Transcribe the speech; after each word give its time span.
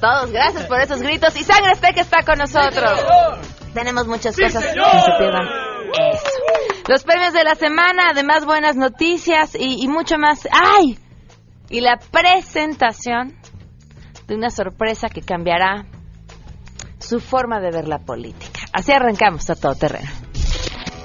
Todos, 0.00 0.30
gracias 0.30 0.66
por 0.66 0.80
esos 0.80 1.02
gritos. 1.02 1.36
Y 1.36 1.44
Sangre 1.44 1.72
que 1.94 2.00
está 2.00 2.22
con 2.22 2.38
nosotros. 2.38 3.04
Tenemos 3.74 4.06
muchas 4.06 4.36
cosas 4.36 4.64
que 4.64 4.70
se 4.70 5.12
pierdan. 5.18 5.46
Eso. 6.12 6.26
Los 6.88 7.04
premios 7.04 7.32
de 7.32 7.44
la 7.44 7.54
semana, 7.54 8.08
además 8.10 8.44
buenas 8.44 8.76
noticias 8.76 9.54
y, 9.54 9.84
y 9.84 9.88
mucho 9.88 10.16
más. 10.18 10.46
¡Ay! 10.50 10.98
Y 11.70 11.80
la 11.80 11.98
presentación 11.98 13.36
de 14.26 14.34
una 14.34 14.50
sorpresa 14.50 15.08
que 15.08 15.22
cambiará 15.22 15.86
su 16.98 17.20
forma 17.20 17.60
de 17.60 17.70
ver 17.70 17.88
la 17.88 17.98
política. 17.98 18.60
Así 18.72 18.92
arrancamos 18.92 19.48
a 19.50 19.54
todo 19.54 19.74
terreno. 19.74 20.10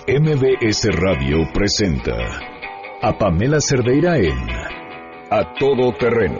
MBS 0.08 0.88
Radio 0.92 1.48
presenta 1.54 2.12
a 3.02 3.18
Pamela 3.18 3.60
Cerdeira 3.62 4.18
en 4.18 4.38
A 5.32 5.54
Todo 5.58 5.94
Terreno, 5.98 6.40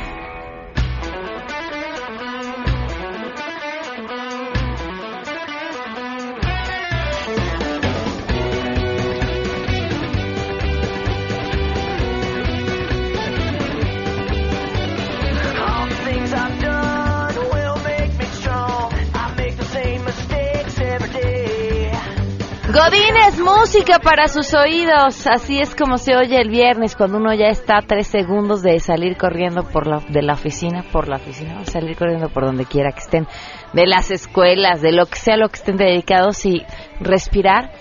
Godines, 22.73 23.37
música 23.37 23.99
para 23.99 24.29
sus 24.29 24.53
oídos. 24.53 25.27
Así 25.27 25.59
es 25.59 25.75
como 25.75 25.97
se 25.97 26.15
oye 26.15 26.39
el 26.39 26.49
viernes 26.49 26.95
cuando 26.95 27.17
uno 27.17 27.33
ya 27.33 27.47
está 27.47 27.79
a 27.79 27.81
tres 27.81 28.07
segundos 28.07 28.61
de 28.61 28.79
salir 28.79 29.17
corriendo 29.17 29.63
por 29.63 29.87
la, 29.87 29.99
de 30.07 30.21
la 30.21 30.35
oficina, 30.35 30.81
por 30.89 31.09
la 31.09 31.17
oficina, 31.17 31.65
salir 31.65 31.97
corriendo 31.97 32.29
por 32.29 32.45
donde 32.45 32.63
quiera 32.65 32.93
que 32.93 32.99
estén, 32.99 33.27
de 33.73 33.87
las 33.87 34.09
escuelas, 34.09 34.81
de 34.81 34.93
lo 34.93 35.05
que 35.05 35.17
sea 35.17 35.35
lo 35.35 35.49
que 35.49 35.57
estén 35.57 35.75
dedicados 35.75 36.45
y 36.45 36.65
respirar 37.01 37.71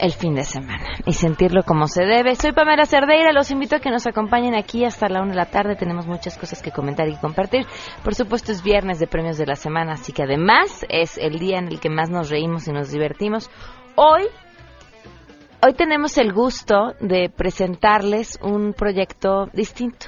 el 0.00 0.12
fin 0.12 0.34
de 0.34 0.42
semana 0.42 0.96
y 1.06 1.12
sentirlo 1.12 1.62
como 1.62 1.86
se 1.86 2.04
debe. 2.04 2.34
Soy 2.34 2.52
Pamela 2.52 2.86
Cerdeira, 2.86 3.32
los 3.32 3.52
invito 3.52 3.76
a 3.76 3.78
que 3.78 3.90
nos 3.90 4.08
acompañen 4.08 4.56
aquí 4.56 4.84
hasta 4.84 5.08
la 5.08 5.22
una 5.22 5.30
de 5.30 5.36
la 5.36 5.46
tarde. 5.46 5.76
Tenemos 5.76 6.06
muchas 6.08 6.36
cosas 6.36 6.62
que 6.62 6.72
comentar 6.72 7.08
y 7.08 7.16
compartir. 7.16 7.64
Por 8.02 8.16
supuesto 8.16 8.50
es 8.50 8.64
viernes 8.64 8.98
de 8.98 9.06
premios 9.06 9.38
de 9.38 9.46
la 9.46 9.54
semana, 9.54 9.92
así 9.92 10.12
que 10.12 10.24
además 10.24 10.84
es 10.88 11.16
el 11.16 11.38
día 11.38 11.58
en 11.58 11.68
el 11.68 11.78
que 11.78 11.90
más 11.90 12.10
nos 12.10 12.28
reímos 12.28 12.66
y 12.66 12.72
nos 12.72 12.90
divertimos. 12.90 13.48
Hoy, 13.96 14.24
hoy 15.62 15.74
tenemos 15.74 16.18
el 16.18 16.32
gusto 16.32 16.94
de 17.00 17.30
presentarles 17.30 18.38
un 18.42 18.72
proyecto 18.72 19.46
distinto. 19.52 20.06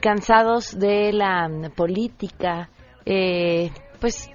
Cansados 0.00 0.78
de 0.78 1.12
la 1.12 1.48
mm, 1.48 1.70
política, 1.76 2.70
eh, 3.04 3.70
pues 4.00 4.28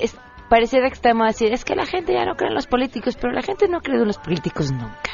es- 0.00 0.16
pareciera 0.48 0.88
extremo 0.88 1.24
decir, 1.24 1.52
es 1.52 1.64
que 1.64 1.76
la 1.76 1.86
gente 1.86 2.12
ya 2.12 2.24
no 2.24 2.34
cree 2.34 2.48
en 2.48 2.54
los 2.56 2.66
políticos, 2.66 3.16
pero 3.20 3.32
la 3.32 3.42
gente 3.42 3.68
no 3.68 3.78
ha 3.78 3.82
creído 3.82 4.02
en 4.02 4.08
los 4.08 4.18
políticos 4.18 4.72
nunca. 4.72 5.10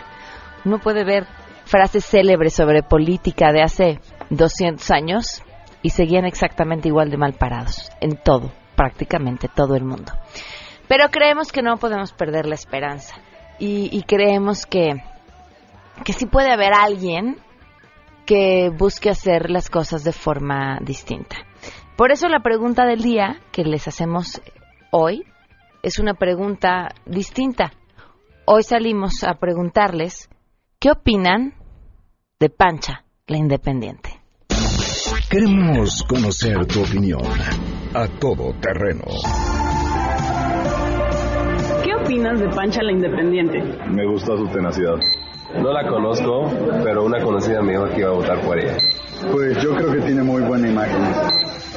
Uno 0.64 0.78
puede 0.78 1.04
ver 1.04 1.26
frases 1.64 2.04
célebres 2.06 2.54
sobre 2.54 2.82
política 2.82 3.52
de 3.52 3.62
hace 3.62 4.00
200 4.30 4.90
años 4.90 5.42
y 5.82 5.90
seguían 5.90 6.24
exactamente 6.24 6.88
igual 6.88 7.10
de 7.10 7.16
mal 7.18 7.34
parados 7.34 7.90
en 8.00 8.16
todo, 8.16 8.50
prácticamente 8.74 9.48
todo 9.54 9.74
el 9.76 9.84
mundo. 9.84 10.12
Pero 10.88 11.08
creemos 11.10 11.52
que 11.52 11.62
no 11.62 11.76
podemos 11.76 12.12
perder 12.12 12.46
la 12.46 12.54
esperanza 12.54 13.16
y, 13.58 13.88
y 13.96 14.02
creemos 14.02 14.66
que, 14.66 15.02
que 16.04 16.12
sí 16.12 16.26
puede 16.26 16.52
haber 16.52 16.72
alguien 16.74 17.38
que 18.24 18.70
busque 18.76 19.10
hacer 19.10 19.50
las 19.50 19.70
cosas 19.70 20.04
de 20.04 20.12
forma 20.12 20.78
distinta. 20.82 21.36
Por 21.96 22.12
eso 22.12 22.28
la 22.28 22.40
pregunta 22.40 22.84
del 22.84 23.00
día 23.00 23.40
que 23.52 23.64
les 23.64 23.88
hacemos 23.88 24.42
hoy 24.90 25.24
es 25.82 25.98
una 25.98 26.14
pregunta 26.14 26.88
distinta. 27.06 27.72
Hoy 28.44 28.62
salimos 28.62 29.24
a 29.24 29.34
preguntarles 29.34 30.28
qué 30.78 30.90
opinan 30.90 31.54
de 32.38 32.50
Pancha, 32.50 33.04
la 33.26 33.38
independiente. 33.38 34.20
Queremos 35.30 36.02
conocer 36.02 36.66
tu 36.66 36.82
opinión. 36.82 37.22
A 37.94 38.06
Todo 38.20 38.52
Terreno. 38.60 39.04
¿Qué 42.06 42.12
opinas 42.14 42.38
de 42.38 42.48
Pancha 42.50 42.82
la 42.84 42.92
Independiente? 42.92 43.60
Me 43.88 44.06
gusta 44.06 44.36
su 44.36 44.46
tenacidad. 44.46 44.94
No 45.60 45.72
la 45.72 45.88
conozco, 45.88 46.48
pero 46.84 47.04
una 47.04 47.20
conocida 47.20 47.60
me 47.62 47.72
dijo 47.72 47.86
que 47.86 47.98
iba 47.98 48.10
a 48.10 48.12
votar 48.12 48.40
por 48.42 48.56
ella. 48.56 48.76
Pues 49.32 49.60
yo 49.60 49.74
creo 49.74 49.90
que 49.92 50.00
tiene 50.02 50.22
muy 50.22 50.42
buena 50.42 50.68
imagen. 50.68 51.02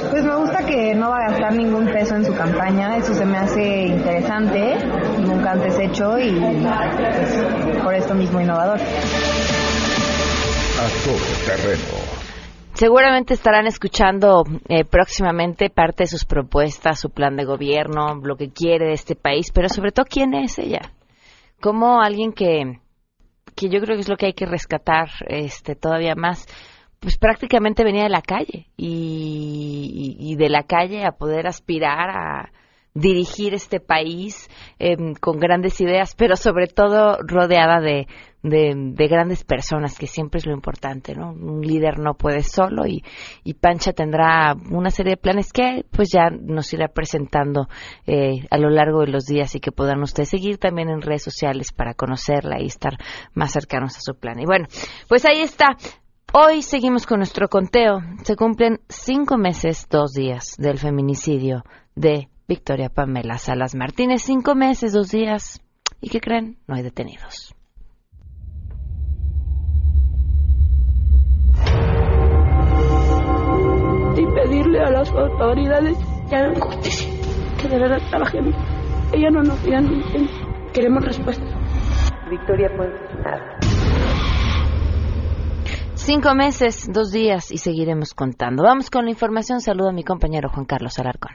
Pues 0.08 0.24
me 0.24 0.36
gusta 0.36 0.64
que 0.64 0.94
no 0.94 1.10
va 1.10 1.16
a 1.16 1.30
gastar 1.30 1.54
ningún 1.54 1.86
peso 1.86 2.14
en 2.14 2.24
su 2.24 2.32
campaña, 2.36 2.96
eso 2.96 3.12
se 3.12 3.26
me 3.26 3.38
hace 3.38 3.86
interesante, 3.86 4.76
nunca 5.18 5.50
antes 5.50 5.76
hecho 5.80 6.16
y 6.16 6.30
pues, 6.38 7.82
por 7.82 7.94
esto 7.94 8.14
mismo 8.14 8.40
innovador. 8.40 8.78
A 8.78 8.84
Todo 11.04 11.18
Terreno. 11.44 12.19
Seguramente 12.80 13.34
estarán 13.34 13.66
escuchando 13.66 14.42
eh, 14.66 14.86
próximamente 14.86 15.68
parte 15.68 16.04
de 16.04 16.06
sus 16.06 16.24
propuestas, 16.24 16.98
su 16.98 17.10
plan 17.10 17.36
de 17.36 17.44
gobierno, 17.44 18.14
lo 18.22 18.36
que 18.36 18.48
quiere 18.48 18.86
de 18.86 18.92
este 18.94 19.14
país, 19.14 19.52
pero 19.52 19.68
sobre 19.68 19.92
todo 19.92 20.06
quién 20.08 20.32
es 20.32 20.58
ella. 20.58 20.80
Como 21.60 22.00
alguien 22.00 22.32
que, 22.32 22.80
que 23.54 23.68
yo 23.68 23.82
creo 23.82 23.96
que 23.96 24.00
es 24.00 24.08
lo 24.08 24.16
que 24.16 24.24
hay 24.24 24.32
que 24.32 24.46
rescatar 24.46 25.10
este, 25.26 25.74
todavía 25.74 26.14
más, 26.14 26.46
pues 27.00 27.18
prácticamente 27.18 27.84
venía 27.84 28.04
de 28.04 28.08
la 28.08 28.22
calle 28.22 28.68
y, 28.78 30.34
de 30.38 30.48
la 30.48 30.62
calle 30.62 31.04
a 31.04 31.12
poder 31.12 31.48
aspirar 31.48 32.08
a 32.08 32.50
dirigir 32.94 33.52
este 33.52 33.80
país 33.80 34.48
em, 34.78 35.12
con 35.20 35.38
grandes 35.38 35.78
ideas, 35.82 36.14
pero 36.16 36.34
sobre 36.34 36.66
todo 36.66 37.18
rodeada 37.26 37.80
de, 37.80 38.06
de, 38.42 38.72
de 38.74 39.08
grandes 39.08 39.44
personas, 39.44 39.98
que 39.98 40.06
siempre 40.06 40.38
es 40.38 40.46
lo 40.46 40.52
importante, 40.52 41.14
¿no? 41.14 41.32
Un 41.32 41.60
líder 41.60 41.98
no 41.98 42.14
puede 42.14 42.42
solo 42.42 42.86
y, 42.86 43.04
y 43.44 43.54
Pancha 43.54 43.92
tendrá 43.92 44.54
una 44.70 44.90
serie 44.90 45.12
de 45.12 45.16
planes 45.16 45.52
que 45.52 45.84
pues 45.90 46.08
ya 46.12 46.30
nos 46.30 46.72
irá 46.72 46.88
presentando 46.88 47.68
eh, 48.06 48.46
a 48.50 48.58
lo 48.58 48.70
largo 48.70 49.00
de 49.00 49.08
los 49.08 49.24
días 49.24 49.54
y 49.54 49.60
que 49.60 49.72
podrán 49.72 50.02
ustedes 50.02 50.30
seguir 50.30 50.58
también 50.58 50.88
en 50.88 51.02
redes 51.02 51.22
sociales 51.22 51.72
para 51.72 51.94
conocerla 51.94 52.60
y 52.60 52.66
estar 52.66 52.96
más 53.34 53.52
cercanos 53.52 53.96
a 53.96 54.00
su 54.00 54.14
plan. 54.14 54.38
Y 54.40 54.46
bueno, 54.46 54.66
pues 55.08 55.24
ahí 55.24 55.40
está. 55.40 55.76
Hoy 56.32 56.62
seguimos 56.62 57.06
con 57.06 57.18
nuestro 57.18 57.48
conteo. 57.48 57.98
Se 58.22 58.36
cumplen 58.36 58.80
cinco 58.88 59.36
meses, 59.36 59.88
dos 59.90 60.12
días 60.12 60.54
del 60.58 60.78
feminicidio 60.78 61.64
de 61.96 62.28
Victoria 62.46 62.88
Pamela 62.88 63.36
Salas 63.36 63.74
Martínez. 63.74 64.22
Cinco 64.22 64.54
meses, 64.54 64.92
dos 64.92 65.10
días. 65.10 65.60
¿Y 66.00 66.08
qué 66.08 66.20
creen? 66.20 66.58
No 66.68 66.76
hay 66.76 66.82
detenidos. 66.82 67.54
A 74.84 74.90
las 74.90 75.10
autoridades 75.10 75.96
que 76.28 76.36
hagan 76.36 76.54
justicia, 76.54 77.08
que 77.60 77.68
de 77.68 77.78
verdad 77.78 77.98
trabajen. 78.08 78.54
Ella 79.12 79.30
no 79.30 79.42
nos 79.42 79.62
digan, 79.64 79.88
queremos 80.72 81.04
respuesta. 81.04 81.44
Cinco 85.94 86.34
meses, 86.34 86.88
dos 86.92 87.10
días 87.12 87.50
y 87.50 87.58
seguiremos 87.58 88.14
contando. 88.14 88.62
Vamos 88.62 88.90
con 88.90 89.04
la 89.04 89.10
información. 89.10 89.60
Saludo 89.60 89.90
a 89.90 89.92
mi 89.92 90.04
compañero 90.04 90.48
Juan 90.48 90.64
Carlos 90.64 90.98
Alarcón. 90.98 91.32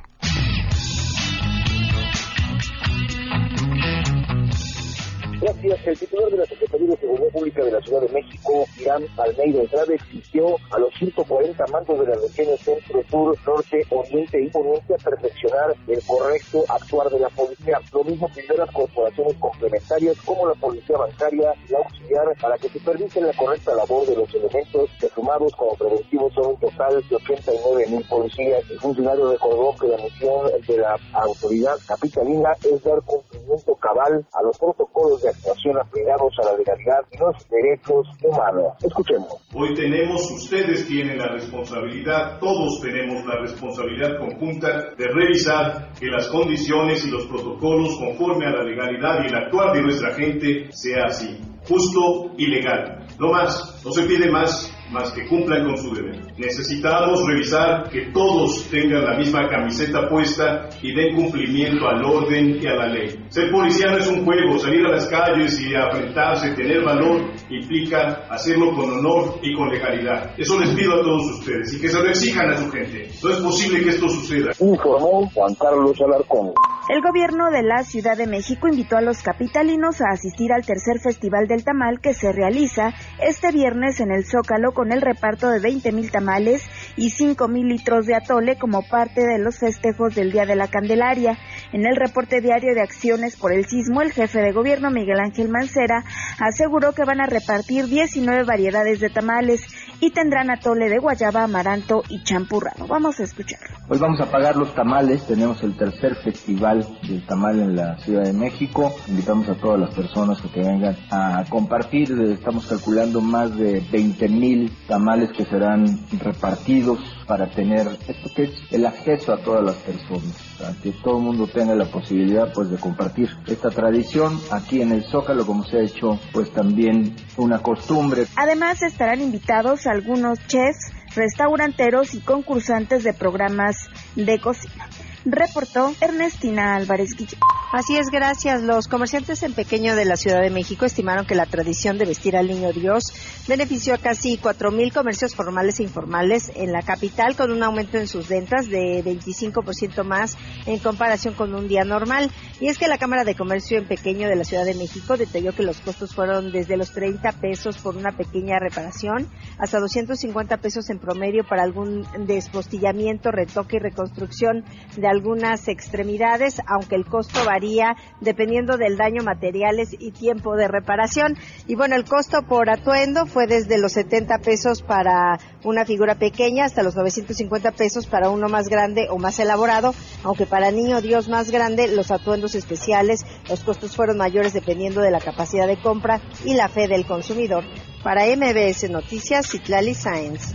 El 5.66 5.98
titular 5.98 6.30
de 6.30 6.38
la 6.38 6.46
Secretaría 6.46 6.90
de 6.90 6.98
Seguridad 6.98 7.28
Pública 7.30 7.64
de 7.66 7.72
la 7.72 7.82
Ciudad 7.82 8.02
de 8.02 8.10
México, 8.10 8.66
Irán 8.80 9.04
Almeida 9.18 9.62
Entrada, 9.62 9.96
exigió 9.96 10.58
a 10.70 10.78
los 10.78 10.94
140 10.94 11.66
mandos 11.68 12.00
de 12.00 12.06
las 12.06 12.22
regiones 12.22 12.60
centro, 12.60 13.04
sur, 13.10 13.36
norte, 13.48 13.84
oriente 13.90 14.44
y 14.44 14.50
poniente 14.52 14.94
a 14.94 14.98
perfeccionar 14.98 15.76
el 15.88 16.04
correcto 16.06 16.64
actuar 16.70 17.10
de 17.10 17.20
la 17.20 17.30
policía. 17.30 17.80
Lo 17.92 18.04
mismo 18.04 18.30
pidió 18.30 18.56
las 18.58 18.70
corporaciones 18.72 19.34
complementarias 19.38 20.16
como 20.24 20.48
la 20.48 20.54
policía 20.54 20.98
bancaria 20.98 21.52
y 21.68 21.74
auxiliar 21.74 22.28
para 22.40 22.58
que 22.60 22.70
supervisen 22.70 23.26
la 23.26 23.34
correcta 23.34 23.74
labor 23.74 24.06
de 24.06 24.18
los 24.18 24.36
elementos 24.36 24.90
que 25.00 25.10
sumados 25.10 25.56
como 25.56 25.76
preventivos 25.76 26.32
son 26.36 26.46
un 26.50 26.60
total 26.60 27.04
de 27.10 27.16
89 27.16 27.88
mil 27.88 28.08
policías. 28.08 28.70
El 28.70 28.80
funcionario 28.80 29.32
recordó 29.32 29.76
que 29.82 29.88
la 29.88 29.98
misión 29.98 30.46
de 30.68 30.78
la 30.78 30.96
autoridad 31.14 31.76
capitalina 31.88 32.54
es 32.64 32.84
dar 32.84 33.02
cumplimiento 33.02 33.76
cabal 33.78 34.24
a 34.32 34.44
los 34.44 34.56
protocolos 34.60 35.24
de 35.24 35.30
actuación 35.30 35.55
apegados 35.80 36.34
a 36.40 36.52
la 36.52 36.58
legalidad 36.58 37.02
y 37.12 37.18
los 37.18 37.50
derechos 37.50 38.08
humanos. 38.22 38.74
Escuchemos. 38.84 39.36
Hoy 39.54 39.74
tenemos, 39.74 40.30
ustedes 40.32 40.88
tienen 40.88 41.18
la 41.18 41.28
responsabilidad, 41.30 42.40
todos 42.40 42.82
tenemos 42.82 43.26
la 43.26 43.40
responsabilidad 43.40 44.18
conjunta 44.20 44.92
de 44.98 45.08
revisar 45.08 45.92
que 46.00 46.08
las 46.08 46.28
condiciones 46.28 47.06
y 47.06 47.12
los 47.12 47.26
protocolos 47.26 47.98
conforme 47.98 48.46
a 48.46 48.52
la 48.52 48.64
legalidad 48.64 49.24
y 49.24 49.28
el 49.28 49.36
actuar 49.36 49.74
de 49.74 49.82
nuestra 49.82 50.14
gente 50.14 50.72
sea 50.72 51.06
así, 51.06 51.40
justo 51.68 52.32
y 52.38 52.48
legal. 52.48 53.06
No 53.20 53.32
más, 53.32 53.82
no 53.84 53.92
se 53.92 54.04
pide 54.04 54.30
más 54.30 54.72
más 54.92 55.12
que 55.12 55.28
cumplan 55.28 55.66
con 55.66 55.78
su 55.78 55.94
deber. 55.94 56.22
Necesitamos 56.38 57.26
revisar 57.26 57.90
que 57.90 58.12
todos 58.14 58.68
tengan 58.70 59.06
la 59.06 59.18
misma 59.18 59.48
camiseta 59.50 60.08
puesta 60.10 60.70
y 60.82 60.94
den 60.94 61.16
cumplimiento 61.16 61.88
al 61.88 62.04
orden 62.04 62.60
y 62.62 62.68
a 62.68 62.76
la 62.76 62.88
ley. 62.88 63.10
Ser 63.30 63.52
policía 63.52 63.92
no 63.92 63.98
es 63.98 64.08
un 64.08 64.24
juego, 64.24 64.60
salir 64.60 64.86
a 64.86 64.92
las 64.92 65.08
calles 65.08 65.60
y 65.60 65.74
enfrentarse, 65.74 66.54
tener 66.54 66.84
valor, 66.84 67.22
implica 67.50 68.26
hacerlo 68.30 68.74
con 68.76 68.92
honor 68.92 69.40
y 69.42 69.56
con 69.56 69.70
legalidad. 69.70 70.34
Eso 70.38 70.60
les 70.60 70.70
pido 70.72 70.96
a 70.96 71.04
todos 71.04 71.40
ustedes 71.40 71.74
y 71.74 71.82
que 71.82 71.90
se 71.90 72.00
lo 72.00 72.10
exijan 72.10 72.50
a 72.50 72.58
su 72.58 72.70
gente. 72.72 73.10
No 73.24 73.30
es 73.30 73.38
posible 73.38 73.84
que 73.84 73.90
esto 73.90 74.08
suceda. 74.10 74.52
Informó 74.60 75.30
Juan 75.34 75.56
Carlos 75.56 76.00
Alarcón. 76.02 76.54
El 76.88 77.02
gobierno 77.02 77.50
de 77.50 77.64
la 77.64 77.84
Ciudad 77.84 78.16
de 78.16 78.28
México 78.28 78.68
invitó 78.68 78.96
a 78.96 79.02
los 79.02 79.24
capitalinos 79.24 80.02
a 80.02 80.14
asistir 80.14 80.54
al 80.54 80.64
tercer 80.64 81.00
Festival 81.00 81.48
del 81.48 81.64
Tamal 81.64 82.00
que 82.00 82.14
se 82.14 82.32
realiza 82.32 82.94
este 83.20 83.52
viernes 83.52 84.00
en 84.02 84.12
el 84.12 84.24
Zócalo 84.24 84.72
con 84.72 84.92
el 84.92 85.02
reparto 85.02 85.50
de 85.50 85.60
20 85.60 85.92
mil 85.94 86.12
tamales 86.12 86.62
y 86.96 87.10
5 87.10 87.48
mil 87.48 87.70
litros 87.70 88.06
de 88.06 88.14
atole 88.14 88.60
como 88.60 88.84
parte 88.88 89.26
de 89.26 89.40
los 89.40 89.58
festejos 89.58 90.14
del 90.14 90.32
Día 90.32 90.46
de 90.46 90.56
la 90.56 90.68
Candelaria. 90.68 91.40
En 91.74 91.88
el 91.88 91.96
reporte 91.96 92.40
diario 92.40 92.76
de 92.76 92.82
acciones 92.82 93.36
por 93.36 93.52
el 93.52 93.66
sismo, 93.66 94.04
el 94.04 94.12
jefe 94.12 94.40
de 94.42 94.52
gobierno 94.52 94.92
Miguel 94.92 95.20
Ángel 95.20 95.50
Mancera 95.50 96.04
aseguró 96.40 96.94
que 96.94 97.04
van 97.04 97.20
a 97.20 97.26
repartir 97.26 97.88
19 97.88 98.44
variedades 98.44 99.00
de 99.00 99.10
tamales 99.10 99.66
y 100.02 100.12
tendrán 100.12 100.52
atole 100.52 100.90
de 100.90 101.00
guayaba, 101.00 101.46
amaranto 101.46 102.04
y 102.10 102.22
champurrado. 102.22 102.86
Vamos 102.86 103.20
a 103.20 103.24
escucharlo. 103.24 103.76
Hoy 103.90 103.98
vamos 103.98 104.22
a 104.22 104.30
pagar 104.30 104.56
los 104.56 104.76
tamales, 104.76 105.26
tenemos 105.26 105.64
el 105.64 105.76
tercer 105.76 106.16
festival 106.18 106.75
del 106.76 107.26
tamal 107.26 107.60
en 107.60 107.76
la 107.76 107.98
Ciudad 107.98 108.24
de 108.24 108.34
México. 108.34 108.94
Invitamos 109.08 109.48
a 109.50 109.56
todas 109.56 109.80
las 109.80 109.94
personas 109.94 110.40
que 110.42 110.62
vengan 110.62 110.96
a 111.12 111.44
compartir. 111.50 112.12
Estamos 112.32 112.66
calculando 112.68 113.22
más 113.22 113.56
de 113.56 113.84
20 113.92 114.28
mil 114.30 114.72
tamales 114.88 115.32
que 115.32 115.46
serán 115.46 116.00
repartidos 116.20 117.00
para 117.28 117.50
tener 117.50 117.88
esto 118.08 118.30
que 118.36 118.44
es 118.44 118.52
el 118.72 118.86
acceso 118.86 119.34
a 119.34 119.38
todas 119.38 119.64
las 119.64 119.76
personas, 119.76 120.36
para 120.60 120.74
que 120.74 120.92
todo 120.92 121.18
el 121.18 121.24
mundo 121.24 121.48
tenga 121.48 121.76
la 121.76 121.86
posibilidad 121.86 122.52
pues 122.54 122.70
de 122.70 122.78
compartir 122.78 123.30
esta 123.48 123.70
tradición 123.70 124.40
aquí 124.52 124.82
en 124.82 124.92
el 124.92 125.04
Zócalo 125.04 125.46
como 125.46 125.64
se 125.64 125.78
ha 125.78 125.82
hecho 125.82 126.20
pues 126.32 126.52
también 126.52 127.16
una 127.38 127.60
costumbre. 127.60 128.26
Además 128.36 128.82
estarán 128.84 129.22
invitados 129.22 129.88
algunos 129.88 130.40
chefs, 130.48 130.92
restauranteros 131.16 132.14
y 132.14 132.20
concursantes 132.20 133.04
de 133.04 133.14
programas 133.14 133.90
de 134.16 134.40
cocina. 134.40 134.88
Reportó 135.26 135.94
Ernestina 136.00 136.76
Álvarez 136.76 137.16
Guillén. 137.18 137.40
Así 137.72 137.98
es, 137.98 138.08
gracias. 138.12 138.62
Los 138.62 138.88
comerciantes 138.88 139.42
en 139.42 139.54
pequeño 139.54 139.96
de 139.96 140.06
la 140.06 140.16
Ciudad 140.18 140.42
de 140.42 140.52
México 140.52 140.86
estimaron 140.86 141.26
que 141.26 141.34
la 141.34 141.48
tradición 141.48 141.98
de 141.98 142.06
vestir 142.06 142.38
al 142.38 142.48
niño 142.48 142.72
Dios 142.72 143.06
benefició 143.48 143.94
a 143.94 143.98
casi 143.98 144.38
4.000 144.38 144.92
comercios 144.92 145.36
formales 145.36 145.80
e 145.80 145.84
informales 145.84 146.52
en 146.56 146.72
la 146.72 146.82
capital, 146.82 147.36
con 147.36 147.52
un 147.52 147.62
aumento 147.62 147.98
en 147.98 148.08
sus 148.08 148.28
ventas 148.28 148.68
de 148.70 149.04
25% 149.04 150.04
más 150.04 150.38
en 150.66 150.80
comparación 150.80 151.36
con 151.36 151.54
un 151.54 151.68
día 151.68 151.84
normal. 151.84 152.32
Y 152.60 152.68
es 152.68 152.78
que 152.78 152.88
la 152.88 152.98
Cámara 152.98 153.24
de 153.24 153.36
Comercio 153.36 153.78
en 153.78 153.88
pequeño 153.88 154.28
de 154.28 154.36
la 154.36 154.44
Ciudad 154.44 154.66
de 154.66 154.74
México 154.74 155.18
detalló 155.18 155.54
que 155.54 155.64
los 155.64 155.80
costos 155.80 156.16
fueron 156.16 156.52
desde 156.52 156.78
los 156.78 156.92
30 156.92 157.34
pesos 157.34 157.78
por 157.78 157.96
una 157.96 158.12
pequeña 158.14 158.58
reparación 158.60 159.28
hasta 159.60 159.80
250 159.80 160.58
pesos 160.58 160.90
en 160.90 161.00
promedio 161.00 161.44
para 161.48 161.64
algún 161.64 162.08
despostillamiento, 162.26 163.32
retoque 163.32 163.78
y 163.78 163.80
reconstrucción 163.80 164.64
de 164.98 165.08
algunas 165.08 165.68
extremidades, 165.68 166.62
aunque 166.68 166.96
el 166.96 167.06
costo 167.06 167.46
varía 167.46 167.96
dependiendo 168.22 168.78
del 168.78 168.98
daño 168.98 169.24
materiales 169.24 169.90
y 169.98 170.12
tiempo 170.12 170.56
de 170.56 170.68
reparación. 170.68 171.38
Y 171.68 171.76
bueno, 171.76 171.96
el 171.96 172.06
costo 172.06 172.42
por 172.44 172.70
atuendo 172.70 173.26
fue 173.26 173.35
desde 173.46 173.78
los 173.78 173.94
70 173.94 174.40
pesos 174.40 174.82
para 174.82 175.40
una 175.64 175.86
figura 175.86 176.16
pequeña 176.16 176.66
hasta 176.66 176.84
los 176.84 176.96
950 176.96 177.72
pesos 177.72 178.08
para 178.08 178.30
uno 178.30 178.48
más 178.48 178.70
grande 178.70 179.08
o 179.10 179.18
más 179.18 179.40
elaborado, 179.40 179.94
aunque 180.24 180.46
para 180.46 180.72
niño 180.72 181.02
Dios 181.02 181.28
más 181.28 181.52
grande 181.52 181.88
los 181.88 182.12
atuendos 182.12 182.56
especiales, 182.56 183.26
los 183.50 183.64
costos 183.64 183.96
fueron 183.96 184.18
mayores 184.18 184.54
dependiendo 184.54 185.02
de 185.02 185.12
la 185.12 185.20
capacidad 185.20 185.68
de 185.68 185.80
compra 185.82 186.22
y 186.46 186.54
la 186.54 186.70
fe 186.70 186.88
del 186.88 187.06
consumidor. 187.06 187.64
Para 188.04 188.26
MBS 188.26 188.90
Noticias, 188.90 189.50
Citlali 189.50 189.94
Sáenz. 189.94 190.54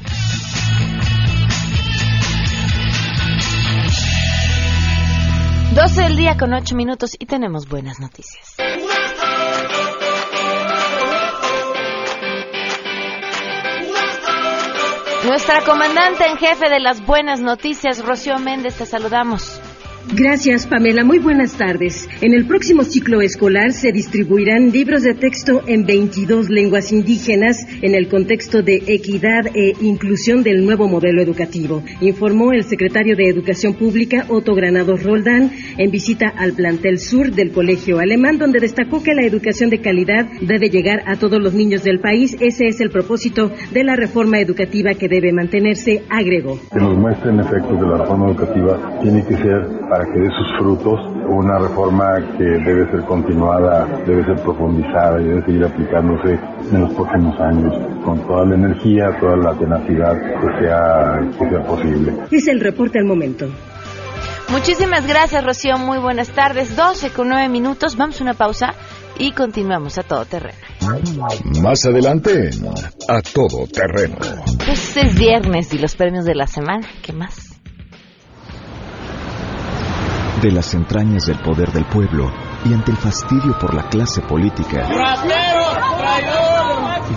12 5.74 6.02
del 6.02 6.16
día 6.16 6.36
con 6.36 6.52
8 6.52 6.74
minutos 6.74 7.12
y 7.18 7.26
tenemos 7.26 7.68
buenas 7.68 8.00
noticias. 8.00 8.56
Nuestra 15.24 15.62
comandante 15.64 16.26
en 16.26 16.38
jefe 16.38 16.70
de 16.70 16.80
las 16.80 17.04
buenas 17.04 17.40
noticias, 17.40 18.02
Rocío 18.02 18.38
Méndez, 18.38 18.78
te 18.78 18.86
saludamos. 18.86 19.59
Gracias, 20.12 20.66
Pamela. 20.66 21.04
Muy 21.04 21.18
buenas 21.18 21.56
tardes. 21.56 22.08
En 22.20 22.34
el 22.34 22.44
próximo 22.46 22.82
ciclo 22.82 23.20
escolar 23.20 23.72
se 23.72 23.92
distribuirán 23.92 24.70
libros 24.70 25.02
de 25.02 25.14
texto 25.14 25.62
en 25.66 25.86
22 25.86 26.50
lenguas 26.50 26.90
indígenas 26.90 27.58
en 27.80 27.94
el 27.94 28.08
contexto 28.08 28.62
de 28.62 28.82
equidad 28.86 29.46
e 29.54 29.74
inclusión 29.80 30.42
del 30.42 30.64
nuevo 30.64 30.88
modelo 30.88 31.22
educativo, 31.22 31.82
informó 32.00 32.52
el 32.52 32.64
secretario 32.64 33.14
de 33.14 33.28
Educación 33.28 33.74
Pública, 33.74 34.24
Otto 34.28 34.54
Granados 34.54 35.02
Roldán, 35.02 35.52
en 35.78 35.90
visita 35.90 36.28
al 36.28 36.54
plantel 36.54 36.98
sur 36.98 37.30
del 37.30 37.52
Colegio 37.52 38.00
Alemán, 38.00 38.38
donde 38.38 38.58
destacó 38.58 39.02
que 39.02 39.14
la 39.14 39.22
educación 39.22 39.70
de 39.70 39.80
calidad 39.80 40.26
debe 40.40 40.70
llegar 40.70 41.02
a 41.06 41.16
todos 41.16 41.40
los 41.40 41.54
niños 41.54 41.84
del 41.84 42.00
país. 42.00 42.36
Ese 42.40 42.66
es 42.66 42.80
el 42.80 42.90
propósito 42.90 43.52
de 43.70 43.84
la 43.84 43.94
reforma 43.94 44.40
educativa 44.40 44.94
que 44.94 45.08
debe 45.08 45.32
mantenerse, 45.32 46.02
agregó. 46.08 46.58
Que 46.72 46.80
nos 46.80 46.96
muestren 46.96 47.38
efectos 47.38 47.80
de 47.80 47.86
la 47.86 47.98
reforma 47.98 48.26
educativa 48.26 48.98
tiene 49.02 49.24
que 49.24 49.36
ser 49.36 49.89
para 49.90 50.04
que 50.04 50.20
dé 50.20 50.28
sus 50.28 50.46
frutos 50.56 51.00
una 51.26 51.58
reforma 51.58 52.14
que 52.38 52.44
debe 52.44 52.88
ser 52.92 53.04
continuada, 53.06 53.86
debe 54.06 54.24
ser 54.24 54.36
profundizada 54.42 55.20
y 55.20 55.24
debe 55.24 55.44
seguir 55.44 55.64
aplicándose 55.64 56.38
en 56.72 56.80
los 56.80 56.94
próximos 56.94 57.40
años 57.40 57.74
con 58.04 58.24
toda 58.26 58.46
la 58.46 58.54
energía, 58.54 59.16
toda 59.18 59.36
la 59.36 59.54
tenacidad 59.54 60.14
que 60.14 60.60
sea, 60.60 61.20
que 61.38 61.50
sea 61.50 61.66
posible. 61.66 62.14
Es 62.30 62.46
el 62.46 62.60
reporte 62.60 63.00
al 63.00 63.04
momento. 63.04 63.46
Muchísimas 64.50 65.06
gracias, 65.06 65.44
Rocío. 65.44 65.76
Muy 65.76 65.98
buenas 65.98 66.28
tardes. 66.30 66.76
12 66.76 67.10
con 67.10 67.28
9 67.28 67.48
minutos. 67.48 67.96
Vamos 67.96 68.20
a 68.20 68.24
una 68.24 68.34
pausa 68.34 68.74
y 69.18 69.32
continuamos 69.32 69.98
a 69.98 70.02
todo 70.02 70.24
terreno. 70.24 70.58
Más 71.62 71.84
adelante, 71.84 72.50
a 73.08 73.22
todo 73.22 73.66
terreno. 73.66 74.16
Pues 74.64 74.96
es 74.96 75.18
viernes 75.18 75.72
y 75.72 75.78
los 75.78 75.94
premios 75.94 76.24
de 76.24 76.34
la 76.34 76.46
semana. 76.46 76.88
¿Qué 77.02 77.12
más? 77.12 77.49
De 80.42 80.50
las 80.50 80.72
entrañas 80.72 81.26
del 81.26 81.38
poder 81.40 81.70
del 81.70 81.84
pueblo 81.84 82.32
y 82.64 82.72
ante 82.72 82.92
el 82.92 82.96
fastidio 82.96 83.58
por 83.58 83.74
la 83.74 83.82
clase 83.90 84.22
política, 84.22 84.88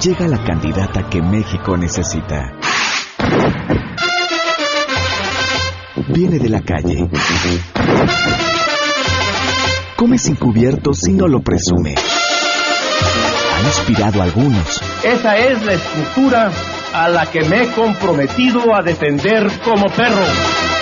llega 0.02 0.28
la 0.28 0.44
candidata 0.44 1.08
que 1.10 1.22
México 1.22 1.78
necesita. 1.78 2.52
Viene 6.10 6.38
de 6.38 6.50
la 6.50 6.60
calle. 6.62 7.10
Come 9.96 10.18
sin 10.18 10.36
cubiertos 10.36 11.08
y 11.08 11.14
no 11.14 11.26
lo 11.28 11.40
presume. 11.40 11.96
Ha 11.96 13.62
inspirado 13.66 14.20
a 14.20 14.26
algunos. 14.26 14.82
Esa 15.02 15.38
es 15.38 15.64
la 15.64 15.74
estructura 15.76 16.52
a 16.94 17.08
la 17.08 17.26
que 17.28 17.42
me 17.46 17.64
he 17.64 17.72
comprometido 17.72 18.76
a 18.76 18.82
defender 18.82 19.50
como 19.64 19.86
perro. 19.86 20.73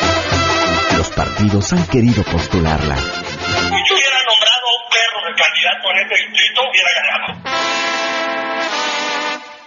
Los 1.02 1.10
partidos 1.14 1.74
han 1.74 1.84
querido 1.88 2.22
postularla. 2.22 2.96
Si 2.96 3.02
yo 3.02 3.96
hubiera 3.96 4.20
nombrado 4.30 4.66
a 4.68 4.74
un 4.78 4.86
perro 4.94 5.20
de 5.26 5.34
candidato 5.34 5.90
en 5.90 5.98
este 5.98 6.16
distrito, 6.28 6.62
hubiera 6.70 6.92
ganado. 7.02 7.42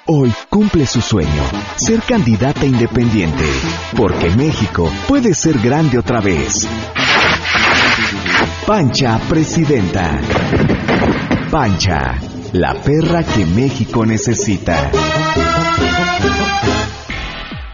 Hoy 0.07 0.33
cumple 0.49 0.87
su 0.87 1.01
sueño, 1.01 1.43
ser 1.75 2.03
candidata 2.03 2.65
independiente, 2.65 3.43
porque 3.97 4.31
México 4.31 4.89
puede 5.09 5.35
ser 5.35 5.59
grande 5.59 5.99
otra 5.99 6.21
vez. 6.21 6.69
Pancha 8.65 9.19
Presidenta. 9.29 10.21
Pancha, 11.51 12.15
la 12.53 12.75
perra 12.75 13.25
que 13.25 13.45
México 13.45 14.07
necesita. 14.07 14.89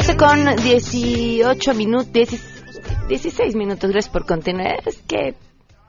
12 0.00 0.16
con 0.16 0.56
18 0.56 1.74
minutos, 1.74 2.28
16 3.08 3.54
minutos. 3.54 3.90
Gracias 3.90 4.10
por 4.10 4.24
continuar. 4.24 4.80
Es 4.86 5.02
que 5.06 5.34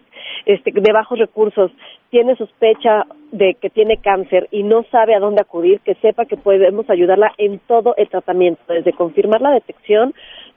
este, 0.46 0.72
de 0.74 0.92
bajos 0.92 1.20
recursos 1.20 1.72
tiene 2.10 2.36
sospecha 2.36 3.06
de 3.32 3.56
que 3.62 3.70
tiene 3.70 3.98
cáncer 3.98 4.48
y 4.52 4.64
no 4.64 4.84
sabe 4.92 5.16
a 5.16 5.20
dónde 5.20 5.42
acudir, 5.42 5.80
que 5.82 5.96
sepa 5.96 6.26
que 6.26 6.38
podemos 6.38 6.90
ayudarla 6.90 7.32
en 7.38 7.60
todo 7.60 7.94
el 7.98 8.10
tratamiento, 8.10 8.62
desde 8.68 8.94
confirmar 8.94 9.42
la 9.42 9.52
detección, 9.52 10.14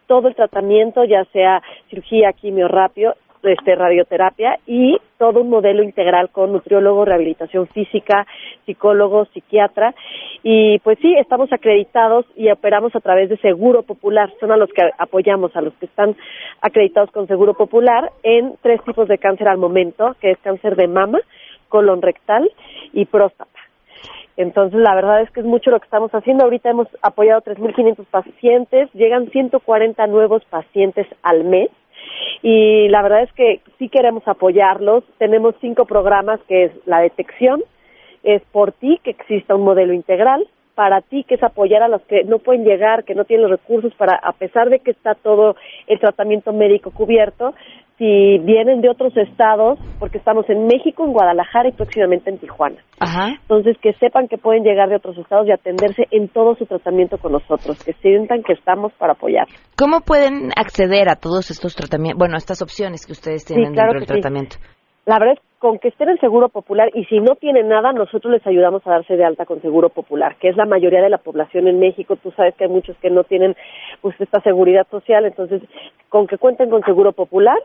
todo 0.06 0.28
el 0.28 0.34
tratamiento, 0.34 1.04
ya 1.04 1.24
sea 1.26 1.62
cirugía, 1.90 2.32
quimio, 2.32 2.68
rapio, 2.68 3.14
este, 3.42 3.74
radioterapia 3.74 4.58
y 4.66 4.98
todo 5.18 5.40
un 5.40 5.50
modelo 5.50 5.82
integral 5.82 6.30
con 6.30 6.52
nutriólogo, 6.52 7.04
rehabilitación 7.04 7.66
física, 7.68 8.26
psicólogo, 8.66 9.26
psiquiatra. 9.26 9.94
Y 10.42 10.78
pues 10.80 10.98
sí, 11.00 11.14
estamos 11.16 11.52
acreditados 11.52 12.26
y 12.36 12.50
operamos 12.50 12.94
a 12.94 13.00
través 13.00 13.28
de 13.28 13.36
Seguro 13.38 13.82
Popular. 13.82 14.32
Son 14.40 14.52
a 14.52 14.56
los 14.56 14.70
que 14.70 14.82
apoyamos, 14.98 15.54
a 15.56 15.60
los 15.60 15.74
que 15.74 15.86
están 15.86 16.16
acreditados 16.60 17.10
con 17.10 17.26
Seguro 17.26 17.54
Popular 17.54 18.10
en 18.22 18.54
tres 18.62 18.82
tipos 18.84 19.08
de 19.08 19.18
cáncer 19.18 19.48
al 19.48 19.58
momento, 19.58 20.16
que 20.20 20.30
es 20.30 20.38
cáncer 20.38 20.76
de 20.76 20.88
mama, 20.88 21.18
colon 21.68 22.02
rectal 22.02 22.50
y 22.92 23.04
próstata. 23.04 23.50
Entonces, 24.36 24.78
la 24.78 24.94
verdad 24.94 25.22
es 25.22 25.30
que 25.32 25.40
es 25.40 25.46
mucho 25.46 25.72
lo 25.72 25.80
que 25.80 25.86
estamos 25.86 26.12
haciendo. 26.12 26.44
Ahorita 26.44 26.70
hemos 26.70 26.86
apoyado 27.02 27.42
3.500 27.42 28.06
pacientes, 28.06 28.88
llegan 28.94 29.28
140 29.30 30.06
nuevos 30.06 30.44
pacientes 30.44 31.08
al 31.22 31.42
mes 31.42 31.68
y 32.42 32.88
la 32.88 33.02
verdad 33.02 33.22
es 33.22 33.32
que 33.32 33.60
sí 33.78 33.88
queremos 33.88 34.26
apoyarlos. 34.26 35.04
Tenemos 35.18 35.54
cinco 35.60 35.86
programas 35.86 36.40
que 36.48 36.64
es 36.64 36.72
la 36.86 37.00
detección, 37.00 37.62
es 38.22 38.42
por 38.52 38.72
ti 38.72 39.00
que 39.02 39.10
exista 39.10 39.54
un 39.54 39.64
modelo 39.64 39.92
integral, 39.92 40.46
para 40.74 41.00
ti 41.00 41.24
que 41.24 41.34
es 41.34 41.42
apoyar 41.42 41.82
a 41.82 41.88
los 41.88 42.02
que 42.02 42.22
no 42.24 42.38
pueden 42.38 42.64
llegar, 42.64 43.04
que 43.04 43.16
no 43.16 43.24
tienen 43.24 43.48
los 43.48 43.58
recursos 43.58 43.92
para, 43.94 44.14
a 44.14 44.32
pesar 44.32 44.70
de 44.70 44.78
que 44.78 44.92
está 44.92 45.14
todo 45.14 45.56
el 45.88 45.98
tratamiento 45.98 46.52
médico 46.52 46.92
cubierto, 46.92 47.54
si 47.98 48.38
vienen 48.38 48.80
de 48.80 48.88
otros 48.88 49.16
estados, 49.16 49.78
porque 49.98 50.18
estamos 50.18 50.48
en 50.48 50.66
México, 50.66 51.04
en 51.04 51.12
Guadalajara 51.12 51.68
y 51.68 51.72
próximamente 51.72 52.30
en 52.30 52.38
Tijuana. 52.38 52.76
Ajá. 53.00 53.30
Entonces, 53.42 53.76
que 53.82 53.92
sepan 53.94 54.28
que 54.28 54.38
pueden 54.38 54.62
llegar 54.62 54.88
de 54.88 54.96
otros 54.96 55.18
estados 55.18 55.48
y 55.48 55.52
atenderse 55.52 56.06
en 56.12 56.28
todo 56.28 56.54
su 56.54 56.64
tratamiento 56.66 57.18
con 57.18 57.32
nosotros, 57.32 57.82
que 57.84 57.92
sientan 57.94 58.42
que 58.44 58.52
estamos 58.52 58.92
para 58.94 59.14
apoyar. 59.14 59.46
¿Cómo 59.76 60.00
pueden 60.00 60.50
acceder 60.56 61.08
a 61.08 61.16
todos 61.16 61.50
estos 61.50 61.74
tratamientos, 61.74 62.18
bueno, 62.18 62.34
a 62.34 62.38
estas 62.38 62.62
opciones 62.62 63.04
que 63.04 63.12
ustedes 63.12 63.44
tienen 63.44 63.72
claro 63.72 63.94
dentro 63.94 64.14
del 64.14 64.16
sí. 64.16 64.22
tratamiento? 64.22 64.56
La 65.08 65.18
verdad 65.18 65.38
es 65.38 65.58
con 65.58 65.78
que 65.78 65.88
estén 65.88 66.10
en 66.10 66.20
Seguro 66.20 66.50
Popular 66.50 66.90
y 66.92 67.06
si 67.06 67.18
no 67.18 67.34
tienen 67.36 67.66
nada, 67.66 67.94
nosotros 67.94 68.30
les 68.30 68.46
ayudamos 68.46 68.86
a 68.86 68.90
darse 68.90 69.16
de 69.16 69.24
alta 69.24 69.46
con 69.46 69.62
Seguro 69.62 69.88
Popular, 69.88 70.36
que 70.36 70.50
es 70.50 70.56
la 70.58 70.66
mayoría 70.66 71.00
de 71.00 71.08
la 71.08 71.16
población 71.16 71.66
en 71.66 71.80
México. 71.80 72.16
Tú 72.16 72.30
sabes 72.32 72.54
que 72.56 72.64
hay 72.64 72.70
muchos 72.70 72.94
que 72.98 73.08
no 73.08 73.24
tienen 73.24 73.56
pues 74.02 74.14
esta 74.20 74.42
seguridad 74.42 74.86
social, 74.90 75.24
entonces 75.24 75.62
con 76.10 76.26
que 76.26 76.36
cuenten 76.36 76.68
con 76.68 76.82
Seguro 76.82 77.12
Popular, 77.12 77.56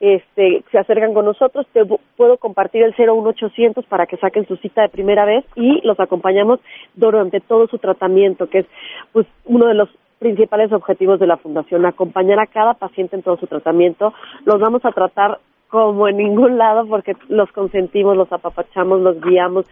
este, 0.00 0.64
se 0.72 0.78
acercan 0.78 1.12
con 1.12 1.26
nosotros, 1.26 1.66
te 1.74 1.82
puedo 2.16 2.38
compartir 2.38 2.82
el 2.82 2.94
01800 2.96 3.84
para 3.84 4.06
que 4.06 4.16
saquen 4.16 4.46
su 4.46 4.56
cita 4.56 4.80
de 4.80 4.88
primera 4.88 5.26
vez 5.26 5.44
y 5.54 5.86
los 5.86 6.00
acompañamos 6.00 6.60
durante 6.94 7.40
todo 7.40 7.66
su 7.68 7.76
tratamiento, 7.76 8.48
que 8.48 8.60
es 8.60 8.66
pues 9.12 9.26
uno 9.44 9.66
de 9.66 9.74
los 9.74 9.90
principales 10.18 10.72
objetivos 10.72 11.20
de 11.20 11.26
la 11.26 11.36
fundación, 11.36 11.84
acompañar 11.84 12.40
a 12.40 12.46
cada 12.46 12.72
paciente 12.72 13.16
en 13.16 13.22
todo 13.22 13.36
su 13.36 13.46
tratamiento. 13.46 14.14
Los 14.46 14.60
vamos 14.60 14.82
a 14.86 14.92
tratar 14.92 15.40
como 15.68 16.08
en 16.08 16.16
ningún 16.16 16.58
lado 16.58 16.86
porque 16.86 17.14
los 17.28 17.50
consentimos, 17.52 18.16
los 18.16 18.32
apapachamos, 18.32 19.00
los 19.00 19.20
guiamos, 19.20 19.66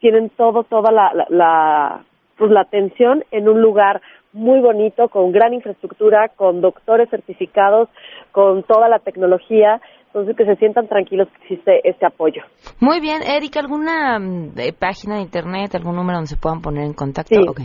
tienen 0.00 0.30
todo, 0.30 0.64
toda 0.64 0.92
la, 0.92 1.12
la, 1.14 1.26
la, 1.28 2.04
pues 2.36 2.50
la 2.50 2.62
atención 2.62 3.24
en 3.30 3.48
un 3.48 3.60
lugar 3.60 4.00
muy 4.32 4.60
bonito, 4.60 5.08
con 5.08 5.32
gran 5.32 5.54
infraestructura, 5.54 6.28
con 6.28 6.60
doctores 6.60 7.08
certificados, 7.10 7.88
con 8.30 8.62
toda 8.62 8.88
la 8.88 8.98
tecnología, 8.98 9.80
entonces 10.06 10.36
que 10.36 10.44
se 10.44 10.56
sientan 10.56 10.88
tranquilos 10.88 11.28
que 11.28 11.42
existe 11.42 11.80
este 11.88 12.06
apoyo. 12.06 12.42
Muy 12.80 13.00
bien, 13.00 13.22
Erika, 13.22 13.60
¿alguna 13.60 14.18
mm, 14.18 14.58
eh, 14.58 14.72
página 14.78 15.16
de 15.16 15.22
internet, 15.22 15.74
algún 15.74 15.96
número 15.96 16.18
donde 16.18 16.28
se 16.28 16.36
puedan 16.36 16.60
poner 16.60 16.84
en 16.84 16.94
contacto? 16.94 17.34
Sí. 17.34 17.48
Ok. 17.48 17.60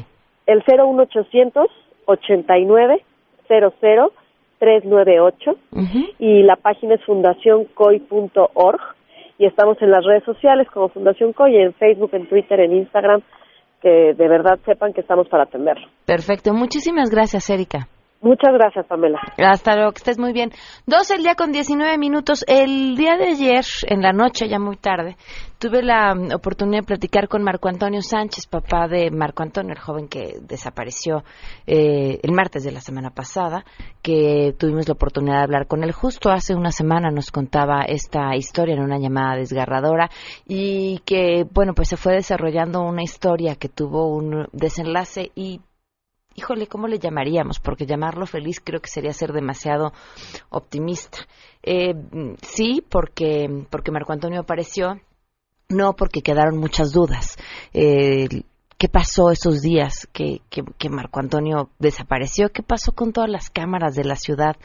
El 0.46 0.64
01800 0.66 1.68
89 2.06 3.04
00 3.48 4.14
398 4.64 5.58
y 6.20 6.44
la 6.44 6.56
página 6.56 6.96
es 6.96 7.04
fundacioncoy.org 7.04 8.80
y 9.38 9.46
estamos 9.46 9.82
en 9.82 9.92
las 9.92 10.06
redes 10.06 10.24
sociales 10.24 10.68
como 10.74 10.88
Fundación 10.88 11.34
Coy, 11.34 11.58
en 11.58 11.74
Facebook, 11.74 12.12
en 12.14 12.30
Twitter, 12.30 12.62
en 12.62 12.78
Instagram, 12.78 13.22
que 13.82 14.14
de 14.14 14.28
verdad 14.30 14.58
sepan 14.66 14.94
que 14.94 15.02
estamos 15.02 15.28
para 15.28 15.44
atenderlo. 15.44 15.88
Perfecto, 16.06 16.54
muchísimas 16.54 17.10
gracias, 17.10 17.50
Erika. 17.50 17.88
Muchas 18.24 18.54
gracias, 18.54 18.86
Pamela. 18.88 19.20
Hasta 19.38 19.76
luego, 19.76 19.92
que 19.92 19.98
estés 19.98 20.18
muy 20.18 20.32
bien. 20.32 20.52
12 20.88 21.16
el 21.16 21.24
día 21.24 21.36
con 21.36 21.52
19 21.52 21.98
minutos. 21.98 22.46
El 22.48 22.96
día 22.96 23.18
de 23.18 23.28
ayer, 23.28 23.66
en 23.86 24.02
la 24.02 24.14
noche, 24.14 24.48
ya 24.48 24.60
muy 24.60 24.78
tarde, 24.78 25.18
tuve 25.60 25.84
la 25.84 26.16
mm, 26.16 26.34
oportunidad 26.34 26.84
de 26.84 26.88
platicar 26.88 27.28
con 27.28 27.44
Marco 27.44 27.68
Antonio 27.68 28.02
Sánchez, 28.02 28.48
papá 28.48 28.88
de 28.88 29.12
Marco 29.12 29.44
Antonio, 29.44 29.74
el 29.74 29.80
joven 29.80 30.08
que 30.08 30.38
desapareció 30.42 31.26
eh, 31.68 32.22
el 32.24 32.32
martes 32.32 32.64
de 32.64 32.72
la 32.72 32.80
semana 32.80 33.10
pasada, 33.10 33.66
que 34.02 34.56
tuvimos 34.58 34.88
la 34.88 34.94
oportunidad 34.94 35.40
de 35.40 35.44
hablar 35.44 35.68
con 35.68 35.84
él 35.84 35.92
justo 35.92 36.32
hace 36.32 36.56
una 36.56 36.72
semana. 36.72 37.12
Nos 37.12 37.30
contaba 37.30 37.82
esta 37.82 38.38
historia 38.38 38.76
en 38.76 38.84
una 38.84 39.00
llamada 39.00 39.36
desgarradora 39.36 40.10
y 40.48 41.00
que, 41.00 41.46
bueno, 41.52 41.74
pues 41.74 41.90
se 41.90 41.98
fue 41.98 42.14
desarrollando 42.14 42.84
una 42.84 43.04
historia 43.04 43.56
que 43.56 43.68
tuvo 43.68 44.08
un 44.08 44.48
desenlace 44.54 45.30
y 45.36 45.60
híjole, 46.36 46.68
¿cómo 46.68 46.88
le 46.88 47.00
llamaríamos? 47.00 47.60
Porque 47.60 47.86
llamarlo 47.86 48.26
feliz 48.26 48.60
creo 48.64 48.82
que 48.82 48.90
sería 48.90 49.14
ser 49.14 49.34
demasiado 49.34 49.94
optimista. 50.50 51.20
Eh, 51.62 51.94
sí, 52.42 52.84
porque, 52.88 53.66
porque 53.70 53.92
Marco 53.92 54.14
Antonio 54.14 54.42
apareció, 54.42 55.00
no 55.70 55.94
porque 55.96 56.22
quedaron 56.22 56.58
muchas 56.58 56.92
dudas. 56.92 57.38
Eh, 57.74 58.28
¿Qué 58.78 58.90
pasó 58.90 59.32
esos 59.32 59.62
días 59.62 60.10
que, 60.12 60.42
que, 60.50 60.64
que 60.78 60.90
Marco 60.90 61.20
Antonio 61.20 61.70
desapareció? 61.80 62.50
¿Qué 62.50 62.64
pasó 62.64 62.92
con 62.92 63.14
todas 63.14 63.30
las 63.30 63.50
cámaras 63.50 63.96
de 63.96 64.04
la 64.04 64.16
ciudad 64.16 64.58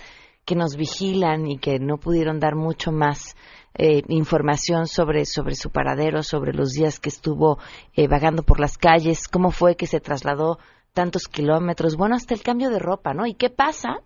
que 0.44 0.56
nos 0.56 0.76
vigilan 0.76 1.46
y 1.46 1.58
que 1.58 1.78
no 1.78 1.98
pudieron 1.98 2.40
dar 2.40 2.56
mucho 2.56 2.90
más 2.90 3.36
eh, 3.74 4.02
información 4.08 4.86
sobre, 4.86 5.24
sobre 5.24 5.54
su 5.54 5.70
paradero, 5.70 6.22
sobre 6.22 6.52
los 6.52 6.72
días 6.72 6.98
que 6.98 7.10
estuvo 7.10 7.58
eh, 7.94 8.08
vagando 8.08 8.42
por 8.42 8.58
las 8.58 8.76
calles? 8.76 9.28
¿Cómo 9.28 9.52
fue 9.52 9.76
que 9.76 9.86
se 9.86 10.00
trasladó 10.00 10.58
tantos 10.98 11.28
kilómetros, 11.28 11.94
bueno, 11.96 12.16
hasta 12.16 12.34
el 12.34 12.42
cambio 12.42 12.70
de 12.70 12.80
ropa, 12.80 13.14
¿no? 13.14 13.24
¿Y 13.24 13.34
qué 13.34 13.50
pasa 13.50 14.00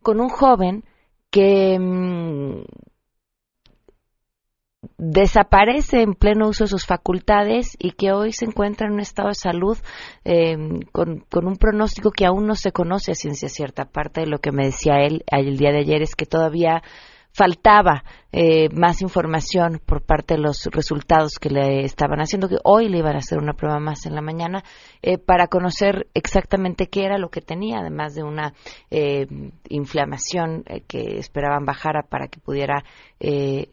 con 0.00 0.20
un 0.20 0.28
joven 0.28 0.84
que 1.28 1.76
mmm, 1.76 2.62
desaparece 4.96 6.02
en 6.02 6.14
pleno 6.14 6.46
uso 6.46 6.62
de 6.62 6.70
sus 6.70 6.86
facultades 6.86 7.76
y 7.80 7.90
que 7.90 8.12
hoy 8.12 8.32
se 8.32 8.44
encuentra 8.44 8.86
en 8.86 8.92
un 8.92 9.00
estado 9.00 9.26
de 9.30 9.34
salud 9.34 9.76
eh, 10.24 10.56
con, 10.92 11.24
con, 11.28 11.48
un 11.48 11.56
pronóstico 11.56 12.12
que 12.12 12.26
aún 12.26 12.46
no 12.46 12.54
se 12.54 12.70
conoce 12.70 13.10
a 13.10 13.16
ciencia 13.16 13.48
cierta. 13.48 13.86
Parte 13.86 14.20
de 14.20 14.28
lo 14.28 14.38
que 14.38 14.52
me 14.52 14.66
decía 14.66 15.00
él 15.00 15.24
el 15.26 15.56
día 15.56 15.72
de 15.72 15.80
ayer 15.80 16.00
es 16.00 16.14
que 16.14 16.26
todavía 16.26 16.84
faltaba 17.36 18.02
eh, 18.32 18.70
más 18.70 19.02
información 19.02 19.78
por 19.84 20.02
parte 20.02 20.34
de 20.34 20.40
los 20.40 20.64
resultados 20.72 21.38
que 21.38 21.50
le 21.50 21.84
estaban 21.84 22.18
haciendo, 22.18 22.48
que 22.48 22.56
hoy 22.64 22.88
le 22.88 22.98
iban 22.98 23.14
a 23.14 23.18
hacer 23.18 23.36
una 23.38 23.52
prueba 23.52 23.78
más 23.78 24.06
en 24.06 24.14
la 24.14 24.22
mañana, 24.22 24.64
eh, 25.02 25.18
para 25.18 25.46
conocer 25.46 26.08
exactamente 26.14 26.86
qué 26.86 27.04
era 27.04 27.18
lo 27.18 27.28
que 27.28 27.42
tenía, 27.42 27.80
además 27.80 28.14
de 28.14 28.22
una 28.22 28.54
eh, 28.90 29.26
inflamación 29.68 30.64
eh, 30.64 30.80
que 30.88 31.18
esperaban 31.18 31.66
bajara 31.66 32.04
para 32.08 32.28
que 32.28 32.40
pudiera 32.40 32.84
eh, 33.20 33.68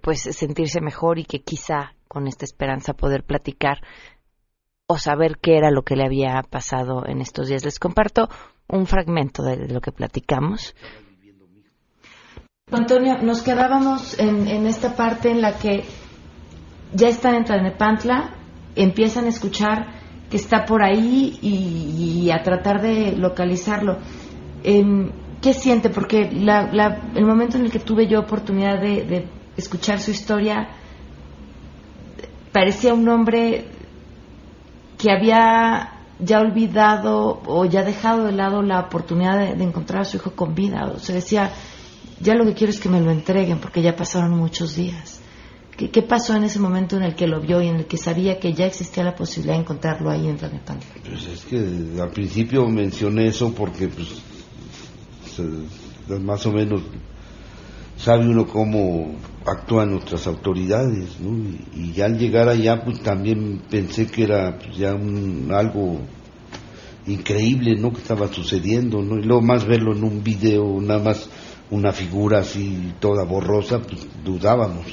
pues 0.00 0.22
sentirse 0.22 0.80
mejor 0.80 1.18
y 1.18 1.24
que 1.24 1.40
quizá 1.40 1.92
con 2.08 2.26
esta 2.26 2.46
esperanza 2.46 2.94
poder 2.94 3.24
platicar 3.24 3.82
o 4.86 4.96
saber 4.96 5.36
qué 5.38 5.58
era 5.58 5.70
lo 5.70 5.82
que 5.82 5.96
le 5.96 6.04
había 6.04 6.42
pasado 6.48 7.04
en 7.06 7.20
estos 7.20 7.48
días. 7.48 7.62
Les 7.62 7.78
comparto 7.78 8.30
un 8.68 8.86
fragmento 8.86 9.42
de 9.42 9.68
lo 9.68 9.82
que 9.82 9.92
platicamos. 9.92 10.74
Antonio, 12.74 13.18
nos 13.22 13.42
quedábamos 13.42 14.18
en, 14.18 14.66
esta 14.66 14.96
parte 14.96 15.30
en 15.30 15.42
la 15.42 15.58
que 15.58 15.84
ya 16.94 17.08
están 17.08 17.34
en 17.34 17.44
Tlalnepantla, 17.44 18.30
empiezan 18.74 19.26
a 19.26 19.28
escuchar 19.28 19.86
que 20.30 20.38
está 20.38 20.64
por 20.64 20.82
ahí 20.82 21.38
y, 21.42 22.30
a 22.30 22.42
tratar 22.42 22.80
de 22.80 23.12
localizarlo. 23.12 23.98
Em, 24.62 25.12
¿Qué 25.42 25.52
siente? 25.52 25.90
Porque 25.90 26.22
el 26.22 27.26
momento 27.26 27.58
en 27.58 27.66
el 27.66 27.70
que 27.70 27.80
tuve 27.80 28.06
yo 28.06 28.20
oportunidad 28.20 28.80
de, 28.80 29.28
escuchar 29.58 30.00
su 30.00 30.10
historia, 30.10 30.68
parecía 32.50 32.94
un 32.94 33.06
hombre 33.08 33.66
que 34.96 35.10
había 35.12 35.92
ya 36.18 36.40
olvidado 36.40 37.42
o 37.46 37.66
ya 37.66 37.82
dejado 37.82 38.24
de 38.24 38.32
lado 38.32 38.62
la 38.62 38.80
oportunidad 38.80 39.54
de, 39.54 39.62
encontrar 39.62 40.02
a 40.02 40.04
su 40.04 40.16
hijo 40.16 40.30
con 40.30 40.54
vida. 40.54 40.90
O 40.94 40.98
sea, 40.98 41.14
decía, 41.14 41.52
ya 42.20 42.34
lo 42.34 42.44
que 42.44 42.54
quiero 42.54 42.70
es 42.72 42.80
que 42.80 42.88
me 42.88 43.00
lo 43.00 43.10
entreguen 43.10 43.58
porque 43.58 43.82
ya 43.82 43.96
pasaron 43.96 44.30
muchos 44.32 44.76
días. 44.76 45.20
¿Qué, 45.76 45.90
qué 45.90 46.02
pasó 46.02 46.36
en 46.36 46.44
ese 46.44 46.60
momento 46.60 46.96
en 46.96 47.02
el 47.02 47.14
que 47.16 47.26
lo 47.26 47.40
vio 47.40 47.60
y 47.60 47.66
en 47.66 47.76
el 47.76 47.86
que 47.86 47.96
sabía 47.96 48.38
que 48.38 48.52
ya 48.52 48.66
existía 48.66 49.02
la 49.02 49.16
posibilidad 49.16 49.54
de 49.54 49.62
encontrarlo 49.62 50.08
ahí 50.10 50.28
en 50.28 50.36
Tlalnepantla? 50.36 50.88
Pues 51.04 51.26
es 51.26 51.44
que 51.44 52.00
al 52.00 52.10
principio 52.10 52.68
mencioné 52.68 53.26
eso 53.26 53.52
porque 53.52 53.88
pues 53.88 54.08
se- 55.34 56.18
más 56.20 56.46
o 56.46 56.52
menos 56.52 56.82
sabe 57.96 58.28
uno 58.28 58.46
cómo 58.46 59.16
actúan 59.46 59.90
nuestras 59.90 60.26
autoridades, 60.28 61.18
¿no? 61.20 61.36
Y, 61.76 61.92
y 61.96 62.00
al 62.00 62.18
llegar 62.18 62.48
allá 62.48 62.84
pues 62.84 63.00
también 63.02 63.60
pensé 63.68 64.06
que 64.06 64.22
era 64.24 64.56
pues, 64.58 64.76
ya 64.76 64.94
un, 64.94 65.48
algo 65.52 65.98
increíble, 67.06 67.74
¿no? 67.76 67.92
Que 67.92 67.98
estaba 68.00 68.32
sucediendo, 68.32 69.02
¿no? 69.02 69.18
Y 69.18 69.22
luego 69.24 69.42
más 69.42 69.66
verlo 69.66 69.94
en 69.94 70.04
un 70.04 70.22
video, 70.22 70.80
nada 70.80 71.02
más 71.02 71.28
una 71.70 71.92
figura 71.92 72.40
así 72.40 72.92
toda 73.00 73.24
borrosa, 73.24 73.80
pues 73.80 74.06
dudábamos. 74.24 74.86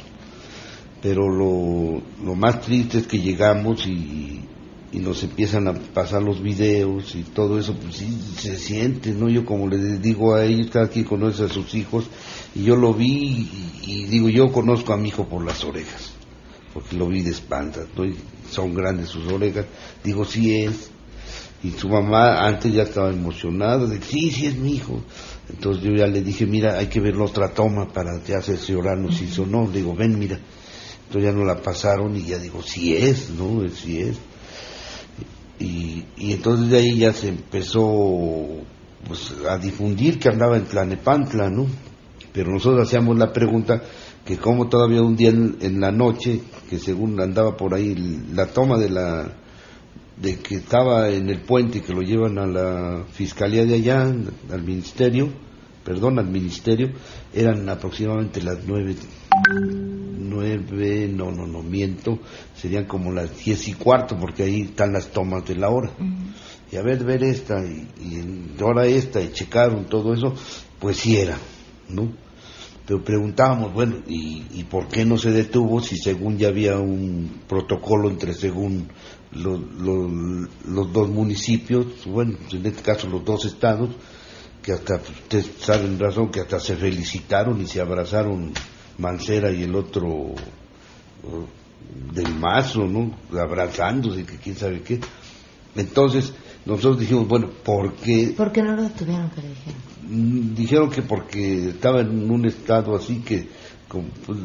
Pero 1.01 1.29
lo, 1.29 2.01
lo 2.23 2.35
más 2.35 2.61
triste 2.61 2.99
es 2.99 3.07
que 3.07 3.19
llegamos 3.19 3.87
y, 3.87 4.41
y 4.91 4.99
nos 4.99 5.23
empiezan 5.23 5.67
a 5.67 5.73
pasar 5.73 6.21
los 6.21 6.41
videos 6.41 7.15
y 7.15 7.23
todo 7.23 7.57
eso, 7.59 7.73
pues 7.75 7.95
sí 7.95 8.19
se 8.37 8.57
siente, 8.57 9.11
¿no? 9.11 9.29
Yo 9.29 9.45
como 9.45 9.67
les 9.67 10.01
digo 10.01 10.35
a 10.35 10.45
ellos, 10.45 10.69
cada 10.69 10.89
quien 10.89 11.05
conoce 11.05 11.45
a 11.45 11.49
sus 11.49 11.73
hijos, 11.75 12.05
y 12.53 12.63
yo 12.63 12.75
lo 12.75 12.93
vi 12.93 13.49
y, 13.83 14.05
digo, 14.05 14.27
yo 14.29 14.51
conozco 14.51 14.93
a 14.93 14.97
mi 14.97 15.09
hijo 15.09 15.27
por 15.27 15.45
las 15.45 15.63
orejas, 15.63 16.11
porque 16.73 16.97
lo 16.97 17.07
vi 17.07 17.21
de 17.21 17.31
espaldas, 17.31 17.87
¿no? 17.95 18.05
Y 18.05 18.15
son 18.49 18.73
grandes 18.73 19.09
sus 19.09 19.31
orejas, 19.31 19.65
digo, 20.03 20.25
sí 20.25 20.55
es, 20.55 20.91
y 21.63 21.71
su 21.71 21.87
mamá 21.87 22.45
antes 22.45 22.73
ya 22.73 22.83
estaba 22.83 23.11
emocionada, 23.11 23.85
de 23.85 24.01
sí, 24.01 24.31
sí 24.31 24.47
es 24.47 24.57
mi 24.57 24.73
hijo. 24.73 24.99
Entonces 25.49 25.83
yo 25.83 25.91
ya 25.91 26.07
le 26.07 26.21
dije, 26.21 26.45
mira, 26.45 26.77
hay 26.77 26.87
que 26.87 26.99
ver 26.99 27.15
la 27.15 27.25
otra 27.25 27.49
toma 27.49 27.91
para 27.91 28.23
ya 28.23 28.41
cerciorarnos 28.41 29.17
si 29.17 29.25
hizo 29.25 29.45
no. 29.45 29.67
Le 29.67 29.79
digo, 29.79 29.95
ven, 29.95 30.17
mira. 30.17 30.39
Entonces 31.07 31.31
ya 31.31 31.37
no 31.37 31.43
la 31.43 31.61
pasaron 31.61 32.15
y 32.15 32.23
ya 32.23 32.37
digo, 32.37 32.61
sí 32.61 32.95
es, 32.95 33.29
¿no? 33.31 33.67
Sí 33.69 34.01
es. 34.01 34.17
Y, 35.59 36.05
y 36.17 36.33
entonces 36.33 36.69
de 36.69 36.77
ahí 36.77 36.97
ya 36.97 37.13
se 37.13 37.27
empezó 37.27 38.47
pues, 39.07 39.33
a 39.47 39.57
difundir 39.57 40.19
que 40.19 40.29
andaba 40.29 40.57
en 40.57 40.65
Tlanepantla, 40.65 41.49
¿no? 41.49 41.67
Pero 42.33 42.51
nosotros 42.51 42.87
hacíamos 42.87 43.17
la 43.17 43.33
pregunta 43.33 43.81
que 44.25 44.37
como 44.37 44.69
todavía 44.69 45.01
un 45.01 45.15
día 45.15 45.29
en, 45.29 45.57
en 45.61 45.81
la 45.81 45.91
noche, 45.91 46.41
que 46.69 46.79
según 46.79 47.19
andaba 47.19 47.57
por 47.57 47.73
ahí 47.73 47.93
la 48.33 48.47
toma 48.47 48.77
de 48.77 48.89
la 48.89 49.40
de 50.21 50.37
que 50.37 50.55
estaba 50.55 51.09
en 51.09 51.29
el 51.29 51.41
puente 51.41 51.79
y 51.79 51.81
que 51.81 51.93
lo 51.93 52.01
llevan 52.01 52.37
a 52.37 52.45
la 52.45 53.05
fiscalía 53.11 53.65
de 53.65 53.75
allá, 53.75 54.03
al 54.03 54.63
ministerio, 54.63 55.29
perdón, 55.83 56.19
al 56.19 56.29
ministerio, 56.29 56.91
eran 57.33 57.67
aproximadamente 57.67 58.41
las 58.41 58.59
nueve, 58.67 58.95
nueve, 60.19 61.09
no, 61.11 61.31
no, 61.31 61.47
no, 61.47 61.63
miento, 61.63 62.19
serían 62.55 62.85
como 62.85 63.11
las 63.11 63.43
diez 63.43 63.67
y 63.67 63.73
cuarto, 63.73 64.15
porque 64.17 64.43
ahí 64.43 64.61
están 64.61 64.93
las 64.93 65.07
tomas 65.07 65.43
de 65.45 65.55
la 65.55 65.69
hora. 65.69 65.91
Y 66.71 66.75
a 66.75 66.83
ver, 66.83 67.03
ver 67.03 67.23
esta, 67.23 67.59
y, 67.65 67.87
y 67.99 68.15
en 68.15 68.55
hora 68.61 68.85
esta, 68.85 69.21
y 69.21 69.31
checaron 69.31 69.85
todo 69.85 70.13
eso, 70.13 70.35
pues 70.79 70.97
sí 70.97 71.17
era, 71.17 71.37
¿no? 71.89 72.11
Pero 72.85 73.03
preguntábamos, 73.03 73.73
bueno, 73.73 73.97
¿y, 74.07 74.43
¿y 74.53 74.63
por 74.65 74.87
qué 74.87 75.03
no 75.03 75.17
se 75.17 75.31
detuvo 75.31 75.81
si 75.81 75.97
según 75.97 76.37
ya 76.37 76.49
había 76.49 76.77
un 76.77 77.41
protocolo 77.47 78.09
entre 78.09 78.33
según 78.33 78.87
los, 79.33 79.59
los, 79.79 80.11
los 80.67 80.93
dos 80.93 81.09
municipios, 81.09 81.85
bueno, 82.05 82.37
en 82.51 82.65
este 82.65 82.81
caso 82.81 83.07
los 83.07 83.23
dos 83.23 83.45
estados, 83.45 83.89
que 84.61 84.73
hasta, 84.73 84.95
ustedes 84.95 85.49
saben 85.59 85.97
razón, 85.99 86.29
que 86.29 86.41
hasta 86.41 86.59
se 86.59 86.75
felicitaron 86.75 87.59
y 87.61 87.67
se 87.67 87.81
abrazaron 87.81 88.53
Mancera 88.97 89.51
y 89.51 89.63
el 89.63 89.75
otro 89.75 90.07
uh, 90.07 90.35
del 92.13 92.35
Mazo, 92.35 92.85
¿no? 92.85 93.11
Abrazándose, 93.39 94.25
que 94.25 94.37
quién 94.37 94.55
sabe 94.55 94.81
qué. 94.81 94.99
Entonces, 95.75 96.33
nosotros 96.65 96.99
dijimos, 96.99 97.27
bueno, 97.27 97.49
¿por 97.63 97.95
qué? 97.95 98.33
¿Por 98.35 98.51
qué 98.51 98.61
no 98.61 98.75
lo 98.75 98.83
detuvieron? 98.83 99.29
Que 99.31 99.41
dijeron? 99.41 99.81
Mm, 100.07 100.53
Dijeron 100.55 100.89
que 100.91 101.01
porque 101.01 101.69
estaba 101.69 102.01
en 102.01 102.29
un 102.29 102.45
estado 102.45 102.95
así 102.95 103.21
que, 103.21 103.47
pues, 103.87 104.37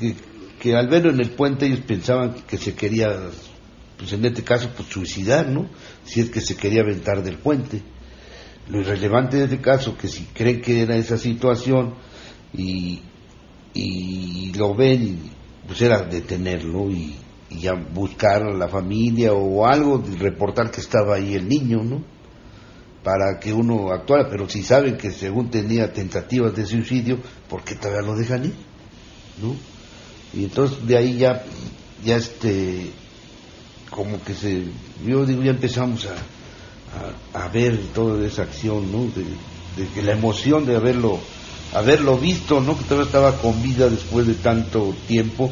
que, 0.00 0.14
que 0.58 0.74
al 0.74 0.88
verlo 0.88 1.10
en 1.10 1.20
el 1.20 1.30
puente 1.30 1.66
ellos 1.66 1.80
pensaban 1.86 2.34
que 2.46 2.56
se 2.56 2.74
quería, 2.74 3.30
pues 3.98 4.12
en 4.12 4.24
este 4.24 4.42
caso, 4.42 4.70
pues 4.76 4.88
suicidar, 4.88 5.48
¿no? 5.48 5.68
Si 6.04 6.20
es 6.20 6.30
que 6.30 6.40
se 6.40 6.56
quería 6.56 6.82
aventar 6.82 7.22
del 7.22 7.38
puente. 7.38 7.82
Lo 8.68 8.80
irrelevante 8.80 9.36
de 9.36 9.44
este 9.44 9.60
caso, 9.60 9.96
que 9.96 10.08
si 10.08 10.24
creen 10.24 10.60
que 10.60 10.82
era 10.82 10.96
esa 10.96 11.18
situación 11.18 11.94
y, 12.52 13.02
y 13.74 14.52
lo 14.54 14.74
ven, 14.74 15.18
pues 15.66 15.82
era 15.82 16.02
detenerlo 16.02 16.90
y, 16.90 17.14
y 17.50 17.60
ya 17.60 17.74
buscar 17.74 18.42
a 18.42 18.54
la 18.54 18.68
familia 18.68 19.32
o 19.32 19.66
algo, 19.66 20.02
reportar 20.18 20.70
que 20.70 20.80
estaba 20.80 21.16
ahí 21.16 21.34
el 21.34 21.48
niño, 21.48 21.82
¿no? 21.82 22.02
Para 23.02 23.38
que 23.38 23.52
uno 23.52 23.92
actuara, 23.92 24.28
pero 24.30 24.48
si 24.48 24.62
saben 24.62 24.96
que 24.96 25.10
según 25.10 25.50
tenía 25.50 25.92
tentativas 25.92 26.56
de 26.56 26.64
suicidio, 26.64 27.18
¿por 27.48 27.62
qué 27.62 27.74
todavía 27.74 28.00
lo 28.00 28.16
dejan 28.16 28.46
ir? 28.46 28.54
¿No? 29.42 29.54
Y 30.32 30.44
entonces 30.44 30.86
de 30.86 30.96
ahí 30.96 31.18
ya, 31.18 31.44
ya 32.02 32.16
este, 32.16 32.90
como 33.94 34.20
que 34.24 34.34
se, 34.34 34.64
yo 35.06 35.24
digo, 35.24 35.42
ya 35.44 35.52
empezamos 35.52 36.06
a, 36.06 37.38
a, 37.38 37.44
a 37.44 37.48
ver 37.48 37.78
toda 37.94 38.26
esa 38.26 38.42
acción, 38.42 38.90
¿no? 38.90 39.04
De, 39.04 39.22
de 39.76 39.88
que 39.94 40.02
la 40.02 40.12
emoción 40.12 40.66
de 40.66 40.74
haberlo, 40.74 41.20
haberlo 41.72 42.18
visto, 42.18 42.60
¿no? 42.60 42.76
Que 42.76 42.82
todavía 42.84 43.06
estaba 43.06 43.38
con 43.38 43.62
vida 43.62 43.88
después 43.88 44.26
de 44.26 44.34
tanto 44.34 44.92
tiempo, 45.06 45.48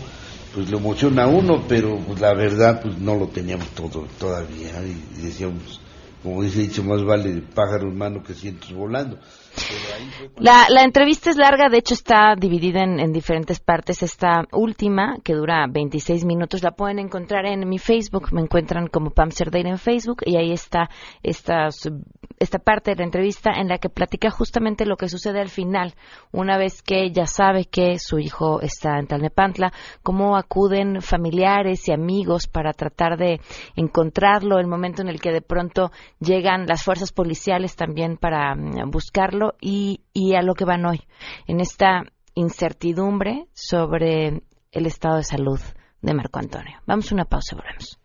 pues 0.52 0.68
le 0.68 0.76
emociona 0.76 1.24
a 1.24 1.28
uno, 1.28 1.64
pero 1.68 1.96
pues 2.00 2.20
la 2.20 2.34
verdad, 2.34 2.82
pues 2.82 2.98
no 2.98 3.14
lo 3.14 3.28
teníamos 3.28 3.68
todo 3.68 4.08
todavía, 4.18 4.82
y, 4.84 5.20
y 5.20 5.22
decíamos, 5.22 5.80
como 6.24 6.42
dice 6.42 6.62
dicho, 6.62 6.82
más 6.82 7.04
vale 7.04 7.42
pájaro 7.54 7.88
en 7.90 7.96
mano 7.96 8.24
que 8.24 8.34
cientos 8.34 8.72
volando. 8.72 9.18
La, 10.38 10.66
la 10.68 10.82
entrevista 10.82 11.30
es 11.30 11.36
larga, 11.36 11.68
de 11.68 11.78
hecho 11.78 11.94
está 11.94 12.34
dividida 12.36 12.82
en, 12.82 12.98
en 12.98 13.12
diferentes 13.12 13.60
partes. 13.60 14.02
Esta 14.02 14.44
última, 14.52 15.16
que 15.22 15.34
dura 15.34 15.66
26 15.70 16.24
minutos, 16.24 16.62
la 16.62 16.72
pueden 16.72 16.98
encontrar 16.98 17.46
en 17.46 17.68
mi 17.68 17.78
Facebook. 17.78 18.32
Me 18.32 18.40
encuentran 18.40 18.88
como 18.88 19.10
Pam 19.10 19.30
Cerdeira 19.30 19.70
en 19.70 19.78
Facebook 19.78 20.22
y 20.24 20.36
ahí 20.36 20.52
está 20.52 20.88
esta, 21.22 21.68
esta 22.38 22.58
parte 22.58 22.92
de 22.92 22.96
la 22.96 23.04
entrevista 23.04 23.52
en 23.52 23.68
la 23.68 23.78
que 23.78 23.88
platica 23.88 24.30
justamente 24.30 24.86
lo 24.86 24.96
que 24.96 25.08
sucede 25.08 25.40
al 25.40 25.48
final, 25.48 25.94
una 26.32 26.56
vez 26.56 26.82
que 26.82 27.04
ella 27.04 27.26
sabe 27.26 27.66
que 27.66 27.98
su 27.98 28.18
hijo 28.18 28.60
está 28.60 28.98
en 28.98 29.06
Talnepantla, 29.06 29.72
cómo 30.02 30.36
acuden 30.36 31.02
familiares 31.02 31.88
y 31.88 31.92
amigos 31.92 32.48
para 32.48 32.72
tratar 32.72 33.16
de 33.16 33.40
encontrarlo, 33.76 34.58
el 34.58 34.66
momento 34.66 35.02
en 35.02 35.08
el 35.08 35.20
que 35.20 35.32
de 35.32 35.42
pronto 35.42 35.92
llegan 36.20 36.66
las 36.66 36.82
fuerzas 36.82 37.12
policiales 37.12 37.76
también 37.76 38.16
para 38.16 38.54
mm, 38.54 38.90
y, 39.60 40.00
y 40.12 40.34
a 40.34 40.42
lo 40.42 40.54
que 40.54 40.64
van 40.64 40.84
hoy, 40.86 41.00
en 41.46 41.60
esta 41.60 42.04
incertidumbre 42.34 43.46
sobre 43.52 44.42
el 44.70 44.86
estado 44.86 45.16
de 45.16 45.24
salud 45.24 45.60
de 46.00 46.14
Marco 46.14 46.38
Antonio. 46.38 46.80
Vamos 46.86 47.10
a 47.10 47.14
una 47.14 47.24
pausa 47.24 47.54
y 47.54 47.58
volvemos. 47.58 47.98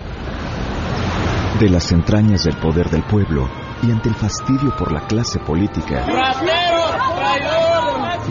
De 1.59 1.69
las 1.69 1.91
entrañas 1.91 2.45
del 2.45 2.57
poder 2.57 2.89
del 2.89 3.03
pueblo 3.03 3.47
y 3.83 3.91
ante 3.91 4.09
el 4.09 4.15
fastidio 4.15 4.75
por 4.75 4.91
la 4.91 5.05
clase 5.05 5.37
política, 5.37 6.03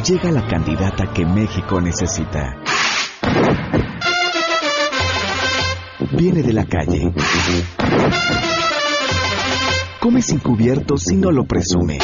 llega 0.05 0.31
la 0.31 0.47
candidata 0.47 1.13
que 1.13 1.25
México 1.25 1.81
necesita. 1.81 2.57
Viene 6.13 6.43
de 6.43 6.53
la 6.53 6.65
calle. 6.65 7.13
Come 10.01 10.23
sin 10.23 10.39
cubiertos 10.39 11.11
y 11.11 11.17
no 11.17 11.31
lo 11.31 11.45
presume. 11.45 11.99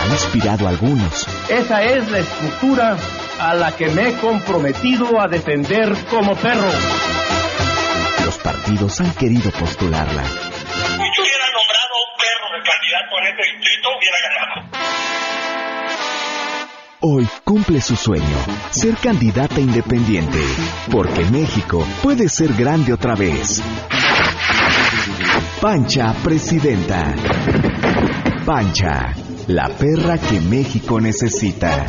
Ha 0.00 0.12
inspirado 0.12 0.66
a 0.66 0.70
algunos. 0.70 1.26
Esa 1.48 1.82
es 1.82 2.10
la 2.10 2.20
estructura 2.20 2.96
a 3.40 3.54
la 3.54 3.76
que 3.76 3.88
me 3.88 4.08
he 4.08 4.12
comprometido 4.14 5.20
a 5.20 5.28
defender 5.28 5.94
como 6.10 6.34
perro. 6.36 6.70
Los 8.24 8.38
partidos 8.38 9.00
han 9.00 9.12
querido 9.12 9.50
postularla. 9.52 10.47
Hoy 17.10 17.26
cumple 17.42 17.80
su 17.80 17.96
sueño, 17.96 18.36
ser 18.68 18.94
candidata 18.96 19.58
independiente, 19.58 20.38
porque 20.92 21.24
México 21.24 21.82
puede 22.02 22.28
ser 22.28 22.52
grande 22.52 22.92
otra 22.92 23.14
vez. 23.14 23.62
Pancha 25.58 26.12
Presidenta. 26.22 27.14
Pancha, 28.44 29.14
la 29.46 29.70
perra 29.70 30.18
que 30.18 30.38
México 30.42 31.00
necesita. 31.00 31.86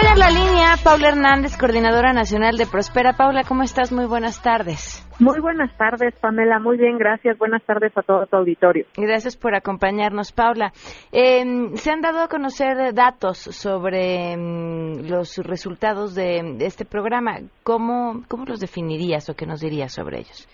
En 0.00 0.18
la 0.18 0.30
línea 0.30 0.76
Paula 0.82 1.08
Hernández, 1.08 1.56
coordinadora 1.58 2.12
nacional 2.12 2.56
de 2.56 2.66
Prospera. 2.66 3.12
Paula, 3.12 3.42
¿cómo 3.46 3.62
estás? 3.62 3.92
Muy 3.92 4.06
buenas 4.06 4.42
tardes. 4.42 5.06
Muy 5.20 5.38
buenas 5.40 5.76
tardes, 5.76 6.14
Pamela. 6.20 6.58
Muy 6.58 6.78
bien, 6.78 6.96
gracias. 6.96 7.36
Buenas 7.38 7.62
tardes 7.64 7.92
a 7.96 8.02
todo 8.02 8.26
tu 8.26 8.36
auditorio. 8.36 8.86
Gracias 8.96 9.36
por 9.36 9.54
acompañarnos, 9.54 10.32
Paula. 10.32 10.72
Eh, 11.12 11.44
se 11.74 11.90
han 11.90 12.00
dado 12.00 12.20
a 12.20 12.28
conocer 12.28 12.94
datos 12.94 13.38
sobre 13.38 14.36
mm, 14.36 15.10
los 15.10 15.36
resultados 15.38 16.14
de, 16.14 16.56
de 16.56 16.66
este 16.66 16.84
programa. 16.84 17.38
¿Cómo, 17.62 18.22
¿Cómo 18.28 18.44
los 18.46 18.60
definirías 18.60 19.28
o 19.28 19.34
qué 19.34 19.46
nos 19.46 19.60
dirías 19.60 19.92
sobre 19.92 20.18
ellos? 20.18 20.48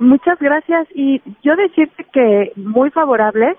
Muchas 0.00 0.38
gracias 0.40 0.88
y 0.94 1.20
yo 1.42 1.54
decirte 1.56 2.06
que 2.12 2.52
muy 2.56 2.90
favorables, 2.90 3.56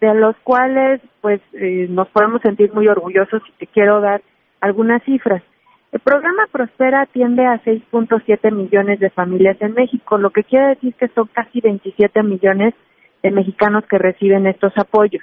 de 0.00 0.14
los 0.14 0.34
cuales 0.42 1.00
pues 1.20 1.40
eh, 1.52 1.86
nos 1.88 2.08
podemos 2.08 2.42
sentir 2.42 2.72
muy 2.74 2.88
orgullosos 2.88 3.42
y 3.48 3.52
te 3.58 3.66
quiero 3.68 4.00
dar 4.00 4.20
algunas 4.62 5.02
cifras. 5.02 5.42
El 5.90 6.00
programa 6.00 6.46
Prospera 6.50 7.02
atiende 7.02 7.44
a 7.44 7.62
6.7 7.62 8.50
millones 8.50 8.98
de 8.98 9.10
familias 9.10 9.58
en 9.60 9.74
México, 9.74 10.16
lo 10.16 10.30
que 10.30 10.44
quiere 10.44 10.68
decir 10.68 10.94
que 10.94 11.08
son 11.08 11.28
casi 11.30 11.60
27 11.60 12.22
millones 12.22 12.72
de 13.22 13.30
mexicanos 13.30 13.84
que 13.90 13.98
reciben 13.98 14.46
estos 14.46 14.72
apoyos. 14.78 15.22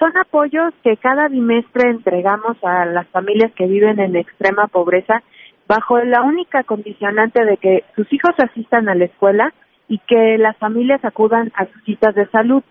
Son 0.00 0.10
apoyos 0.16 0.72
que 0.82 0.96
cada 0.96 1.28
bimestre 1.28 1.90
entregamos 1.90 2.56
a 2.64 2.86
las 2.86 3.06
familias 3.08 3.52
que 3.52 3.66
viven 3.66 4.00
en 4.00 4.16
extrema 4.16 4.66
pobreza 4.66 5.22
bajo 5.68 5.98
la 6.00 6.22
única 6.22 6.64
condicionante 6.64 7.44
de 7.44 7.58
que 7.58 7.84
sus 7.94 8.12
hijos 8.12 8.34
asistan 8.38 8.88
a 8.88 8.94
la 8.94 9.04
escuela 9.04 9.52
y 9.88 9.98
que 9.98 10.38
las 10.38 10.56
familias 10.56 11.04
acudan 11.04 11.52
a 11.54 11.66
sus 11.66 11.84
citas 11.84 12.14
de 12.14 12.26
salud. 12.30 12.62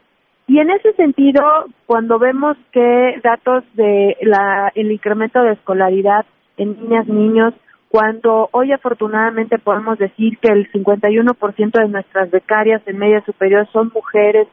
Y 0.49 0.57
en 0.57 0.71
ese 0.71 0.93
sentido, 0.93 1.43
cuando 1.85 2.17
vemos 2.17 2.57
que 2.71 3.19
datos 3.23 3.63
de 3.75 4.17
la, 4.21 4.71
el 4.73 4.91
incremento 4.91 5.43
de 5.43 5.51
escolaridad 5.53 6.25
en 6.57 6.71
niñas, 6.81 7.07
niños, 7.07 7.53
cuando 7.89 8.49
hoy 8.51 8.71
afortunadamente 8.71 9.59
podemos 9.59 9.99
decir 9.99 10.39
que 10.39 10.51
el 10.51 10.67
51% 10.71 11.71
de 11.71 11.87
nuestras 11.89 12.31
becarias 12.31 12.81
en 12.87 12.97
media 12.97 13.21
superior 13.25 13.67
son 13.71 13.91
mujeres, 13.93 14.47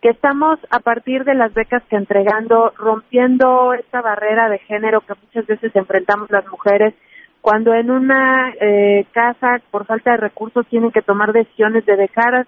que 0.00 0.10
estamos 0.10 0.60
a 0.70 0.78
partir 0.78 1.24
de 1.24 1.34
las 1.34 1.52
becas 1.52 1.82
que 1.90 1.96
entregando, 1.96 2.72
rompiendo 2.76 3.74
esta 3.74 4.00
barrera 4.02 4.48
de 4.48 4.58
género 4.60 5.00
que 5.00 5.14
muchas 5.20 5.46
veces 5.48 5.74
enfrentamos 5.74 6.30
las 6.30 6.46
mujeres, 6.46 6.94
cuando 7.40 7.74
en 7.74 7.90
una 7.90 8.54
eh, 8.60 9.04
casa 9.10 9.60
por 9.72 9.84
falta 9.84 10.12
de 10.12 10.18
recursos 10.18 10.64
tienen 10.68 10.92
que 10.92 11.02
tomar 11.02 11.32
decisiones 11.32 11.84
de 11.86 11.96
dejar 11.96 12.34
a- 12.36 12.46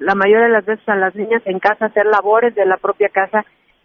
la 0.00 0.14
mayoría 0.14 0.46
de 0.46 0.52
las 0.52 0.66
veces 0.66 0.88
a 0.88 0.96
las 0.96 1.14
niñas 1.14 1.42
en 1.44 1.58
casa 1.58 1.86
hacer 1.86 2.06
labores 2.06 2.54
de 2.54 2.66
la 2.66 2.76
propia 2.76 3.08
casa 3.08 3.44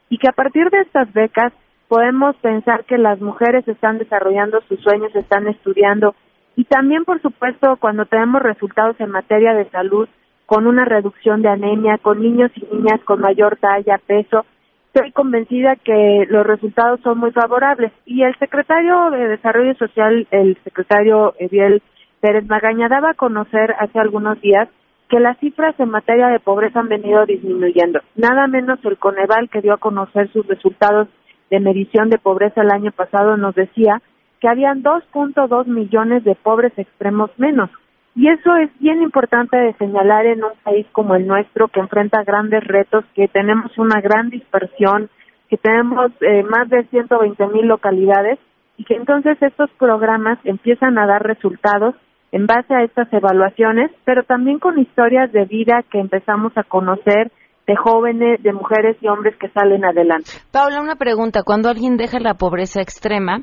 y 0.10 0.18
que 0.18 0.28
a 0.28 0.34
partir 0.34 0.70
de 0.70 0.82
estas 0.82 1.12
becas 1.14 1.54
podemos 1.88 2.36
pensar 2.38 2.86
que 2.86 2.98
las 2.98 3.20
mujeres 3.22 3.68
están 3.68 3.98
desarrollando 3.98 4.62
sus 4.68 4.80
sueños, 4.82 5.16
están 5.16 5.48
estudiando 5.48 6.16
y 6.56 6.66
también, 6.66 7.06
por 7.06 7.22
supuesto, 7.22 7.78
cuando 7.78 8.06
tenemos 8.06 8.42
resultados 8.42 9.00
en 9.00 9.10
materia 9.10 9.54
de 9.54 9.70
salud, 9.70 10.08
con 10.46 10.68
una 10.68 10.84
reducción 10.84 11.42
de 11.42 11.50
anemia, 11.50 11.98
con 11.98 12.22
niños 12.22 12.52
y 12.56 12.76
niñas 12.76 13.00
con 13.06 13.22
mayor 13.22 13.58
talla, 13.58 13.98
peso, 14.06 14.46
estoy 14.94 15.14
convencida 15.14 15.78
que 15.78 16.26
los 16.30 16.46
resultados 16.46 17.00
son 17.02 17.20
muy 17.20 17.32
favorables. 17.32 17.94
Y 18.06 18.24
el 18.24 18.38
secretario 18.38 19.10
de 19.12 19.30
Desarrollo 19.30 19.74
Social, 19.76 20.28
el 20.32 20.58
secretario 20.66 21.34
Eviel 21.40 21.82
Pérez 22.20 22.46
Magaña, 22.48 22.90
daba 22.90 23.12
a 23.12 23.16
conocer 23.16 23.74
hace 23.80 23.98
algunos 23.98 24.42
días 24.42 24.68
que 25.12 25.20
las 25.20 25.38
cifras 25.40 25.78
en 25.78 25.90
materia 25.90 26.30
de 26.30 26.40
pobreza 26.40 26.80
han 26.80 26.88
venido 26.88 27.26
disminuyendo. 27.26 28.00
Nada 28.16 28.48
menos 28.48 28.80
el 28.86 28.98
Coneval, 28.98 29.50
que 29.50 29.60
dio 29.60 29.74
a 29.74 29.78
conocer 29.78 30.32
sus 30.32 30.48
resultados 30.48 31.10
de 31.50 31.60
medición 31.60 32.10
de 32.10 32.18
pobreza 32.18 32.62
el 32.62 32.72
año 32.72 32.94
pasado, 32.94 33.36
nos 33.36 33.54
decía 33.54 34.02
que 34.40 34.48
habían 34.48 34.82
2.2 34.84 35.68
millones 35.68 36.24
de 36.24 36.36
pobres 36.36 36.72
extremos 36.78 37.30
menos. 37.36 37.70
Y 38.16 38.30
eso 38.30 38.56
es 38.56 38.70
bien 38.80 39.02
importante 39.02 39.58
de 39.58 39.74
señalar 39.74 40.26
en 40.28 40.46
un 40.46 40.54
país 40.64 40.88
como 40.94 41.16
el 41.16 41.28
nuestro, 41.28 41.68
que 41.68 41.82
enfrenta 41.82 42.24
grandes 42.24 42.64
retos, 42.64 43.04
que 43.14 43.28
tenemos 43.28 43.78
una 43.78 44.00
gran 44.00 44.30
dispersión, 44.30 45.10
que 45.50 45.58
tenemos 45.58 46.10
eh, 46.22 46.44
más 46.44 46.70
de 46.70 46.86
120 46.86 47.48
mil 47.48 47.68
localidades 47.68 48.40
y 48.78 48.86
que 48.86 48.96
entonces 48.96 49.38
estos 49.42 49.70
programas 49.72 50.40
empiezan 50.46 50.98
a 50.98 51.06
dar 51.06 51.22
resultados 51.22 51.96
en 52.32 52.48
base 52.48 52.74
a 52.74 52.84
estas 52.84 53.12
evaluaciones, 53.12 53.92
pero 54.06 54.24
también 54.24 54.60
con 54.60 54.80
historias 54.80 55.32
de 55.32 55.46
vida 55.46 55.84
que 55.92 56.00
empezamos 56.00 56.54
a 56.58 56.64
conocer 56.64 57.32
de 57.68 57.76
jóvenes, 57.76 58.42
de 58.42 58.54
mujeres 58.54 58.98
y 59.02 59.08
hombres 59.08 59.36
que 59.38 59.50
salen 59.50 59.86
adelante. 59.86 60.32
Paula, 60.52 60.82
una 60.82 60.96
pregunta. 60.96 61.44
Cuando 61.44 61.70
alguien 61.70 61.98
deja 61.98 62.20
la 62.20 62.34
pobreza 62.36 62.82
extrema, 62.82 63.42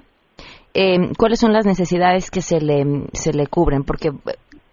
eh, 0.74 1.12
¿cuáles 1.18 1.38
son 1.38 1.52
las 1.52 1.66
necesidades 1.66 2.30
que 2.30 2.42
se 2.42 2.60
le, 2.60 3.06
se 3.12 3.32
le 3.32 3.46
cubren? 3.46 3.84
Porque, 3.84 4.10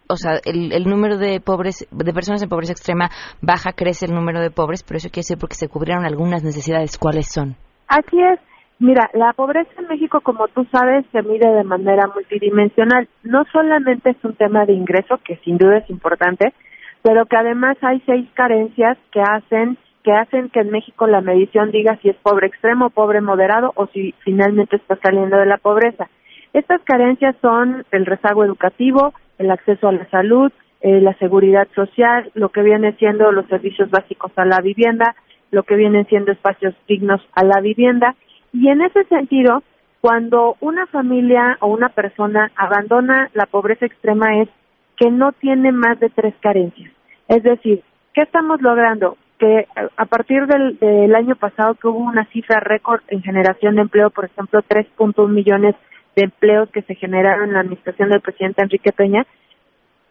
o 0.07 0.15
sea, 0.15 0.39
el, 0.45 0.71
el 0.71 0.85
número 0.85 1.17
de 1.17 1.39
pobres, 1.41 1.87
de 1.91 2.13
personas 2.13 2.41
en 2.41 2.49
pobreza 2.49 2.73
extrema 2.73 3.09
baja, 3.41 3.71
crece 3.73 4.05
el 4.05 4.13
número 4.13 4.41
de 4.41 4.49
pobres, 4.49 4.83
pero 4.83 4.97
eso 4.97 5.09
quiere 5.09 5.25
decir 5.25 5.37
porque 5.37 5.55
se 5.55 5.67
cubrieron 5.67 6.05
algunas 6.05 6.43
necesidades. 6.43 6.97
¿Cuáles 6.97 7.27
son? 7.31 7.55
Así 7.87 8.19
es. 8.19 8.39
Mira, 8.79 9.09
la 9.13 9.31
pobreza 9.33 9.71
en 9.77 9.87
México, 9.87 10.19
como 10.21 10.47
tú 10.49 10.65
sabes, 10.71 11.05
se 11.11 11.21
mide 11.21 11.49
de 11.49 11.63
manera 11.63 12.07
multidimensional. 12.13 13.07
No 13.23 13.45
solamente 13.51 14.09
es 14.09 14.17
un 14.23 14.35
tema 14.35 14.65
de 14.65 14.73
ingreso, 14.73 15.17
que 15.23 15.37
sin 15.37 15.57
duda 15.57 15.77
es 15.77 15.89
importante, 15.89 16.53
pero 17.01 17.25
que 17.25 17.37
además 17.37 17.77
hay 17.81 18.01
seis 18.05 18.27
carencias 18.33 18.97
que 19.11 19.21
hacen 19.21 19.77
que 20.03 20.11
hacen 20.11 20.49
que 20.49 20.59
en 20.59 20.69
México 20.69 21.07
la 21.07 21.19
medición 21.19 21.71
diga 21.71 21.97
si 22.03 22.09
es 22.09 22.15
pobre 22.17 22.45
extremo, 22.45 22.91
pobre 22.91 23.21
moderado 23.21 23.71
o 23.75 23.87
si 23.87 24.13
finalmente 24.23 24.75
está 24.75 24.97
saliendo 24.97 25.35
de 25.35 25.47
la 25.47 25.57
pobreza. 25.57 26.07
Estas 26.53 26.79
carencias 26.83 27.35
son 27.41 27.83
el 27.91 28.05
rezago 28.05 28.45
educativo, 28.45 29.15
el 29.39 29.49
acceso 29.49 29.87
a 29.87 29.93
la 29.93 30.07
salud, 30.11 30.51
eh, 30.81 31.01
la 31.01 31.15
seguridad 31.15 31.67
social, 31.73 32.29
lo 32.35 32.49
que 32.49 32.61
viene 32.61 32.93
siendo 32.93 33.31
los 33.31 33.47
servicios 33.47 33.89
básicos 33.89 34.31
a 34.35 34.45
la 34.45 34.61
vivienda, 34.61 35.15
lo 35.49 35.63
que 35.63 35.75
vienen 35.75 36.05
siendo 36.05 36.31
espacios 36.31 36.75
dignos 36.87 37.21
a 37.33 37.43
la 37.43 37.59
vivienda. 37.59 38.15
Y 38.57 38.69
en 38.69 38.81
ese 38.81 39.03
sentido, 39.05 39.63
cuando 39.99 40.55
una 40.61 40.87
familia 40.87 41.57
o 41.59 41.67
una 41.67 41.89
persona 41.89 42.51
abandona 42.55 43.29
la 43.33 43.47
pobreza 43.47 43.85
extrema 43.85 44.41
es 44.41 44.49
que 44.95 45.11
no 45.11 45.33
tiene 45.33 45.73
más 45.73 45.99
de 45.99 46.09
tres 46.09 46.33
carencias. 46.39 46.89
Es 47.27 47.43
decir, 47.43 47.83
¿qué 48.13 48.21
estamos 48.21 48.61
logrando? 48.61 49.17
que 49.37 49.59
eh, 49.59 49.67
a 49.97 50.05
partir 50.05 50.47
del, 50.47 50.79
del 50.79 51.13
año 51.13 51.35
pasado 51.35 51.75
que 51.75 51.89
hubo 51.89 51.99
una 51.99 52.23
cifra 52.27 52.61
récord 52.61 53.01
en 53.09 53.21
generación 53.21 53.75
de 53.75 53.81
empleo, 53.81 54.09
por 54.09 54.23
ejemplo, 54.23 54.61
3.1 54.61 55.27
millones 55.27 55.75
de 56.15 56.23
empleos 56.23 56.69
que 56.69 56.83
se 56.83 56.95
generaron 56.95 57.49
en 57.49 57.53
la 57.55 57.59
administración 57.59 58.09
del 58.09 58.21
presidente 58.21 58.63
Enrique 58.63 58.93
Peña, 58.93 59.27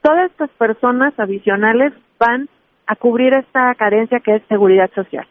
todas 0.03 0.31
estas 0.31 0.51
personas 0.51 1.19
adicionales 1.19 1.95
van 2.19 2.51
a 2.87 2.95
cubrir 2.97 3.33
esta 3.33 3.75
carencia 3.77 4.21
que 4.21 4.35
es 4.35 4.43
seguridad 4.49 4.91
social. 4.95 5.27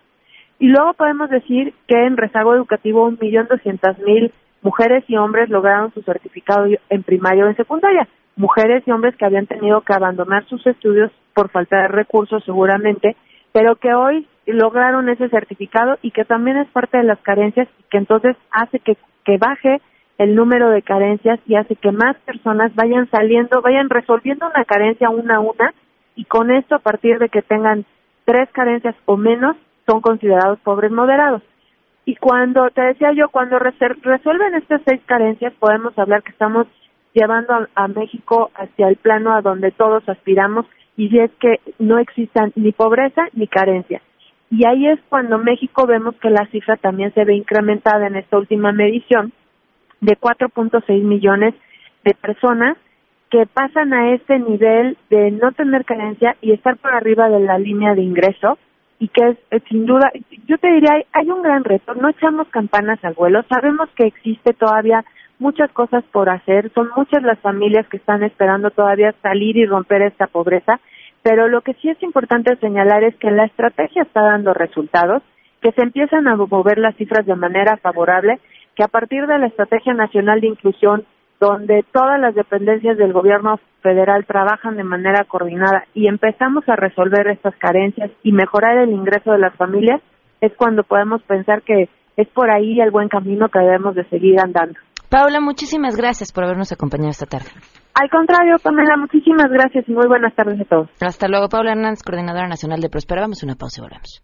Y 0.60 0.68
luego 0.68 0.94
podemos 0.94 1.30
decir 1.30 1.74
que 1.88 2.06
en 2.06 2.18
rezago 2.18 2.56
educativo 2.56 3.06
un 3.06 3.18
millón 3.20 3.48
doscientas 3.50 3.98
mil 4.00 4.32
mujeres 4.62 5.04
y 5.08 5.18
hombres 5.18 5.50
lograron 5.50 5.94
su 5.94 6.02
certificado 6.02 6.66
en 6.90 7.04
primaria 7.04 7.46
o 7.46 7.50
en 7.50 7.56
secundaria. 7.56 8.08
Mujeres 8.36 8.84
y 8.86 8.92
hombres 8.92 9.16
que 9.16 9.26
habían 9.26 9.46
tenido 9.46 9.82
que 9.82 9.94
abandonar 9.94 10.46
sus 10.46 10.66
estudios 10.66 11.12
por 11.34 11.50
falta 11.50 11.82
de 11.82 11.88
recursos 11.90 12.44
seguramente, 12.46 13.16
pero 13.52 13.76
que 13.76 13.94
hoy 13.94 14.28
lograron 14.46 15.10
ese 15.10 15.30
certificado 15.30 15.98
y 16.02 16.12
que 16.12 16.26
también 16.26 16.58
es 16.58 16.68
parte 16.70 16.98
de 16.98 17.04
las 17.04 17.20
carencias 17.20 17.68
y 17.80 17.84
que 17.90 17.98
entonces 17.98 18.36
hace 18.52 18.80
que, 18.80 18.98
que 19.26 19.38
baje 19.38 19.82
el 20.18 20.36
número 20.36 20.70
de 20.70 20.82
carencias 20.82 21.40
y 21.46 21.56
hace 21.56 21.76
que 21.76 21.92
más 21.92 22.16
personas 22.26 22.74
vayan 22.76 23.10
saliendo, 23.10 23.62
vayan 23.62 23.90
resolviendo 23.90 24.48
una 24.48 24.66
carencia 24.66 25.10
una 25.10 25.38
a 25.38 25.40
una 25.40 25.74
y 26.16 26.26
con 26.26 26.52
esto 26.52 26.76
a 26.76 26.80
partir 26.80 27.20
de 27.20 27.30
que 27.30 27.42
tengan 27.42 27.86
tres 28.26 28.50
carencias 28.52 28.96
o 29.06 29.18
menos 29.18 29.56
son 29.86 30.02
considerados 30.02 30.60
pobres 30.60 30.92
moderados. 30.92 31.42
Y 32.06 32.16
cuando, 32.16 32.70
te 32.72 32.82
decía 32.82 33.14
yo, 33.14 33.30
cuando 33.30 33.60
resuelven 33.60 34.56
estas 34.56 34.82
seis 34.86 35.02
carencias 35.06 35.54
podemos 35.54 35.98
hablar 35.98 36.22
que 36.24 36.32
estamos 36.32 36.68
llevando 37.14 37.68
a, 37.76 37.88
México 37.88 38.52
hacia 38.56 38.90
el 38.90 38.98
plano 38.98 39.34
a 39.34 39.42
donde 39.42 39.72
todos 39.72 40.08
aspiramos 40.10 40.66
y 40.98 41.18
es 41.20 41.32
que 41.40 41.60
no 41.80 42.00
existan 42.00 42.52
ni 42.56 42.72
pobreza 42.72 43.28
ni 43.34 43.48
carencia. 43.48 44.02
Y 44.50 44.66
ahí 44.68 44.88
es 44.88 45.00
cuando 45.10 45.38
México 45.38 45.88
vemos 45.88 46.16
que 46.16 46.30
la 46.30 46.46
cifra 46.48 46.76
también 46.76 47.14
se 47.14 47.24
ve 47.24 47.36
incrementada 47.36 48.08
en 48.08 48.16
esta 48.16 48.38
última 48.38 48.72
medición 48.72 49.32
de 50.02 50.18
4.6 50.18 51.04
millones 51.04 51.56
de 52.04 52.14
personas 52.14 52.78
que 53.30 53.48
pasan 53.48 53.94
a 53.94 54.14
este 54.14 54.38
nivel 54.38 54.98
de 55.10 55.32
no 55.32 55.54
tener 55.54 55.86
carencia 55.86 56.36
y 56.42 56.52
estar 56.52 56.78
por 56.78 56.94
arriba 56.94 57.30
de 57.30 57.40
la 57.40 57.58
línea 57.58 57.96
de 57.96 58.02
ingreso 58.04 58.60
y 59.00 59.08
que 59.10 59.38
es, 59.52 59.64
sin 59.70 59.86
duda, 59.86 60.12
yo 60.48 60.58
te 60.58 60.72
diría, 60.72 60.94
hay, 60.94 61.04
hay 61.12 61.30
un 61.30 61.42
gran 61.42 61.64
reto, 61.64 61.94
no 61.96 62.10
echamos 62.10 62.48
campanas 62.50 63.04
al 63.04 63.14
vuelo, 63.14 63.44
sabemos 63.50 63.90
que 63.96 64.06
existe 64.06 64.54
todavía 64.54 65.04
muchas 65.40 65.72
cosas 65.72 66.04
por 66.12 66.30
hacer, 66.30 66.72
son 66.74 66.90
muchas 66.96 67.22
las 67.24 67.40
familias 67.40 67.88
que 67.88 67.98
están 67.98 68.24
esperando 68.24 68.72
todavía 68.72 69.14
salir 69.22 69.58
y 69.58 69.66
romper 69.66 70.02
esta 70.04 70.28
pobreza, 70.28 70.80
pero 71.22 71.48
lo 71.48 71.62
que 71.62 71.74
sí 71.76 71.90
es 71.90 72.02
importante 72.04 72.56
señalar 72.58 73.04
es 73.04 73.16
que 73.16 73.32
la 73.32 73.46
estrategia 73.46 74.04
está 74.04 74.22
dando 74.22 74.54
resultados, 74.54 75.24
que 75.62 75.72
se 75.72 75.82
empiezan 75.82 76.28
a 76.28 76.36
mover 76.36 76.78
las 76.78 76.96
cifras 76.96 77.26
de 77.26 77.36
manera 77.36 77.78
favorable, 77.78 78.40
que 78.76 78.84
a 78.84 78.88
partir 78.88 79.26
de 79.28 79.38
la 79.38 79.48
Estrategia 79.48 79.94
Nacional 79.94 80.42
de 80.42 80.48
Inclusión, 80.48 81.06
donde 81.40 81.84
todas 81.92 82.20
las 82.20 82.36
dependencias 82.36 82.98
del 82.98 83.14
gobierno 83.14 83.60
federal 83.82 84.26
trabajan 84.26 84.78
de 84.78 84.84
manera 84.84 85.26
coordinada 85.26 85.86
y 85.94 86.08
empezamos 86.08 86.68
a 86.68 86.76
resolver 86.76 87.28
estas 87.28 87.56
carencias 87.58 88.12
y 88.24 88.32
mejorar 88.32 88.78
el 88.78 88.92
ingreso 88.92 89.32
de 89.32 89.40
las 89.40 89.56
familias, 89.56 90.02
es 90.42 90.54
cuando 90.58 90.84
podemos 90.84 91.22
pensar 91.24 91.62
que 91.62 91.90
es 92.16 92.28
por 92.30 92.50
ahí 92.50 92.80
el 92.80 92.92
buen 92.92 93.10
camino 93.10 93.50
que 93.50 93.60
debemos 93.60 93.96
de 93.96 94.08
seguir 94.10 94.40
andando. 94.40 94.80
Paula, 95.10 95.40
muchísimas 95.42 95.96
gracias 95.96 96.32
por 96.32 96.44
habernos 96.44 96.72
acompañado 96.72 97.12
esta 97.12 97.26
tarde. 97.26 97.50
Al 97.94 98.10
contrario, 98.10 98.56
Pamela, 98.64 98.98
muchísimas 98.98 99.52
gracias 99.52 99.88
y 99.88 99.92
muy 99.92 100.08
buenas 100.08 100.34
tardes 100.36 100.60
a 100.62 100.66
todos. 100.66 100.90
Hasta 101.02 101.28
luego, 101.28 101.50
Paula 101.50 101.74
Hernández, 101.74 102.02
coordinadora 102.04 102.48
nacional 102.48 102.80
de 102.80 102.90
Prospera. 102.90 103.22
Vamos 103.22 103.44
a 103.44 103.46
una 103.46 103.56
pausa 103.56 103.82
y 103.82 103.84
volvemos. 103.84 104.24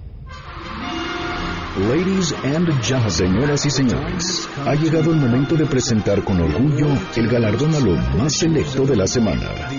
Ladies 1.77 2.33
and 2.43 2.67
gentlemen, 2.83 3.11
señoras 3.11 3.65
y 3.65 3.69
señores, 3.69 4.49
ha 4.65 4.75
llegado 4.75 5.11
el 5.11 5.21
momento 5.21 5.55
de 5.55 5.65
presentar 5.65 6.21
con 6.21 6.41
orgullo 6.41 6.87
el 7.15 7.29
galardón 7.29 7.73
a 7.73 7.79
lo 7.79 7.95
más 8.17 8.33
selecto 8.33 8.85
de 8.85 8.97
la 8.97 9.07
semana. 9.07 9.69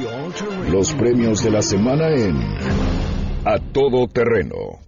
Los 0.70 0.94
premios 0.94 1.44
de 1.44 1.50
la 1.50 1.60
semana 1.60 2.08
en 2.08 2.40
A 3.44 3.58
Todo 3.58 4.08
Terreno. 4.08 4.80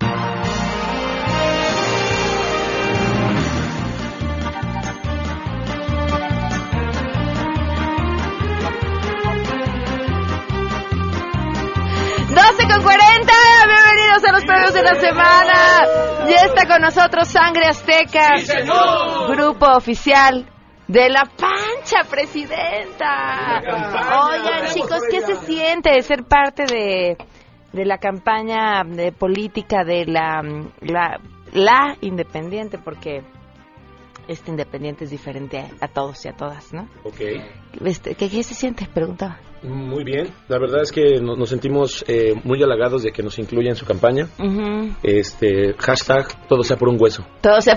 ¡12 12.30 12.72
con 12.72 12.82
40! 12.82 13.32
Bienvenidos 13.66 14.24
a 14.24 14.32
los 14.32 14.44
premios 14.46 14.72
de 14.72 14.82
la 14.82 14.94
semana. 14.94 16.13
Ya 16.28 16.46
está 16.46 16.66
con 16.66 16.80
nosotros 16.82 17.28
Sangre 17.28 17.66
Azteca, 17.66 18.30
grupo 19.28 19.66
oficial 19.76 20.46
de 20.88 21.08
la 21.08 21.24
Pancha 21.24 22.08
Presidenta. 22.10 23.60
Oigan, 24.28 24.72
chicos, 24.72 25.00
¿qué 25.10 25.20
se 25.20 25.36
siente 25.36 26.00
ser 26.02 26.24
parte 26.24 26.64
de, 26.66 27.16
de 27.72 27.84
la 27.84 27.98
campaña 27.98 28.82
de 28.84 29.12
política 29.12 29.84
de 29.84 30.06
la, 30.06 30.42
la, 30.80 31.20
la 31.52 31.96
independiente? 32.00 32.78
Porque 32.78 33.22
este 34.28 34.50
independiente 34.50 35.04
es 35.04 35.10
diferente 35.10 35.58
a, 35.58 35.84
a 35.84 35.88
todos 35.88 36.24
y 36.24 36.28
a 36.28 36.32
todas, 36.32 36.72
¿no? 36.72 36.88
Ok, 37.04 37.20
Este, 37.84 38.14
¿qué, 38.14 38.30
¿Qué 38.30 38.42
se 38.42 38.54
siente? 38.54 38.86
Preguntaba. 38.92 39.38
Muy 39.64 40.04
bien. 40.04 40.28
La 40.48 40.58
verdad 40.58 40.82
es 40.82 40.92
que 40.92 41.20
no- 41.20 41.36
nos 41.36 41.48
sentimos 41.48 42.04
eh, 42.06 42.34
muy 42.44 42.62
halagados 42.62 43.02
de 43.02 43.12
que 43.12 43.22
nos 43.22 43.38
incluya 43.38 43.70
en 43.70 43.76
su 43.76 43.86
campaña. 43.86 44.28
Ujú. 44.38 44.90
Este, 45.02 45.74
hashtag, 45.78 46.46
todo 46.48 46.62
sea 46.62 46.76
por 46.76 46.88
un 46.88 46.96
hueso. 47.00 47.24
Todo 47.40 47.60
se 47.60 47.72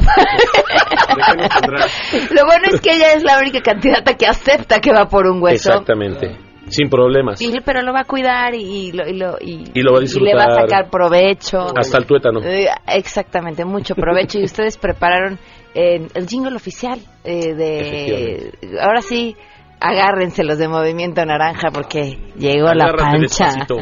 Lo 2.31 2.45
bueno 2.45 2.67
es 2.73 2.81
que 2.81 2.95
ella 2.95 3.13
es 3.13 3.23
la 3.23 3.39
única 3.39 3.61
candidata 3.61 4.15
que 4.15 4.25
acepta 4.27 4.79
que 4.79 4.91
va 4.91 5.07
por 5.07 5.25
un 5.27 5.41
hueso. 5.41 5.69
Exactamente. 5.69 6.37
Sin 6.69 6.89
problemas. 6.89 7.41
Y- 7.41 7.59
pero 7.63 7.81
lo 7.81 7.93
va 7.93 8.01
a 8.01 8.05
cuidar 8.05 8.53
y, 8.53 8.89
y 8.89 8.91
lo, 8.91 9.07
y, 9.07 9.13
lo, 9.13 9.37
y, 9.39 9.63
Y 9.73 9.81
lo 9.81 9.93
va 9.93 9.99
a 9.99 10.03
y 10.03 10.07
le 10.19 10.35
va 10.35 10.43
a 10.43 10.47
disfrutar. 10.47 10.69
sacar 10.69 10.89
provecho. 10.89 11.67
Hasta 11.77 11.97
el 11.97 12.05
tuétano. 12.05 12.41
Eh, 12.43 12.67
exactamente, 12.87 13.63
mucho 13.63 13.95
provecho. 13.95 14.39
y 14.39 14.43
ustedes 14.43 14.77
prepararon 14.77 15.39
eh, 15.73 16.07
el 16.13 16.27
jingle 16.27 16.55
oficial 16.55 16.99
eh, 17.23 17.53
de... 17.53 18.51
Ahora 18.81 19.01
sí, 19.01 19.35
agárrense 19.79 20.43
los 20.43 20.57
de 20.57 20.67
Movimiento 20.67 21.25
Naranja 21.25 21.69
porque 21.71 22.17
llegó 22.37 22.73
la 22.73 22.85
Agárrate 22.85 23.19
pancha. 23.19 23.45
despacito. 23.45 23.77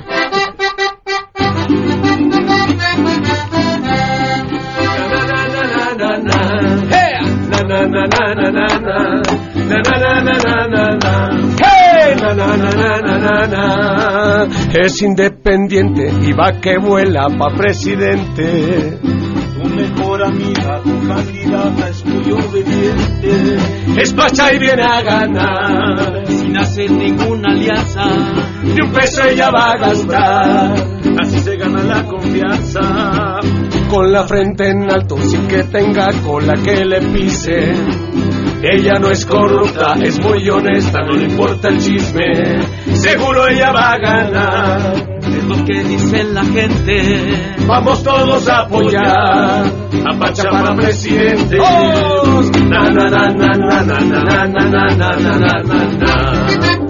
Es 14.73 15.01
independiente 15.01 16.11
y 16.21 16.33
va 16.33 16.59
que 16.59 16.77
vuela 16.77 17.27
pa' 17.37 17.55
presidente. 17.55 18.99
Mejor 20.15 20.33
amiga, 20.33 20.81
tu 20.81 21.07
candidata 21.07 21.89
es 21.89 22.05
muy 22.05 22.31
obediente. 22.31 23.57
Es 23.97 24.13
pacha 24.13 24.53
y 24.53 24.59
viene 24.59 24.81
a 24.81 25.01
ganar. 25.01 26.25
Sin 26.27 26.57
hacer 26.57 26.89
ninguna 26.89 27.49
alianza, 27.51 28.05
Ni 28.63 28.79
un 28.79 28.91
peso 28.93 29.23
ella 29.25 29.51
va 29.51 29.71
a 29.71 29.77
gastar. 29.77 30.73
así 31.19 31.39
se 31.39 31.57
gana 31.57 31.83
la 31.83 32.03
confianza. 32.05 33.39
Con 33.89 34.09
la 34.13 34.23
frente 34.23 34.69
en 34.69 34.89
alto 34.89 35.17
sin 35.17 35.47
que 35.49 35.63
tenga 35.65 36.07
cola 36.25 36.53
que 36.63 36.85
le 36.85 37.01
pise. 37.01 37.73
Ella 38.61 38.93
no 38.99 39.09
es 39.11 39.25
corrupta, 39.25 39.95
es 40.01 40.19
muy 40.19 40.49
honesta, 40.49 41.01
no 41.01 41.13
le 41.13 41.25
importa 41.25 41.69
el 41.69 41.79
chisme. 41.79 42.65
Seguro 42.93 43.47
ella 43.47 43.71
va 43.71 43.93
a 43.93 43.97
ganar. 43.97 44.79
Es 45.21 45.43
lo 45.43 45.63
que 45.65 45.83
dice 45.83 46.23
la 46.23 46.45
gente. 46.45 47.55
Vamos 47.67 48.03
todos 48.03 48.47
a 48.47 48.61
apoyar 48.61 49.05
a 49.05 50.19
Pacha 50.19 50.49
para 50.49 50.75
presidente. 50.75 51.57
Na, 51.57 52.89
na, 52.89 53.09
na, 53.09 53.27
na, 53.29 53.53
na, 53.53 53.81
na, 53.81 53.99
na, 53.99 54.25
na, 54.25 54.47
na, 54.47 54.69
na, 54.69 54.95
na, 54.95 55.37
na, 55.37 55.63
na, 55.63 55.85
na. 55.85 56.84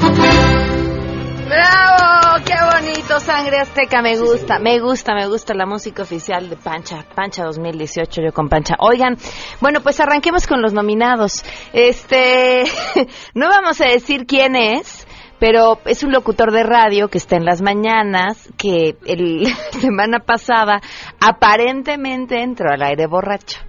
¡Bravo! 1.47 2.43
¡Qué 2.43 2.55
bonito! 2.73 3.19
Sangre 3.19 3.60
Azteca, 3.60 4.01
me 4.01 4.17
gusta, 4.17 4.58
me 4.58 4.79
gusta, 4.79 5.13
me 5.13 5.27
gusta 5.27 5.53
la 5.53 5.67
música 5.67 6.01
oficial 6.01 6.49
de 6.49 6.58
Pancha, 6.58 7.05
Pancha 7.13 7.43
2018, 7.43 8.23
yo 8.23 8.34
con 8.34 8.49
Pancha. 8.49 8.75
Oigan, 8.79 9.15
bueno, 9.62 9.81
pues 9.81 9.99
arranquemos 9.99 10.47
con 10.47 10.63
los 10.63 10.73
nominados. 10.73 11.43
Este, 11.71 12.63
no 13.36 13.47
vamos 13.47 13.79
a 13.79 13.86
decir 13.86 14.25
quién 14.25 14.55
es, 14.55 15.08
pero 15.38 15.79
es 15.86 16.01
un 16.01 16.12
locutor 16.12 16.51
de 16.51 16.63
radio 16.63 17.10
que 17.10 17.19
está 17.19 17.36
en 17.36 17.45
las 17.45 17.62
mañanas, 17.62 18.49
que 18.58 18.97
el, 19.05 19.43
la 19.43 19.55
semana 19.79 20.19
pasada 20.21 20.81
aparentemente 21.19 22.41
entró 22.41 22.71
al 22.71 22.81
aire 22.81 23.05
borracho. 23.05 23.60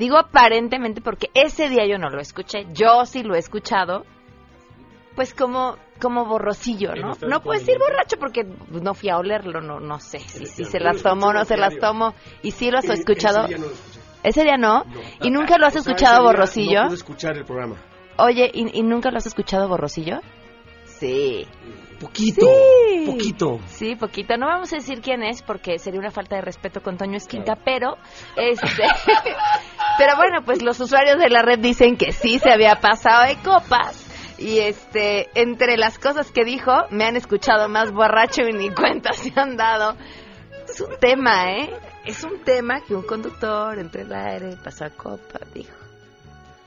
Digo 0.00 0.18
aparentemente 0.18 1.00
porque 1.00 1.30
ese 1.34 1.68
día 1.68 1.86
yo 1.86 1.96
no 1.96 2.10
lo 2.10 2.20
escuché, 2.20 2.66
yo 2.72 3.06
sí 3.06 3.22
lo 3.22 3.36
he 3.36 3.38
escuchado, 3.38 4.04
pues 5.14 5.32
como 5.32 5.76
como 6.04 6.26
borrosillo, 6.26 6.94
¿no? 6.94 7.12
No 7.26 7.40
puedes 7.40 7.66
ir 7.66 7.78
borracho 7.78 8.16
porque 8.18 8.44
no 8.68 8.94
fui 8.94 9.08
a 9.08 9.16
olerlo, 9.18 9.60
no 9.60 9.80
no 9.80 9.98
sé 9.98 10.18
si, 10.20 10.46
si 10.46 10.64
se 10.64 10.78
las 10.78 11.02
tomó 11.02 11.28
o 11.28 11.32
no 11.32 11.44
se 11.44 11.56
las 11.56 11.76
tomó. 11.78 12.14
¿Y 12.42 12.50
sí 12.50 12.70
lo 12.70 12.78
has 12.78 12.88
escuchado? 12.90 13.46
Ese 13.46 13.48
día 13.48 13.58
no 13.58 13.66
lo 13.66 13.72
escuché. 13.72 14.00
¿Ese 14.22 14.42
día 14.44 14.56
no? 14.56 14.84
¿Y 15.22 15.30
nunca 15.30 15.58
lo 15.58 15.66
has 15.66 15.76
escuchado 15.76 16.22
borrosillo? 16.22 16.84
No 16.84 16.94
escuchar 16.94 17.36
el 17.36 17.44
programa. 17.44 17.76
Oye, 18.18 18.50
¿y, 18.52 18.78
y 18.78 18.82
nunca 18.82 19.10
lo 19.10 19.16
has 19.18 19.26
escuchado 19.26 19.66
borrosillo? 19.68 20.20
Sí. 20.84 21.46
Poquito, 22.00 22.46
Sí. 22.46 23.06
poquito. 23.06 23.60
Sí, 23.66 23.96
poquito. 23.96 24.36
No 24.36 24.46
vamos 24.46 24.72
a 24.72 24.76
decir 24.76 25.00
quién 25.00 25.22
es 25.22 25.42
porque 25.42 25.78
sería 25.78 26.00
una 26.00 26.10
falta 26.10 26.36
de 26.36 26.42
respeto 26.42 26.82
con 26.82 26.96
Toño 26.98 27.16
Esquinta, 27.16 27.54
pero 27.56 27.96
este 28.36 28.82
pero 29.98 30.16
bueno, 30.16 30.42
pues 30.44 30.62
los 30.62 30.78
usuarios 30.80 31.18
de 31.18 31.30
la 31.30 31.42
red 31.42 31.58
dicen 31.60 31.96
que 31.96 32.12
sí 32.12 32.38
se 32.38 32.50
había 32.50 32.76
pasado 32.76 33.24
de 33.24 33.36
copas. 33.36 34.03
Y 34.38 34.58
este, 34.58 35.28
entre 35.34 35.76
las 35.76 35.98
cosas 35.98 36.30
que 36.32 36.44
dijo, 36.44 36.72
me 36.90 37.04
han 37.04 37.16
escuchado 37.16 37.68
más 37.68 37.92
borracho 37.92 38.42
y 38.42 38.52
ni 38.52 38.70
cuenta 38.70 39.12
se 39.12 39.32
han 39.36 39.56
dado. 39.56 39.96
Es 40.68 40.80
un 40.80 40.96
tema, 41.00 41.52
¿eh? 41.52 41.70
Es 42.04 42.24
un 42.24 42.42
tema 42.42 42.80
que 42.80 42.94
un 42.94 43.02
conductor 43.02 43.78
entre 43.78 44.02
el 44.02 44.12
aire 44.12 44.56
pasa 44.62 44.90
copa, 44.90 45.38
dijo. 45.54 45.72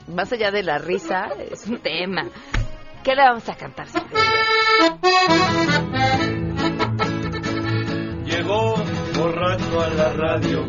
Más 0.08 0.32
allá 0.32 0.50
de 0.50 0.62
la 0.62 0.78
risa, 0.78 1.28
es 1.50 1.66
un 1.66 1.78
tema. 1.80 2.24
¿Qué 3.04 3.14
le 3.14 3.22
vamos 3.22 3.48
a 3.48 3.54
cantar? 3.54 3.86
Llegó 8.24 8.74
borracho 9.16 9.80
a 9.80 9.88
la 9.90 10.12
radio, 10.14 10.64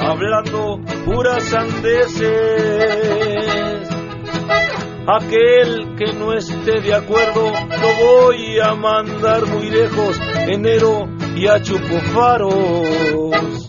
hablando 0.00 0.80
puras 1.04 1.42
sandeces. 1.44 2.26
Aquel 5.08 5.94
que 5.96 6.12
no 6.14 6.32
esté 6.32 6.80
de 6.80 6.92
acuerdo 6.92 7.52
lo 7.52 7.94
voy 8.04 8.58
a 8.58 8.74
mandar 8.74 9.46
muy 9.46 9.70
lejos, 9.70 10.18
enero 10.48 11.06
y 11.36 11.46
a 11.46 11.62
Chupofaros. 11.62 13.68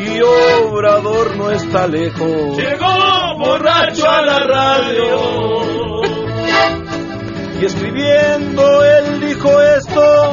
Y 0.00 0.20
Obrador 0.20 1.36
no 1.36 1.52
está 1.52 1.86
lejos. 1.86 2.56
Llegó 2.56 3.38
borracho 3.38 4.10
a 4.10 4.22
la 4.22 4.40
radio. 4.40 5.62
Y 7.60 7.64
escribiendo 7.64 8.84
él 8.84 9.20
dijo 9.20 9.60
esto, 9.60 10.32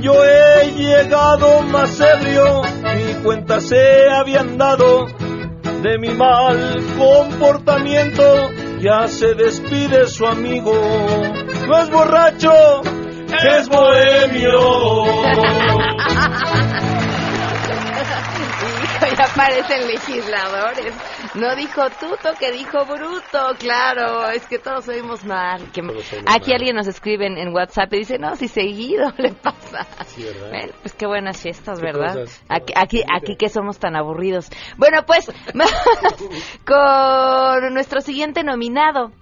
yo 0.00 0.24
he 0.24 0.72
llegado 0.72 1.62
más 1.62 2.00
ebrio, 2.00 2.62
mi 2.96 3.14
cuenta 3.22 3.60
se 3.60 4.10
habían 4.10 4.58
dado 4.58 5.06
de 5.82 5.98
mi 5.98 6.08
mal 6.08 6.76
comportamiento, 6.98 8.24
ya 8.80 9.08
se 9.08 9.34
despide 9.34 10.06
su 10.06 10.26
amigo, 10.26 10.72
no 11.66 11.78
es 11.78 11.90
borracho, 11.90 12.82
es 13.50 13.68
bohemio. 13.68 15.04
Ya 19.18 19.26
parecen 19.34 19.86
legisladores. 19.88 20.94
No 21.34 21.54
dijo 21.56 21.82
tuto, 21.90 22.34
que 22.38 22.52
dijo 22.52 22.84
bruto, 22.84 23.54
claro. 23.58 24.28
Es 24.28 24.46
que 24.46 24.58
todos 24.58 24.88
oímos 24.88 25.24
mal. 25.24 25.70
Que 25.72 25.82
aquí 26.26 26.52
alguien 26.52 26.76
nos 26.76 26.86
escribe 26.86 27.26
en, 27.26 27.38
en 27.38 27.54
WhatsApp 27.54 27.92
y 27.94 27.98
dice, 27.98 28.18
no, 28.18 28.36
si 28.36 28.48
seguido 28.48 29.12
le 29.18 29.32
pasa. 29.32 29.86
¿verdad? 30.16 30.48
Bueno, 30.48 30.72
pues 30.82 30.94
qué 30.94 31.06
buenas 31.06 31.40
fiestas, 31.40 31.78
Qué 31.78 31.86
¿verdad? 31.86 32.14
cosas. 32.14 32.44
Aquí, 32.48 32.72
aquí, 32.76 33.02
aquí 33.12 33.36
que 33.36 33.48
somos 33.48 33.78
tan 33.78 33.96
aburridos. 33.96 34.48
Bueno, 34.76 35.04
pues, 35.06 35.26
con 36.66 37.74
nuestro 37.74 38.00
siguiente 38.00 38.42
nominado. 38.42 39.12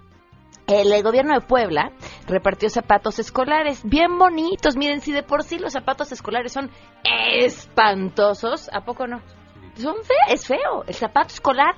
El, 0.66 1.02
gobierno 1.02 1.34
de 1.34 1.42
Puebla 1.42 1.92
repartió 2.26 2.70
zapatos 2.70 3.18
escolares 3.18 3.82
bien 3.84 4.18
bonitos. 4.18 4.76
Miren, 4.76 5.02
si 5.02 5.12
de 5.12 5.22
por 5.22 5.42
sí 5.42 5.58
los 5.58 5.74
zapatos 5.74 6.10
escolares 6.10 6.52
son 6.52 6.70
espantosos, 7.04 8.70
¿a 8.72 8.80
poco 8.80 9.06
no? 9.06 9.20
Son 9.76 9.96
fe 10.04 10.14
es 10.32 10.46
feo. 10.46 10.84
El 10.86 10.94
zapato 10.94 11.28
escolar 11.28 11.74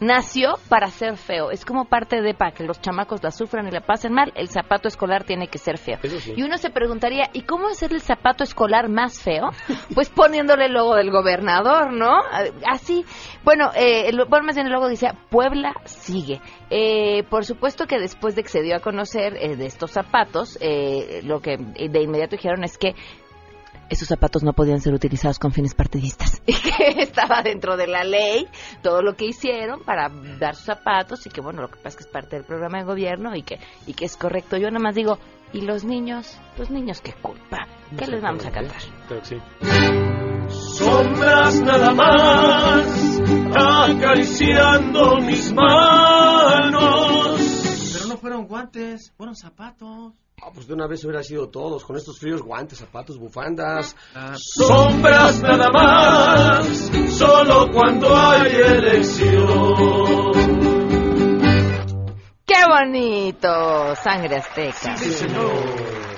nació 0.00 0.54
para 0.68 0.88
ser 0.88 1.16
feo. 1.16 1.50
Es 1.50 1.64
como 1.64 1.86
parte 1.86 2.20
de 2.20 2.34
para 2.34 2.52
que 2.52 2.64
los 2.64 2.80
chamacos 2.80 3.22
la 3.22 3.30
sufran 3.30 3.66
y 3.66 3.70
la 3.70 3.80
pasen 3.80 4.12
mal. 4.12 4.32
El 4.34 4.48
zapato 4.48 4.88
escolar 4.88 5.24
tiene 5.24 5.48
que 5.48 5.58
ser 5.58 5.78
feo. 5.78 5.98
Sí. 6.02 6.34
Y 6.36 6.42
uno 6.42 6.58
se 6.58 6.70
preguntaría, 6.70 7.30
¿y 7.32 7.42
cómo 7.42 7.68
hacer 7.68 7.92
el 7.92 8.00
zapato 8.00 8.44
escolar 8.44 8.88
más 8.88 9.20
feo? 9.22 9.50
Pues 9.94 10.10
poniéndole 10.10 10.66
el 10.66 10.74
logo 10.74 10.94
del 10.94 11.10
gobernador, 11.10 11.92
¿no? 11.92 12.20
Así. 12.66 13.04
Bueno, 13.42 13.70
eh, 13.74 14.08
el, 14.08 14.24
bueno, 14.28 14.46
más 14.46 14.54
bien 14.54 14.66
el 14.66 14.72
logo 14.72 14.88
decía, 14.88 15.14
Puebla 15.30 15.74
sigue. 15.84 16.40
Eh, 16.70 17.24
por 17.30 17.44
supuesto 17.44 17.86
que 17.86 17.98
después 17.98 18.36
de 18.36 18.42
que 18.42 18.48
se 18.48 18.62
dio 18.62 18.76
a 18.76 18.80
conocer 18.80 19.36
eh, 19.36 19.56
de 19.56 19.66
estos 19.66 19.90
zapatos, 19.90 20.58
eh, 20.60 21.20
lo 21.24 21.40
que 21.40 21.56
de 21.56 22.02
inmediato 22.02 22.36
dijeron 22.36 22.62
es 22.64 22.78
que 22.78 22.94
esos 23.90 24.08
zapatos 24.08 24.42
no 24.42 24.52
podían 24.52 24.80
ser 24.80 24.94
utilizados 24.94 25.38
con 25.38 25.52
fines 25.52 25.74
partidistas 25.74 26.42
y 26.46 26.54
que 26.54 27.02
estaba 27.02 27.42
dentro 27.42 27.76
de 27.76 27.86
la 27.86 28.04
ley 28.04 28.46
todo 28.82 29.02
lo 29.02 29.14
que 29.14 29.26
hicieron 29.26 29.82
para 29.84 30.08
dar 30.38 30.54
sus 30.54 30.66
zapatos 30.66 31.26
y 31.26 31.30
que 31.30 31.40
bueno 31.40 31.62
lo 31.62 31.68
que 31.68 31.76
pasa 31.76 31.88
es 31.88 31.96
que 31.96 32.02
es 32.04 32.08
parte 32.08 32.36
del 32.36 32.44
programa 32.44 32.78
de 32.78 32.84
gobierno 32.84 33.34
y 33.34 33.42
que 33.42 33.58
y 33.86 33.94
que 33.94 34.04
es 34.04 34.16
correcto 34.16 34.56
yo 34.56 34.68
nada 34.68 34.80
más 34.80 34.94
digo 34.94 35.18
y 35.52 35.62
los 35.62 35.84
niños 35.84 36.38
los 36.58 36.70
niños 36.70 37.00
qué 37.00 37.12
culpa 37.12 37.66
qué 37.96 38.06
les 38.06 38.22
vamos 38.22 38.44
a 38.44 38.50
cantar 38.50 38.82
Creo 39.08 39.20
que 39.20 39.26
sí. 39.26 39.36
Sombras 40.48 41.60
nada 41.60 41.92
más, 41.94 43.20
acariciando 43.54 45.16
mis 45.18 45.52
manos. 45.52 47.40
Pero 47.92 48.06
no 48.08 48.16
fueron 48.16 48.46
guantes, 48.46 49.12
fueron 49.16 49.34
zapatos. 49.34 50.14
Ah, 50.40 50.50
pues 50.54 50.68
de 50.68 50.74
una 50.74 50.86
vez 50.86 51.04
hubiera 51.04 51.22
sido 51.22 51.48
todos, 51.48 51.84
con 51.84 51.96
estos 51.96 52.18
fríos, 52.18 52.42
guantes, 52.42 52.78
zapatos, 52.78 53.18
bufandas. 53.18 53.96
Sombras 54.34 55.42
nada 55.42 55.68
más, 55.70 56.90
solo 57.10 57.68
cuando 57.72 58.14
hay 58.16 58.52
elección. 58.54 59.74
qué 62.46 62.64
bonito 62.68 63.94
sangre 63.96 64.36
azteca. 64.36 64.94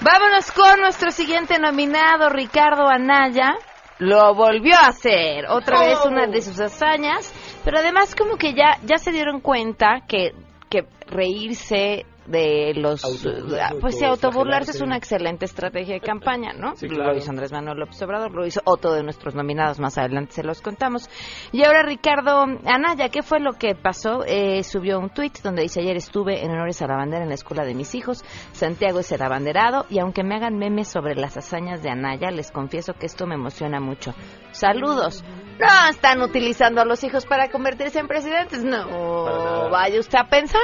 Vámonos 0.03 0.53
con 0.53 0.81
nuestro 0.81 1.11
siguiente 1.11 1.59
nominado 1.59 2.29
Ricardo 2.29 2.89
Anaya. 2.89 3.55
Lo 3.99 4.35
volvió 4.35 4.77
a 4.77 4.89
hacer 4.89 5.47
otra 5.49 5.81
vez 5.81 5.99
una 6.07 6.27
de 6.27 6.41
sus 6.43 6.61
hazañas. 6.61 7.33
Pero 7.65 7.79
además 7.79 8.15
como 8.15 8.37
que 8.37 8.55
ya 8.55 8.79
ya 8.85 8.99
se 8.99 9.13
dieron 9.13 9.41
cuenta 9.41 10.03
que 10.07 10.33
que 10.71 10.87
reírse 11.07 12.07
de 12.31 12.73
los 12.75 13.05
Autoburlarse, 13.05 13.81
pues 13.81 13.99
sí 13.99 14.05
autoburlarse 14.05 14.71
es 14.71 14.81
una 14.81 14.97
excelente 14.97 15.45
estrategia 15.45 15.95
de 15.95 16.01
campaña 16.01 16.53
no 16.53 16.77
Sí, 16.77 16.89
lo 16.89 16.97
claro. 16.97 17.17
hizo 17.17 17.31
Andrés 17.31 17.53
Manuel 17.53 17.79
López 17.79 18.01
Obrador 18.03 18.31
lo 18.33 18.47
hizo 18.47 18.61
otro 18.65 18.93
de 18.93 19.03
nuestros 19.03 19.35
nominados 19.35 19.81
más 19.81 19.99
adelante 19.99 20.33
se 20.33 20.43
los 20.43 20.61
contamos. 20.61 21.09
Y 21.53 21.65
ahora 21.65 21.83
Ricardo 21.83 22.43
Anaya 22.65 23.09
qué 23.09 23.23
fue 23.23 23.41
lo 23.41 23.53
que 23.55 23.75
pasó 23.75 24.25
Eh, 24.27 24.63
subió 24.63 24.99
un 24.99 25.11
tuit 25.11 25.39
donde 25.43 25.63
dice 25.63 25.81
ayer 25.81 25.97
estuve 25.97 26.45
en 26.45 26.51
honores 26.51 26.81
a 26.83 26.87
la 26.87 26.97
bandera 26.97 27.23
en 27.23 27.29
la 27.29 27.35
escuela 27.35 27.65
de 27.65 27.75
mis 27.75 27.95
hijos. 27.95 28.23
Santiago 28.53 29.01
es 29.01 29.11
el 29.13 29.23
abanderado 29.23 29.87
y 29.89 29.99
aunque 29.99 30.23
me 30.23 30.37
hagan 30.37 30.57
memes 30.59 30.89
sobre 30.89 31.15
las 31.17 31.37
hazañas 31.37 31.83
de 31.83 31.91
Anaya 31.91 32.31
les 32.31 32.51
confieso 32.51 32.95
que 32.95 33.07
esto 33.07 33.27
me 33.27 33.35
emociona 33.35 33.81
mucho. 33.81 34.15
Saludos 34.53 35.25
no 35.61 35.91
están 35.91 36.23
utilizando 36.23 36.81
a 36.81 36.85
los 36.85 37.05
hijos 37.05 37.27
para 37.27 37.51
convertirse 37.51 37.99
en 37.99 38.09
presidentes. 38.09 38.65
No 38.65 39.69
vaya 39.71 40.01
usted 40.01 40.19
a 40.19 40.29
pensar 40.29 40.61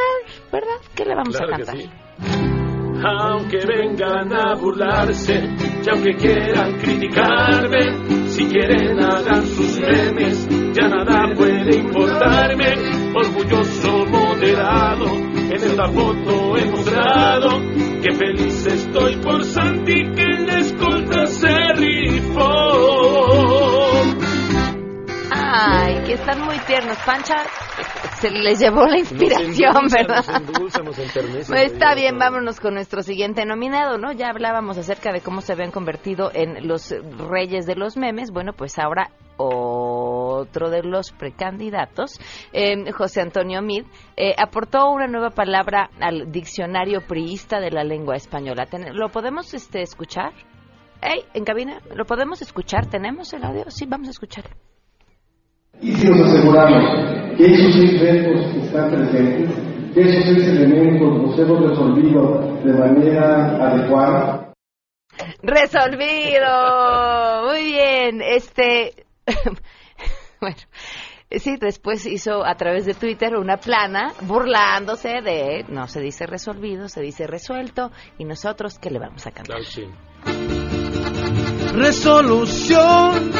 verdad 0.50 0.68
qué 0.94 1.04
le 1.04 1.14
vamos 1.14 1.36
Claro 1.36 1.54
a 1.54 1.55
cantar 1.56 1.76
sí. 1.76 1.90
Aunque 3.04 3.58
vengan 3.66 4.32
a 4.32 4.54
burlarse 4.54 5.34
y 5.34 5.90
aunque 5.90 6.14
quieran 6.16 6.78
criticarme, 6.78 8.28
si 8.28 8.46
quieren 8.46 8.98
hagan 8.98 9.46
sus 9.46 9.78
memes, 9.78 10.48
ya 10.74 10.88
nada 10.88 11.32
puede 11.36 11.76
importarme. 11.76 12.66
Orgulloso, 13.14 14.06
moderado, 14.06 15.06
en 15.14 15.52
esta 15.52 15.86
foto 15.88 16.56
he 16.56 16.64
mostrado 16.70 17.60
que 18.02 18.12
feliz 18.14 18.66
estoy 18.66 19.16
por 19.16 19.44
Santi 19.44 20.02
que 20.14 20.22
en 20.22 20.46
la 20.46 20.58
escolta 20.58 21.26
se 21.26 21.72
rifó. 21.74 22.76
Ay, 25.30 26.02
que 26.06 26.14
están 26.14 26.40
muy 26.44 26.58
tiernos. 26.60 26.96
Pancha. 27.06 27.36
Se 28.20 28.30
les 28.30 28.58
llevó 28.58 28.86
la 28.86 28.98
inspiración, 28.98 29.72
Nos 29.74 29.94
endulza, 29.94 29.96
¿verdad? 29.98 30.26
Nos 30.26 30.48
endulza, 30.48 30.82
nos 30.82 30.98
enternece. 30.98 31.52
Pues 31.52 31.72
está 31.72 31.94
bien, 31.94 32.18
vámonos 32.18 32.60
con 32.60 32.74
nuestro 32.74 33.02
siguiente 33.02 33.44
nominado, 33.44 33.98
¿no? 33.98 34.12
Ya 34.12 34.28
hablábamos 34.28 34.78
acerca 34.78 35.12
de 35.12 35.20
cómo 35.20 35.40
se 35.40 35.52
habían 35.52 35.70
convertido 35.70 36.30
en 36.32 36.66
los 36.66 36.94
reyes 37.28 37.66
de 37.66 37.76
los 37.76 37.96
memes. 37.96 38.30
Bueno, 38.30 38.52
pues 38.52 38.78
ahora 38.78 39.10
otro 39.36 40.70
de 40.70 40.82
los 40.82 41.12
precandidatos, 41.12 42.18
eh, 42.52 42.90
José 42.92 43.20
Antonio 43.20 43.60
Mid, 43.60 43.84
eh, 44.16 44.34
aportó 44.38 44.90
una 44.90 45.06
nueva 45.06 45.30
palabra 45.30 45.90
al 46.00 46.32
diccionario 46.32 47.02
priista 47.06 47.60
de 47.60 47.70
la 47.70 47.84
lengua 47.84 48.16
española. 48.16 48.66
¿Lo 48.92 49.10
podemos 49.10 49.52
este, 49.52 49.82
escuchar? 49.82 50.32
Hey, 51.02 51.24
en 51.34 51.44
cabina, 51.44 51.80
¿lo 51.94 52.06
podemos 52.06 52.40
escuchar? 52.40 52.86
¿Tenemos 52.86 53.32
el 53.34 53.44
audio? 53.44 53.64
Sí, 53.68 53.84
vamos 53.86 54.08
a 54.08 54.12
escucharlo. 54.12 54.56
Y 55.80 55.92
si 55.92 56.08
nos 56.08 56.28
aseguramos 56.28 57.36
que 57.36 57.44
esos 57.44 57.74
seis 57.74 58.00
retos 58.00 58.56
están 58.64 58.90
presentes, 58.90 59.50
que 59.94 60.00
esos 60.00 60.24
seis 60.24 60.48
elementos 60.48 61.22
los 61.22 61.38
hemos 61.38 61.70
resolvido 61.70 62.60
de 62.64 62.72
manera 62.72 63.56
adecuada, 63.68 64.46
Resolvido. 65.42 66.46
Muy 67.46 67.64
bien. 67.72 68.22
Este, 68.22 69.06
bueno, 70.40 70.56
sí, 71.30 71.56
después 71.60 72.06
hizo 72.06 72.44
a 72.44 72.54
través 72.54 72.86
de 72.86 72.94
Twitter 72.94 73.36
una 73.36 73.58
plana 73.58 74.12
burlándose 74.22 75.20
de, 75.22 75.64
no 75.68 75.86
se 75.88 76.00
dice 76.00 76.26
resolvido, 76.26 76.88
se 76.88 77.00
dice 77.00 77.26
resuelto, 77.26 77.90
y 78.18 78.24
nosotros, 78.24 78.78
¿qué 78.78 78.90
le 78.90 78.98
vamos 78.98 79.26
a 79.26 79.30
cantar? 79.30 79.58
Resolución 81.74 83.32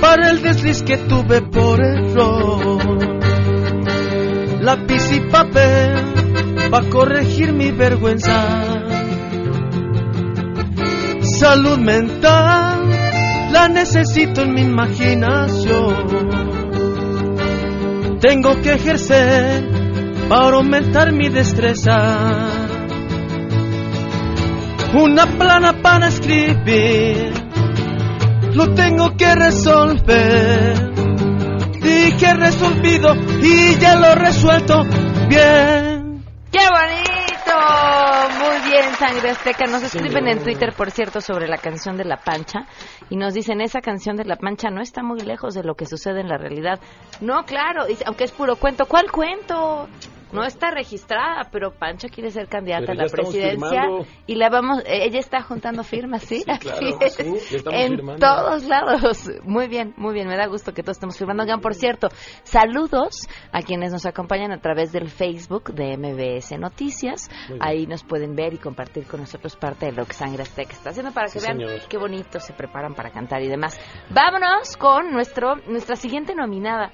para 0.00 0.30
el 0.30 0.42
desliz 0.42 0.82
que 0.82 0.96
tuve 0.96 1.42
por 1.42 1.80
error. 1.80 2.78
Lápiz 4.62 5.12
y 5.12 5.20
papel 5.30 5.94
para 6.70 6.88
corregir 6.88 7.52
mi 7.52 7.70
vergüenza. 7.70 8.44
Salud 11.22 11.78
mental 11.78 12.88
la 13.52 13.68
necesito 13.68 14.42
en 14.42 14.54
mi 14.54 14.62
imaginación. 14.62 16.30
Tengo 18.20 18.60
que 18.62 18.74
ejercer 18.74 19.68
para 20.28 20.56
aumentar 20.56 21.12
mi 21.12 21.28
destreza. 21.28 22.48
Una 24.94 25.26
plana 25.26 25.80
para 25.82 26.08
escribir 26.08 27.49
lo 28.54 28.74
tengo 28.74 29.16
que 29.16 29.34
resolver. 29.34 30.90
Dije 31.80 32.34
resolvido 32.34 33.14
y 33.42 33.78
ya 33.78 33.96
lo 33.96 34.06
he 34.06 34.14
resuelto 34.14 34.82
bien. 35.28 36.24
¡Qué 36.50 36.66
bonito! 36.68 37.20
Muy 38.38 38.70
bien, 38.70 38.92
Sangre 38.94 39.30
Azteca. 39.30 39.66
Nos 39.66 39.82
escriben 39.82 40.28
en 40.28 40.42
Twitter, 40.42 40.72
por 40.76 40.90
cierto, 40.90 41.20
sobre 41.20 41.48
la 41.48 41.58
canción 41.58 41.96
de 41.96 42.04
La 42.04 42.18
Pancha 42.18 42.66
y 43.08 43.16
nos 43.16 43.34
dicen, 43.34 43.60
esa 43.60 43.80
canción 43.80 44.16
de 44.16 44.24
La 44.24 44.36
Pancha 44.36 44.70
no 44.70 44.80
está 44.80 45.02
muy 45.02 45.20
lejos 45.20 45.54
de 45.54 45.62
lo 45.62 45.74
que 45.74 45.86
sucede 45.86 46.20
en 46.20 46.28
la 46.28 46.36
realidad. 46.36 46.80
No, 47.20 47.44
claro, 47.44 47.84
aunque 48.06 48.24
es 48.24 48.32
puro 48.32 48.56
cuento. 48.56 48.86
¿Cuál 48.86 49.10
cuento? 49.10 49.88
No 50.32 50.44
está 50.44 50.70
registrada, 50.70 51.48
pero 51.50 51.72
Pancha 51.72 52.08
quiere 52.08 52.30
ser 52.30 52.48
candidata 52.48 52.92
a 52.92 52.94
la 52.94 53.06
presidencia 53.06 53.82
y 54.26 54.34
la 54.36 54.48
vamos, 54.48 54.80
eh, 54.86 55.04
ella 55.04 55.18
está 55.18 55.42
juntando 55.42 55.82
firmas, 55.84 56.22
¿sí? 56.22 56.40
Sí, 56.40 56.44
claro, 56.44 56.78
Así 56.78 56.94
es. 57.00 57.14
sí, 57.14 57.24
ya 57.50 57.56
estamos 57.58 57.80
en 57.80 57.88
firmando. 57.96 58.26
todos 58.26 58.64
lados. 58.64 59.30
Muy 59.44 59.68
bien, 59.68 59.94
muy 59.96 60.14
bien, 60.14 60.28
me 60.28 60.36
da 60.36 60.46
gusto 60.46 60.72
que 60.72 60.82
todos 60.82 60.96
estemos 60.96 61.16
firmando. 61.18 61.42
Oigan, 61.42 61.60
por 61.60 61.74
cierto, 61.74 62.08
saludos 62.44 63.28
a 63.52 63.62
quienes 63.62 63.92
nos 63.92 64.06
acompañan 64.06 64.52
a 64.52 64.60
través 64.60 64.92
del 64.92 65.08
Facebook 65.08 65.72
de 65.74 65.96
MBS 65.96 66.58
Noticias. 66.58 67.28
Ahí 67.60 67.86
nos 67.86 68.04
pueden 68.04 68.34
ver 68.34 68.54
y 68.54 68.58
compartir 68.58 69.06
con 69.06 69.20
nosotros 69.20 69.56
parte 69.56 69.86
de 69.86 69.92
lo 69.92 70.04
que 70.06 70.12
Sangre 70.14 70.42
Azteca 70.42 70.72
está 70.72 70.90
haciendo 70.90 71.12
para 71.12 71.26
que 71.30 71.40
Sí, 71.40 71.46
vean 71.46 71.58
señor. 71.58 71.80
qué 71.88 71.98
bonito 71.98 72.40
se 72.40 72.52
preparan 72.52 72.94
para 72.94 73.10
cantar 73.10 73.42
y 73.42 73.48
demás. 73.48 73.78
Vámonos 74.10 74.76
con 74.76 75.10
nuestro 75.12 75.56
nuestra 75.66 75.96
siguiente 75.96 76.34
nominada. 76.34 76.92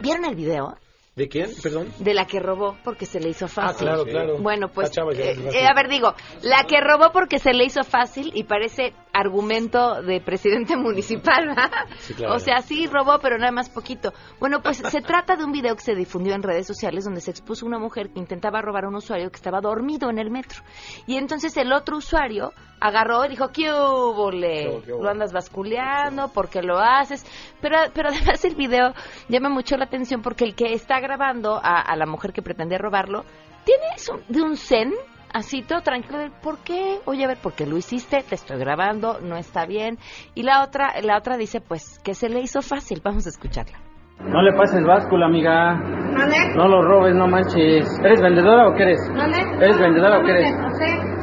¿Vieron 0.00 0.24
el 0.24 0.34
video? 0.36 0.76
¿De 1.18 1.28
quién? 1.28 1.50
Perdón. 1.60 1.88
De 1.98 2.14
la 2.14 2.28
que 2.28 2.38
robó 2.38 2.76
porque 2.84 3.04
se 3.04 3.18
le 3.18 3.30
hizo 3.30 3.48
fácil. 3.48 3.88
Ah, 3.88 3.92
claro, 3.92 4.04
claro. 4.04 4.38
Bueno, 4.38 4.68
pues, 4.68 4.96
Ah, 4.96 5.02
eh, 5.12 5.36
eh, 5.52 5.66
a 5.66 5.74
ver, 5.74 5.88
digo, 5.88 6.14
la 6.42 6.62
que 6.62 6.80
robó 6.80 7.10
porque 7.12 7.40
se 7.40 7.52
le 7.52 7.64
hizo 7.64 7.82
fácil 7.82 8.30
y 8.34 8.44
parece 8.44 8.92
argumento 9.18 10.02
de 10.02 10.20
presidente 10.20 10.76
municipal, 10.76 11.48
¿verdad? 11.48 11.70
Sí, 11.98 12.14
claro. 12.14 12.34
O 12.34 12.38
sea, 12.38 12.60
sí 12.62 12.86
robó, 12.86 13.18
pero 13.20 13.38
nada 13.38 13.52
más 13.52 13.68
poquito. 13.68 14.12
Bueno, 14.38 14.60
pues 14.62 14.78
se 14.78 15.00
trata 15.02 15.36
de 15.36 15.44
un 15.44 15.52
video 15.52 15.74
que 15.74 15.82
se 15.82 15.94
difundió 15.94 16.34
en 16.34 16.42
redes 16.42 16.66
sociales 16.66 17.04
donde 17.04 17.20
se 17.20 17.30
expuso 17.30 17.66
una 17.66 17.78
mujer 17.78 18.10
que 18.10 18.18
intentaba 18.18 18.62
robar 18.62 18.84
a 18.84 18.88
un 18.88 18.96
usuario 18.96 19.30
que 19.30 19.36
estaba 19.36 19.60
dormido 19.60 20.10
en 20.10 20.18
el 20.18 20.30
metro. 20.30 20.62
Y 21.06 21.16
entonces 21.16 21.56
el 21.56 21.72
otro 21.72 21.96
usuario 21.96 22.52
agarró 22.80 23.24
y 23.24 23.28
dijo, 23.28 23.48
¿qué 23.48 23.72
hubo. 23.72 24.30
Lo 24.30 25.08
andas 25.08 25.32
basculeando, 25.32 26.28
¿por 26.28 26.48
qué 26.48 26.62
lo 26.62 26.78
haces? 26.78 27.24
Pero, 27.60 27.76
pero 27.92 28.10
además 28.10 28.44
el 28.44 28.54
video 28.54 28.94
llama 29.28 29.48
mucho 29.48 29.76
la 29.76 29.84
atención 29.84 30.22
porque 30.22 30.44
el 30.44 30.54
que 30.54 30.72
está 30.72 31.00
grabando 31.00 31.56
a, 31.56 31.80
a 31.80 31.96
la 31.96 32.06
mujer 32.06 32.32
que 32.32 32.42
pretendía 32.42 32.78
robarlo 32.78 33.24
tiene 33.64 33.84
eso 33.96 34.20
de 34.28 34.42
un 34.42 34.56
zen 34.56 34.94
así 35.32 35.62
todo 35.62 35.80
tranquilo 35.82 36.18
de, 36.18 36.30
¿por 36.42 36.58
qué? 36.58 36.98
Oye, 37.06 37.24
a 37.24 37.28
ver, 37.28 37.38
¿por 37.38 37.52
qué 37.54 37.66
lo 37.66 37.76
hiciste? 37.76 38.22
Te 38.28 38.34
estoy 38.34 38.58
grabando, 38.58 39.18
no 39.20 39.36
está 39.36 39.66
bien. 39.66 39.98
Y 40.34 40.42
la 40.42 40.62
otra, 40.62 40.92
la 41.02 41.16
otra 41.18 41.36
dice, 41.36 41.60
pues, 41.60 41.98
que 42.04 42.14
se 42.14 42.28
le 42.28 42.40
hizo 42.40 42.62
fácil. 42.62 43.00
Vamos 43.04 43.26
a 43.26 43.30
escucharla. 43.30 43.78
No 44.20 44.42
le 44.42 44.52
pases 44.52 44.84
báscula, 44.84 45.26
amiga. 45.26 45.74
No 46.56 46.66
lo 46.66 46.82
robes, 46.82 47.14
no 47.14 47.28
manches. 47.28 48.00
¿Eres 48.02 48.20
vendedora 48.20 48.66
o 48.68 48.74
qué 48.74 48.82
eres? 48.82 49.00
¿Eres 49.60 49.78
vendedora 49.78 50.18
o 50.18 50.22
qué 50.24 50.30
eres? 50.32 50.54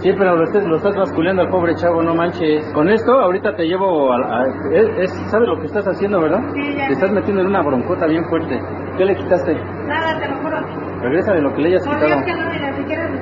Sí, 0.01 0.11
pero 0.17 0.35
lo 0.37 0.43
estás, 0.45 0.63
lo 0.65 0.77
estás 0.77 0.95
basculeando 0.95 1.41
al 1.41 1.49
pobre 1.49 1.75
chavo, 1.75 2.01
no 2.01 2.15
manches. 2.15 2.63
Con 2.73 2.87
esto, 2.89 3.11
ahorita 3.19 3.53
te 3.55 3.63
llevo 3.65 4.13
a... 4.13 4.15
a- 4.43 4.45
es, 4.71 4.87
es- 5.11 5.29
¿Sabes 5.29 5.47
lo 5.49 5.59
que 5.59 5.65
estás 5.65 5.85
haciendo, 5.85 6.21
verdad? 6.21 6.39
Te 6.87 6.93
estás 6.93 7.11
metiendo 7.11 7.41
en 7.41 7.47
una 7.47 7.61
broncota 7.63 8.05
bien 8.05 8.23
fuerte. 8.29 8.57
¿Qué 8.97 9.03
le 9.03 9.15
quitaste? 9.15 9.53
Nada, 9.55 10.17
te 10.19 10.27
lo 10.29 10.37
juro. 10.41 10.84
Regresa 11.01 11.33
de 11.33 11.41
lo 11.41 11.53
que 11.53 11.61
le 11.61 11.69
hayas 11.69 11.83
quitado. 11.83 12.21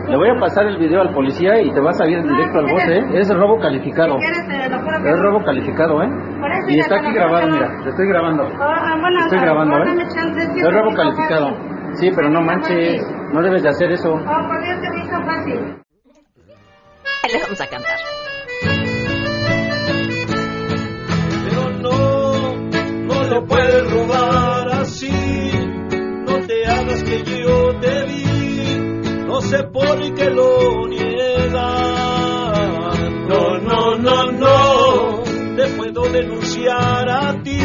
Le 0.08 0.18
voy 0.18 0.30
a 0.30 0.40
pasar 0.40 0.66
el 0.68 0.78
video 0.78 1.02
al 1.02 1.14
policía 1.14 1.60
y 1.62 1.72
te 1.72 1.80
vas 1.80 2.00
a 2.02 2.06
ir 2.08 2.22
directo 2.22 2.60
al 2.60 2.66
bote, 2.66 2.98
¿eh? 2.98 3.06
Es 3.20 3.30
robo 3.30 3.60
calificado. 3.60 4.18
Es 4.20 5.20
robo 5.20 5.44
calificado, 5.44 6.04
¿eh? 6.04 6.10
Y 6.68 6.80
está 6.80 6.98
aquí 6.98 7.14
grabado, 7.14 7.48
mira, 7.48 7.70
te 7.84 7.90
estoy 7.90 8.08
grabando. 8.08 8.44
Ah, 8.60 8.96
bueno, 9.00 9.20
Estoy 9.22 9.40
grabando, 9.40 9.78
¿eh? 9.78 9.96
es 10.56 10.74
robo 10.74 10.94
calificado. 10.96 11.50
Sí, 11.94 12.12
pero 12.16 12.30
no 12.30 12.42
manches, 12.42 13.02
no 13.32 13.42
debes 13.42 13.64
de 13.64 13.70
hacer 13.70 13.92
eso. 13.92 14.14
Oh. 14.14 14.20
Le 17.32 17.40
vamos 17.42 17.62
a 17.62 17.68
cantar. 17.68 17.98
Pero 21.50 21.70
no, 21.82 22.56
no 23.06 23.24
lo 23.30 23.46
puedes 23.46 23.92
robar 23.92 24.68
así. 24.82 25.10
No 26.28 26.40
te 26.48 26.66
hagas 26.66 27.04
que 27.04 27.24
yo 27.24 27.43
sé 29.54 29.64
por 29.66 30.14
qué 30.16 30.30
lo 30.32 30.88
niegas. 30.88 31.54
No, 33.30 33.60
no, 33.60 33.96
no, 33.98 34.32
no. 34.32 35.24
Te 35.56 35.68
puedo 35.78 36.02
denunciar 36.12 37.08
a 37.08 37.44
ti. 37.44 37.60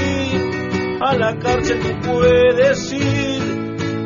A 1.01 1.14
la 1.14 1.39
cárcel 1.39 1.80
tú 1.80 2.11
puedes 2.11 2.93
ir. 2.93 3.43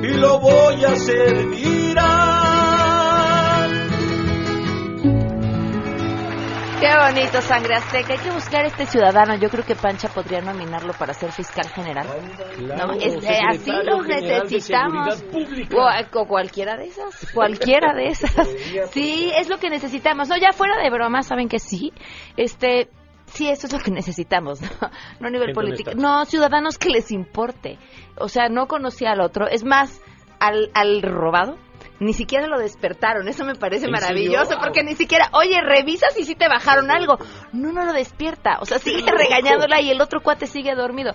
Y 0.04 0.14
lo 0.16 0.38
voy 0.38 0.84
a 0.84 0.92
hacer 0.92 1.48
viral. 1.48 2.21
Qué 6.82 6.88
bonito, 6.98 7.40
Sangre 7.42 7.76
Azteca. 7.76 8.12
Hay 8.14 8.18
que 8.18 8.30
buscar 8.32 8.64
a 8.64 8.66
este 8.66 8.86
ciudadano. 8.86 9.36
Yo 9.36 9.48
creo 9.50 9.64
que 9.64 9.76
Pancha 9.76 10.08
podría 10.08 10.40
nominarlo 10.40 10.92
para 10.94 11.14
ser 11.14 11.30
fiscal 11.30 11.68
general. 11.68 12.08
Claro, 12.56 12.88
No, 12.88 12.92
es- 12.94 13.22
eh, 13.24 13.38
así 13.48 13.70
lo 13.70 14.02
necesitamos. 14.02 15.22
O, 15.76 16.18
o 16.20 16.26
cualquiera 16.26 16.76
de 16.76 16.86
esas. 16.86 17.30
Cualquiera 17.32 17.94
de 17.94 18.06
esas. 18.08 18.48
Sí, 18.90 19.30
es 19.36 19.48
lo 19.48 19.58
que 19.58 19.70
necesitamos. 19.70 20.28
No, 20.28 20.36
ya 20.36 20.52
fuera 20.52 20.76
de 20.82 20.90
broma, 20.90 21.22
saben 21.22 21.48
que 21.48 21.60
sí. 21.60 21.92
Este. 22.36 22.88
Sí, 23.26 23.48
eso 23.48 23.68
es 23.68 23.72
lo 23.72 23.78
que 23.78 23.92
necesitamos, 23.92 24.60
¿no? 24.60 24.68
No 25.20 25.28
a 25.28 25.30
nivel 25.30 25.52
político. 25.54 25.92
No, 25.94 26.24
ciudadanos 26.24 26.78
que 26.78 26.90
les 26.90 27.12
importe. 27.12 27.78
O 28.18 28.28
sea, 28.28 28.48
no 28.48 28.66
conocía 28.66 29.12
al 29.12 29.20
otro. 29.20 29.46
Es 29.46 29.64
más, 29.64 30.02
al, 30.40 30.70
al 30.74 31.00
robado, 31.00 31.56
ni 32.00 32.12
siquiera 32.12 32.46
lo 32.46 32.58
despertaron. 32.58 33.28
Eso 33.28 33.44
me 33.44 33.54
parece 33.54 33.86
¿En 33.86 33.92
maravilloso, 33.92 34.56
porque 34.60 34.82
ni 34.82 34.94
siquiera, 34.94 35.30
oye, 35.32 35.60
revisa 35.60 36.08
si 36.10 36.24
sí 36.24 36.34
te 36.34 36.48
bajaron 36.48 36.90
algo. 36.90 37.18
No, 37.52 37.72
no 37.72 37.84
lo 37.84 37.92
despierta. 37.92 38.58
O 38.60 38.64
sea, 38.64 38.78
sigue 38.78 39.10
regañándola 39.10 39.80
y 39.80 39.90
el 39.90 40.00
otro 40.00 40.20
cuate 40.20 40.46
sigue 40.46 40.74
dormido. 40.74 41.14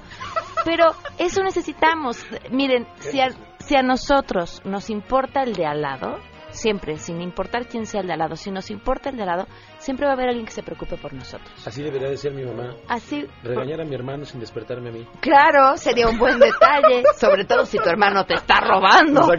Pero 0.65 0.91
eso 1.17 1.43
necesitamos. 1.43 2.25
Miren, 2.51 2.88
si 2.99 3.19
a, 3.19 3.30
si 3.59 3.75
a 3.75 3.82
nosotros 3.82 4.61
nos 4.65 4.89
importa 4.89 5.43
el 5.43 5.53
de 5.53 5.65
al 5.65 5.82
lado, 5.82 6.19
siempre, 6.57 6.97
sin 6.97 7.21
importar 7.21 7.65
quién 7.67 7.85
sea 7.85 8.01
el 8.01 8.07
de 8.07 8.13
al 8.13 8.19
lado. 8.19 8.35
Si 8.35 8.51
nos 8.51 8.69
importa 8.69 9.09
el 9.09 9.15
de 9.15 9.21
al 9.23 9.29
lado, 9.29 9.47
siempre 9.77 10.05
va 10.05 10.11
a 10.11 10.15
haber 10.15 10.27
alguien 10.27 10.45
que 10.45 10.51
se 10.51 10.63
preocupe 10.63 10.97
por 10.97 11.13
nosotros. 11.13 11.49
Así 11.65 11.81
debería 11.81 12.09
de 12.09 12.17
ser 12.17 12.33
mi 12.33 12.43
mamá. 12.43 12.75
Así, 12.89 13.25
Regañar 13.43 13.79
a 13.81 13.85
mi 13.85 13.95
hermano 13.95 14.25
sin 14.25 14.41
despertarme 14.41 14.89
a 14.89 14.91
mí. 14.91 15.07
claro, 15.21 15.77
sería 15.77 16.09
un 16.09 16.17
buen 16.17 16.39
detalle, 16.39 17.03
sobre 17.17 17.45
todo 17.45 17.65
si 17.65 17.77
tu 17.77 17.87
hermano 17.89 18.25
te 18.25 18.33
está 18.33 18.59
robando. 18.59 19.21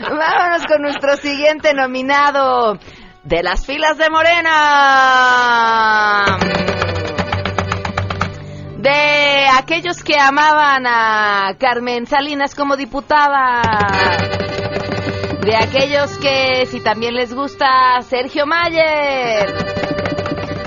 Vámonos 0.00 0.64
con 0.66 0.80
nuestro 0.82 1.16
siguiente 1.16 1.74
nominado 1.74 2.78
de 3.24 3.42
las 3.42 3.66
filas 3.66 3.98
de 3.98 4.08
Morena. 4.08 4.52
De 8.78 9.48
aquellos 9.58 10.04
que 10.04 10.14
amaban 10.20 10.86
a 10.86 11.54
Carmen 11.58 12.06
Salinas 12.06 12.54
como 12.54 12.76
diputada. 12.76 13.62
De 15.46 15.54
aquellos 15.54 16.18
que, 16.18 16.66
si 16.66 16.80
también 16.80 17.14
les 17.14 17.32
gusta, 17.32 18.00
Sergio 18.00 18.46
Mayer. 18.46 19.46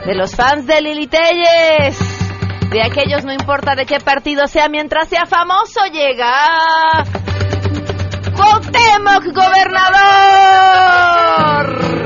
De 0.05 0.15
los 0.15 0.33
fans 0.33 0.65
de 0.65 0.81
Lili 0.81 1.07
Telles. 1.07 1.99
De 2.71 2.81
aquellos, 2.81 3.25
no 3.25 3.33
importa 3.33 3.75
de 3.75 3.85
qué 3.85 3.99
partido 3.99 4.47
sea, 4.47 4.69
mientras 4.69 5.09
sea 5.09 5.25
famoso, 5.25 5.81
llega. 5.91 7.03
Cuauhtémoc, 8.37 9.25
gobernador. 9.35 11.98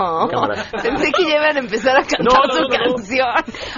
No, 0.00 0.28
Cámara. 0.28 0.64
pensé 0.82 1.12
que 1.12 1.24
ya 1.24 1.36
iban 1.36 1.56
a 1.56 1.60
empezar 1.60 1.96
a 1.96 2.02
cantar 2.02 2.20
No, 2.24 2.46
no, 2.46 2.54
su 2.54 2.62
no, 2.62 2.68
canción. 2.68 3.28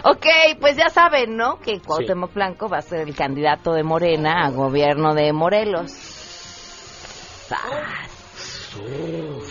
Ok, 0.04 0.26
pues 0.60 0.76
ya 0.76 0.88
saben, 0.88 1.36
¿no? 1.36 1.58
Que 1.58 1.80
Cuauhtémoc 1.80 2.32
Blanco 2.34 2.68
va 2.68 2.78
a 2.78 2.82
ser 2.82 3.00
el 3.08 3.14
candidato 3.14 3.72
de 3.72 3.82
Morena 3.82 4.44
a 4.46 4.50
gobierno 4.50 5.14
de 5.14 5.32
Morelos. 5.32 5.90
¡Sas! 5.92 7.60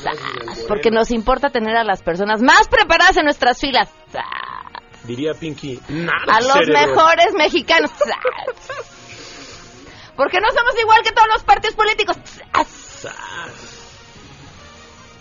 ¡Sas! 0.02 0.66
Porque 0.68 0.90
nos 0.92 1.12
importa 1.12 1.50
tener 1.50 1.76
a 1.78 1.84
las 1.84 2.02
personas 2.02 2.42
más 2.42 2.68
preparadas 2.68 3.18
en 3.18 3.26
nuestras 3.26 3.60
filas. 3.60 3.90
¡Sas! 4.12 4.24
Diría 5.04 5.34
Pinky. 5.34 5.80
A 6.28 6.40
los 6.42 6.54
cerebro. 6.54 6.74
mejores 6.96 7.34
mexicanos. 7.36 7.92
¡Sas! 7.92 8.88
Porque 10.16 10.40
no 10.40 10.48
somos 10.50 10.80
igual 10.80 11.02
que 11.04 11.12
todos 11.12 11.28
los 11.34 11.44
partidos 11.44 11.76
políticos. 11.76 12.18
¡Sas! 12.24 13.08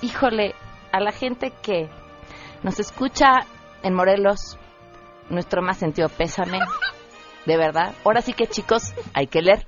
Híjole, 0.02 0.54
a 0.92 1.00
la 1.00 1.12
gente 1.12 1.52
que 1.62 1.88
nos 2.62 2.78
escucha 2.80 3.40
en 3.82 3.94
Morelos, 3.94 4.58
nuestro 5.28 5.62
más 5.62 5.78
sentido 5.78 6.08
pésame, 6.08 6.58
de 7.46 7.56
verdad. 7.56 7.94
Ahora 8.04 8.22
sí 8.22 8.32
que 8.32 8.46
chicos, 8.46 8.92
hay 9.14 9.26
que 9.26 9.42
leer. 9.42 9.66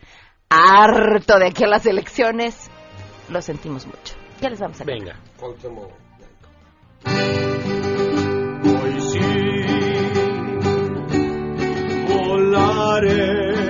Harto 0.51 1.39
de 1.39 1.47
aquí 1.47 1.65
a 1.65 1.69
las 1.69 1.87
elecciones, 1.87 2.71
lo 3.31 3.41
sentimos 3.41 3.87
mucho. 3.87 4.15
Ya 4.41 4.51
les 4.51 4.61
vamos 4.61 4.81
a 4.81 4.85
leer. 4.85 4.99
Venga. 4.99 5.17
Hoy 8.65 9.01
sí 9.01 9.19
volaré. 12.09 13.63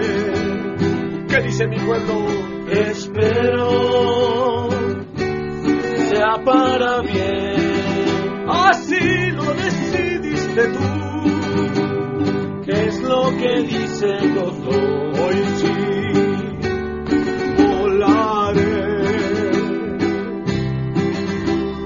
¿Qué 1.28 1.42
dice 1.42 1.66
mi 1.66 1.78
pueblo? 1.78 2.26
Espero 2.68 4.01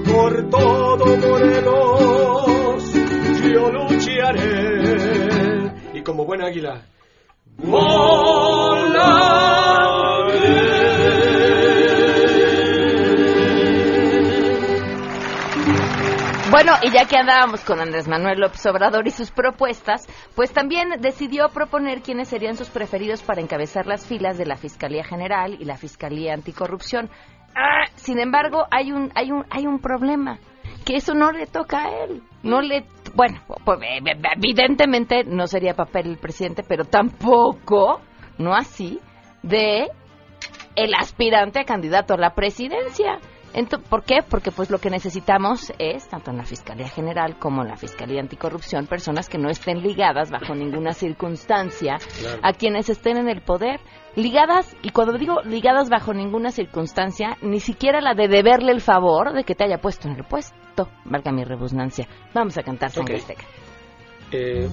por 0.05 0.49
todo 0.49 1.17
Morelos 1.17 2.93
yo 3.53 3.71
lucharé. 3.71 5.71
Y 5.93 6.01
como 6.01 6.25
buen 6.25 6.41
águila 6.41 6.81
Bueno, 16.57 16.71
y 16.81 16.89
ya 16.89 17.05
que 17.05 17.15
andábamos 17.15 17.63
con 17.63 17.79
Andrés 17.79 18.07
Manuel 18.07 18.39
López 18.39 18.65
Obrador 18.65 19.05
y 19.05 19.11
sus 19.11 19.29
propuestas, 19.29 20.07
pues 20.35 20.51
también 20.51 20.89
decidió 20.99 21.49
proponer 21.49 22.01
quiénes 22.01 22.29
serían 22.29 22.57
sus 22.57 22.71
preferidos 22.71 23.21
para 23.21 23.41
encabezar 23.41 23.85
las 23.85 24.07
filas 24.07 24.39
de 24.39 24.47
la 24.47 24.55
Fiscalía 24.55 25.03
General 25.03 25.53
y 25.53 25.65
la 25.65 25.77
Fiscalía 25.77 26.33
Anticorrupción. 26.33 27.11
Ah, 27.55 27.85
sin 27.93 28.19
embargo, 28.19 28.65
hay 28.71 28.91
un, 28.91 29.11
hay 29.13 29.31
un, 29.31 29.45
hay 29.51 29.67
un 29.67 29.77
problema, 29.77 30.39
que 30.83 30.95
eso 30.95 31.13
no 31.13 31.31
le 31.31 31.45
toca 31.45 31.85
a 31.85 31.89
él. 32.05 32.23
No 32.41 32.59
le, 32.61 32.85
bueno, 33.13 33.39
pues, 33.63 33.79
eh, 33.83 33.99
eh, 34.03 34.19
evidentemente 34.35 35.25
no 35.25 35.45
sería 35.45 35.75
papel 35.75 36.07
el 36.07 36.17
presidente, 36.17 36.63
pero 36.67 36.85
tampoco, 36.85 38.01
no 38.39 38.55
así, 38.55 38.99
de 39.43 39.91
el 40.75 40.93
aspirante 40.95 41.59
a 41.59 41.65
candidato 41.65 42.15
a 42.15 42.17
la 42.17 42.33
presidencia. 42.33 43.19
Ento- 43.53 43.81
¿Por 43.81 44.03
qué? 44.03 44.19
Porque 44.27 44.51
pues 44.51 44.69
lo 44.69 44.77
que 44.77 44.89
necesitamos 44.89 45.73
es, 45.79 46.07
tanto 46.07 46.29
en 46.31 46.37
la 46.37 46.43
Fiscalía 46.43 46.87
General 46.89 47.37
como 47.39 47.63
en 47.63 47.69
la 47.69 47.77
Fiscalía 47.77 48.19
Anticorrupción, 48.21 48.85
personas 48.87 49.29
que 49.29 49.37
no 49.39 49.49
estén 49.49 49.81
ligadas 49.81 50.29
bajo 50.29 50.53
ninguna 50.53 50.93
circunstancia 50.93 51.95
Claro. 52.19 52.39
a 52.43 52.53
quienes 52.53 52.89
estén 52.89 53.17
en 53.17 53.29
el 53.29 53.41
poder. 53.41 53.79
Ligadas, 54.15 54.75
y 54.81 54.89
cuando 54.91 55.17
digo 55.17 55.41
ligadas 55.43 55.89
bajo 55.89 56.13
ninguna 56.13 56.51
circunstancia, 56.51 57.37
ni 57.41 57.59
siquiera 57.59 58.01
la 58.01 58.13
de 58.15 58.27
deberle 58.27 58.71
el 58.71 58.81
favor 58.81 59.33
de 59.33 59.43
que 59.43 59.55
te 59.55 59.63
haya 59.63 59.77
puesto 59.79 60.07
en 60.07 60.15
el 60.17 60.23
puesto. 60.23 60.89
Valga 61.05 61.31
mi 61.31 61.43
rebusnancia. 61.43 62.07
Vamos 62.33 62.57
a 62.57 62.63
cantar 62.63 62.89
Sangre. 62.91 63.17
Azteca. 63.17 63.43
Eh, 64.31 64.67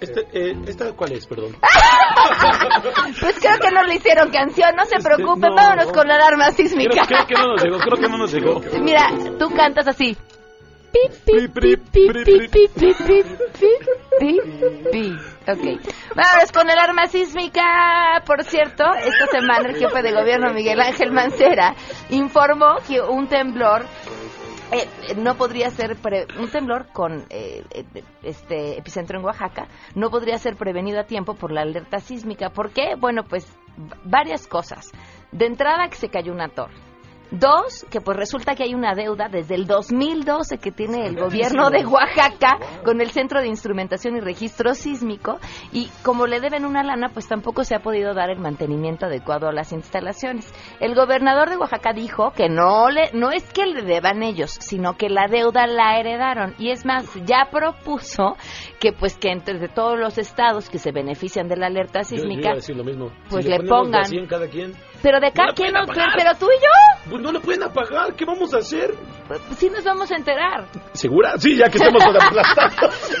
este, 0.00 0.26
eh, 0.32 0.56
¿Esta 0.66 0.92
cuál 0.92 1.12
es, 1.12 1.26
perdón? 1.26 1.56
pues 3.20 3.38
creo 3.38 3.58
que 3.58 3.70
no 3.70 3.82
le 3.84 3.96
hicieron 3.96 4.30
canción, 4.30 4.74
no 4.74 4.86
se 4.86 4.96
este, 4.96 5.10
vámonos 5.22 5.92
con 5.92 6.08
la 6.08 6.14
alarma 6.14 6.50
sísmica. 6.52 7.02
Creo, 7.06 7.26
que 7.26 7.34
no 7.34 7.48
nos 7.48 7.62
llegó, 7.62 7.78
creo 7.78 7.96
que 7.98 8.08
no 8.08 8.16
nos 8.16 8.32
llegó. 8.32 8.60
Mira, 8.80 9.10
tú 9.38 9.50
cantas 9.54 9.88
así. 9.88 10.16
Vámonos 16.16 16.52
con 16.52 16.70
el 16.70 16.78
arma 16.78 17.06
sísmica. 17.06 18.22
Por 18.24 18.42
cierto, 18.44 18.84
esta 18.94 19.26
semana 19.26 19.68
el 19.68 19.76
jefe 19.76 20.02
de 20.02 20.12
gobierno 20.12 20.52
Miguel 20.52 20.80
Ángel 20.80 21.12
Mancera 21.12 21.74
informó 22.08 22.76
que 22.88 23.00
un 23.00 23.28
temblor 23.28 23.84
eh, 24.72 25.14
no 25.16 25.36
podría 25.36 25.70
ser 25.70 25.96
pre- 25.96 26.26
un 26.38 26.50
temblor 26.50 26.86
con 26.92 27.24
eh, 27.30 27.64
eh, 27.70 27.84
este 28.22 28.78
epicentro 28.78 29.18
en 29.18 29.24
Oaxaca 29.24 29.66
no 29.94 30.10
podría 30.10 30.38
ser 30.38 30.56
prevenido 30.56 31.00
a 31.00 31.04
tiempo 31.04 31.34
por 31.34 31.52
la 31.52 31.62
alerta 31.62 31.98
sísmica. 32.00 32.50
¿Por 32.50 32.70
qué? 32.70 32.94
Bueno, 32.98 33.24
pues 33.24 33.46
varias 34.04 34.46
cosas. 34.46 34.90
De 35.32 35.46
entrada 35.46 35.88
que 35.88 35.96
se 35.96 36.08
cayó 36.08 36.32
una 36.32 36.48
torre. 36.48 36.74
Dos, 37.30 37.86
que 37.90 38.00
pues 38.00 38.16
resulta 38.16 38.54
que 38.56 38.64
hay 38.64 38.74
una 38.74 38.94
deuda 38.94 39.28
desde 39.30 39.54
el 39.54 39.66
2012 39.66 40.58
que 40.58 40.72
tiene 40.72 41.06
el 41.06 41.16
gobierno 41.16 41.70
de 41.70 41.86
Oaxaca 41.86 42.58
con 42.84 43.00
el 43.00 43.10
Centro 43.10 43.40
de 43.40 43.46
Instrumentación 43.46 44.16
y 44.16 44.20
Registro 44.20 44.74
Sísmico 44.74 45.38
y 45.72 45.88
como 46.02 46.26
le 46.26 46.40
deben 46.40 46.64
una 46.64 46.82
lana, 46.82 47.10
pues 47.12 47.28
tampoco 47.28 47.62
se 47.62 47.76
ha 47.76 47.80
podido 47.80 48.14
dar 48.14 48.30
el 48.30 48.38
mantenimiento 48.40 49.06
adecuado 49.06 49.46
a 49.48 49.52
las 49.52 49.72
instalaciones. 49.72 50.52
El 50.80 50.94
gobernador 50.96 51.50
de 51.50 51.56
Oaxaca 51.56 51.92
dijo 51.92 52.32
que 52.32 52.48
no 52.48 52.90
le 52.90 53.10
no 53.12 53.30
es 53.30 53.44
que 53.52 53.64
le 53.66 53.82
deban 53.82 54.22
ellos, 54.24 54.50
sino 54.60 54.96
que 54.96 55.08
la 55.08 55.26
deuda 55.28 55.66
la 55.68 56.00
heredaron 56.00 56.54
y 56.58 56.70
es 56.70 56.84
más, 56.84 57.06
ya 57.26 57.48
propuso 57.52 58.36
que 58.80 58.92
pues 58.92 59.16
que 59.16 59.30
entre 59.30 59.68
todos 59.68 59.98
los 59.98 60.18
estados 60.18 60.68
que 60.68 60.78
se 60.78 60.90
benefician 60.90 61.46
de 61.46 61.56
la 61.56 61.66
alerta 61.66 62.00
Yo- 62.02 62.16
yo 62.16 62.16
iba 62.16 62.28
sísmica 62.28 62.50
a 62.50 62.54
decir 62.56 62.76
lo 62.76 62.84
mismo. 62.84 63.10
pues 63.28 63.44
Si 63.44 63.50
le 63.50 63.58
ponemos 63.58 63.78
pongan. 63.84 64.02
de 64.02 64.08
100 64.08 64.26
cada 64.26 64.48
quien, 64.48 64.72
pero 65.02 65.18
de 65.20 65.28
No 65.28 65.32
cada 65.34 65.48
la 65.48 65.54
quien 65.54 65.70
pueden 65.72 65.86
nos- 65.86 65.96
apagar. 65.96 66.14
pero 66.16 66.30
tú 66.38 66.46
y 66.46 66.56
yo 66.62 67.10
pues 67.10 67.22
no 67.22 67.32
lo 67.32 67.40
pueden 67.40 67.62
apagar. 67.62 68.14
¿Qué 68.14 68.24
vamos 68.24 68.52
a 68.54 68.58
hacer? 68.58 68.94
pues, 69.26 69.40
sí 69.58 69.68
nos 69.70 69.82
vamos 69.84 70.10
a 70.10 70.16
enterar. 70.16 70.66
¿Segura? 70.92 71.34
Sí, 71.38 71.56
ya 71.56 71.68
que 71.68 71.78
estamos 71.78 72.02
aplastados. 72.04 72.94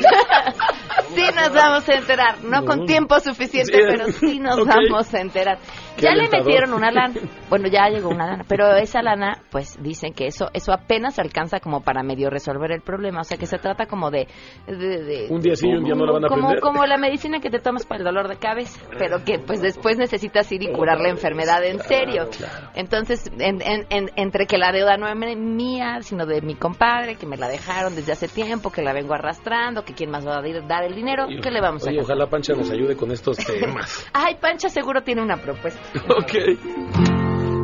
Sí 1.14 1.24
nos 1.34 1.52
vamos 1.52 1.88
a 1.88 1.94
enterar, 1.94 2.44
no, 2.44 2.60
No. 2.60 2.66
con 2.66 2.86
tiempo 2.86 3.18
suficiente, 3.18 3.72
Sí. 3.72 3.80
pero 3.88 4.12
sí 4.12 4.38
nos 4.38 4.64
vamos 4.64 5.12
a 5.12 5.20
enterar. 5.20 5.58
Ya 6.02 6.10
le 6.12 6.20
alentador. 6.20 6.46
metieron 6.46 6.72
una 6.74 6.90
lana. 6.90 7.14
Bueno, 7.50 7.66
ya 7.68 7.88
llegó 7.88 8.10
una 8.10 8.26
lana, 8.28 8.44
pero 8.46 8.76
esa 8.76 9.02
lana, 9.02 9.38
pues 9.50 9.76
dicen 9.82 10.12
que 10.14 10.26
eso 10.28 10.50
eso 10.54 10.72
apenas 10.72 11.18
alcanza 11.18 11.58
como 11.58 11.80
para 11.80 12.04
medio 12.04 12.30
resolver 12.30 12.70
el 12.70 12.80
problema. 12.80 13.22
O 13.22 13.24
sea, 13.24 13.36
que 13.38 13.46
se 13.46 13.58
trata 13.58 13.86
como 13.86 14.10
de. 14.10 14.28
de- 14.68 14.76
de- 14.76 15.26
Un 15.30 15.40
día 15.40 15.56
sí 15.56 15.68
y 15.68 15.74
un 15.74 15.82
día 15.84 15.94
no 15.96 16.06
la 16.06 16.12
van 16.12 16.24
a 16.26 16.28
como, 16.28 16.42
aprender. 16.46 16.60
como 16.60 16.86
la 16.86 16.96
medicina 16.96 17.40
que 17.40 17.50
te 17.50 17.58
tomas 17.58 17.86
para 17.86 17.98
el 17.98 18.04
dolor 18.04 18.28
de 18.28 18.36
cabeza, 18.36 18.80
pero 18.98 19.24
que 19.24 19.38
pues 19.40 19.60
después 19.60 19.98
necesitas 19.98 20.50
ir 20.52 20.62
y 20.62 20.72
curar 20.72 21.00
la 21.00 21.08
enfermedad 21.08 21.64
en 21.64 21.80
serio. 21.80 22.28
Entonces, 22.74 23.30
en- 23.38 23.60
en- 23.62 23.86
en- 23.90 24.10
entre 24.16 24.46
que 24.46 24.58
la 24.58 24.70
deuda 24.72 24.96
no 24.96 25.06
es 25.08 25.16
mía, 25.36 25.98
sino 26.02 26.26
de 26.26 26.40
mi 26.40 26.54
compadre, 26.54 27.16
que 27.16 27.26
me 27.26 27.36
la 27.36 27.48
dejaron 27.48 27.94
desde 27.96 28.12
hace 28.12 28.28
tiempo, 28.28 28.70
que 28.70 28.82
la 28.82 28.92
vengo 28.92 29.14
arrastrando, 29.14 29.84
que 29.84 29.94
quién 29.94 30.10
más 30.10 30.26
va 30.26 30.38
a 30.38 30.42
dar 30.66 30.84
el 30.84 30.94
dinero, 30.94 31.26
¿qué 31.42 31.50
le 31.50 31.60
vamos 31.60 31.84
a 31.86 31.90
hacer? 31.90 32.00
ojalá 32.00 32.26
Pancha 32.28 32.54
nos 32.54 32.70
ayude 32.70 32.96
con 32.96 33.10
estos 33.10 33.36
temas. 33.38 34.06
Ay, 34.12 34.36
Pancha 34.40 34.68
seguro 34.68 35.02
tiene 35.02 35.22
una 35.22 35.36
propuesta. 35.36 35.80
Ok. 36.08 36.32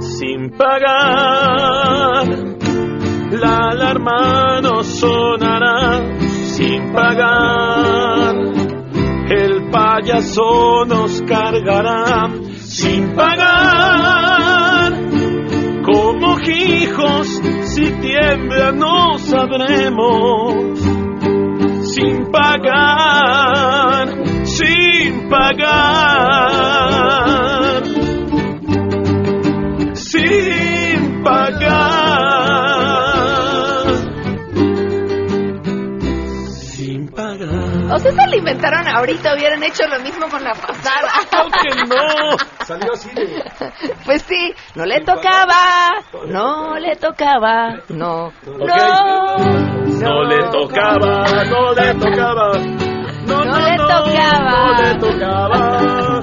Sin 0.00 0.50
pagar, 0.50 2.26
la 3.30 3.68
alarma 3.70 4.60
no 4.62 4.82
sonará. 4.82 6.18
Sin 6.18 6.92
pagar, 6.92 8.34
el 9.30 9.70
payaso 9.70 10.84
nos 10.86 11.22
cargará. 11.22 12.28
Sin 12.58 13.14
pagar, 13.14 14.92
como 15.84 16.38
hijos, 16.40 17.40
si 17.62 17.92
tiembla 17.92 18.72
no 18.72 19.18
sabremos. 19.18 20.80
Sin 21.94 22.30
pagar, 22.32 24.08
sin 24.44 25.28
pagar 25.28 27.25
O 37.96 37.98
sea, 37.98 38.12
se 38.12 38.26
lo 38.30 38.36
inventaron 38.36 38.86
ahorita, 38.86 39.32
hubieran 39.34 39.62
hecho 39.62 39.86
lo 39.88 39.98
mismo 40.00 40.28
con 40.28 40.44
la 40.44 40.52
pasada. 40.52 41.08
Claro 41.30 41.48
que 41.50 41.70
no. 41.86 42.36
Salió 42.66 42.92
así 42.92 43.08
de... 43.14 43.42
Pues 44.04 44.22
sí, 44.22 44.54
no 44.74 44.84
le 44.84 45.00
tocaba, 45.00 46.02
no 46.26 46.76
le 46.78 46.94
tocaba, 46.96 47.76
no, 47.88 48.32
no, 48.44 48.66
No 49.86 50.24
le 50.24 50.42
tocaba, 50.50 51.24
no 51.44 51.72
le 51.72 51.94
tocaba. 51.94 52.52
No, 53.26 53.44
no 53.44 53.58
le 53.58 53.76
No 53.76 53.86
tocaba. 53.86 54.82
le 54.82 54.94
tocaba. 54.98 56.15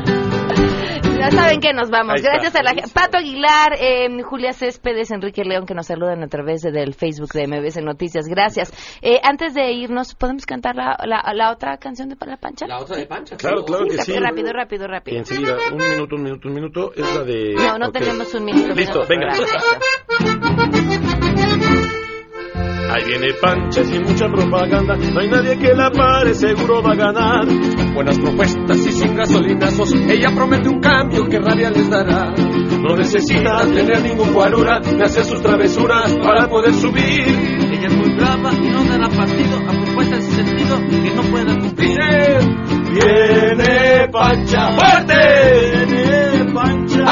Ya 1.23 1.31
saben 1.31 1.59
que 1.61 1.73
nos 1.73 1.89
vamos. 1.89 2.13
Ahí 2.15 2.19
está. 2.19 2.31
Gracias 2.31 2.55
a 2.55 2.63
la 2.63 2.71
gente. 2.73 2.91
Pato 2.93 3.17
Aguilar, 3.17 3.73
eh, 3.79 4.07
Julia 4.23 4.51
Céspedes, 4.53 5.09
Enrique 5.11 5.43
León, 5.45 5.65
que 5.65 5.73
nos 5.73 5.87
saludan 5.87 6.21
a 6.23 6.27
través 6.27 6.61
de- 6.61 6.71
del 6.71 6.93
Facebook 6.93 7.29
de 7.33 7.47
MBC 7.47 7.81
Noticias. 7.81 8.25
Gracias. 8.27 8.71
Eh, 9.01 9.19
antes 9.23 9.53
de 9.53 9.71
irnos, 9.71 10.15
¿podemos 10.15 10.45
cantar 10.45 10.75
la, 10.75 10.97
la, 11.05 11.23
la 11.33 11.51
otra 11.51 11.77
canción 11.77 12.09
de 12.09 12.15
La 12.25 12.37
Pancha? 12.37 12.67
La 12.67 12.79
otra 12.79 12.97
de 12.97 13.05
Pancha. 13.05 13.37
Claro, 13.37 13.63
claro 13.63 13.85
que 13.85 13.97
sí. 14.01 14.13
Rápido, 14.17 14.51
rápido, 14.53 14.87
rápido. 14.87 15.15
Y 15.15 15.19
enseguida, 15.19 15.55
un 15.71 15.77
minuto, 15.77 16.15
un 16.15 16.23
minuto, 16.23 16.47
un 16.47 16.53
minuto, 16.53 16.91
es 16.95 17.15
la 17.15 17.23
de... 17.23 17.53
No, 17.55 17.77
no 17.77 17.91
tenemos 17.91 18.33
un 18.33 18.45
minuto. 18.45 18.73
Listo, 18.75 19.05
menos 19.07 19.39
venga. 19.39 21.02
Ahí 22.93 23.05
viene 23.05 23.33
Pancha 23.41 23.83
sin 23.83 24.03
mucha 24.03 24.27
propaganda. 24.27 24.95
No 24.95 25.19
hay 25.19 25.27
nadie 25.27 25.57
que 25.57 25.73
la 25.73 25.89
pare, 25.89 26.35
seguro 26.35 26.83
va 26.83 26.91
a 26.91 26.95
ganar. 26.95 27.47
Buenas 27.91 28.19
propuestas 28.19 28.85
y 28.85 28.91
sin 28.91 29.15
gasolinazos. 29.15 29.93
Ella 29.93 30.29
promete 30.35 30.69
un 30.69 30.79
cambio 30.79 31.25
que 31.25 31.39
rabia 31.39 31.71
les 31.71 31.89
dará. 31.89 32.31
No 32.35 32.95
necesita 32.95 33.61
tener 33.61 33.99
ningún 34.03 34.31
guarura 34.31 34.79
ni 34.79 35.01
hacer 35.01 35.23
sus 35.23 35.41
travesuras 35.41 36.13
para 36.17 36.47
poder 36.47 36.71
subir. 36.75 37.27
Ella 37.71 37.87
es 37.87 37.95
muy 37.95 38.15
brava 38.15 38.53
y 38.53 38.69
no 38.69 38.83
dará 38.83 39.09
partido 39.09 39.57
a 39.57 39.71
propuestas 39.71 40.23
sin 40.25 40.45
sentido 40.45 40.77
que 40.87 41.15
no 41.15 41.21
pueda 41.31 41.57
cumplir. 41.57 41.97
Viene 42.93 44.07
Pancha 44.11 44.69
fuerte, 44.71 45.82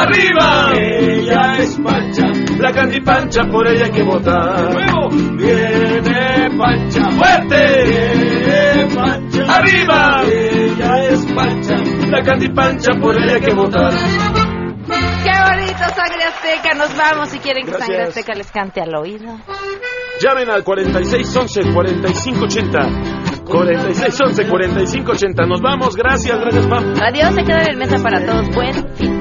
arriba. 0.02 0.74
Ella 0.76 1.58
es 1.60 1.80
Pancha, 1.84 2.26
la 2.58 2.72
Candy 2.72 3.02
Pancha, 3.02 3.44
por 3.52 3.68
ella 3.68 3.86
hay 3.86 3.92
que 3.92 4.04
votar. 4.04 4.76
Viene 5.38 6.58
Pancha 6.58 7.12
fuerte, 7.12 7.84
viene 7.86 8.96
Pancha 8.96 9.56
arriba. 9.58 10.24
Ella 10.26 11.06
es 11.10 11.26
Pancha, 11.34 11.76
la 12.10 12.22
Candy 12.24 12.50
Pancha, 12.50 12.92
por 13.00 13.18
ella 13.18 13.36
hay 13.36 13.42
que 13.42 13.54
votar. 13.54 13.94
Qué 15.24 15.32
bonito, 15.48 15.84
Sangre 15.96 16.24
Azteca. 16.26 16.74
Nos 16.76 16.96
vamos 16.98 17.30
si 17.30 17.40
quieren 17.40 17.66
que 17.66 17.72
Gracias. 17.72 17.88
Sangre 17.88 18.04
Azteca 18.10 18.34
les 18.34 18.52
cante 18.52 18.82
al 18.82 18.96
oído. 18.96 19.38
Llamen 20.20 20.50
al 20.50 20.64
4611 20.64 21.74
4580. 21.74 22.80
4611 23.46 24.48
4580. 24.50 25.46
Nos 25.46 25.62
vamos, 25.62 25.96
gracias, 25.96 26.40
gracias, 26.40 26.68
Pam. 26.68 26.94
Adiós, 27.02 27.34
se 27.36 27.44
queda 27.44 27.64
en 27.64 27.78
mesa 27.78 27.98
para 28.02 28.26
todos. 28.26 28.50
Buen 28.56 28.96
fin. 28.96 29.21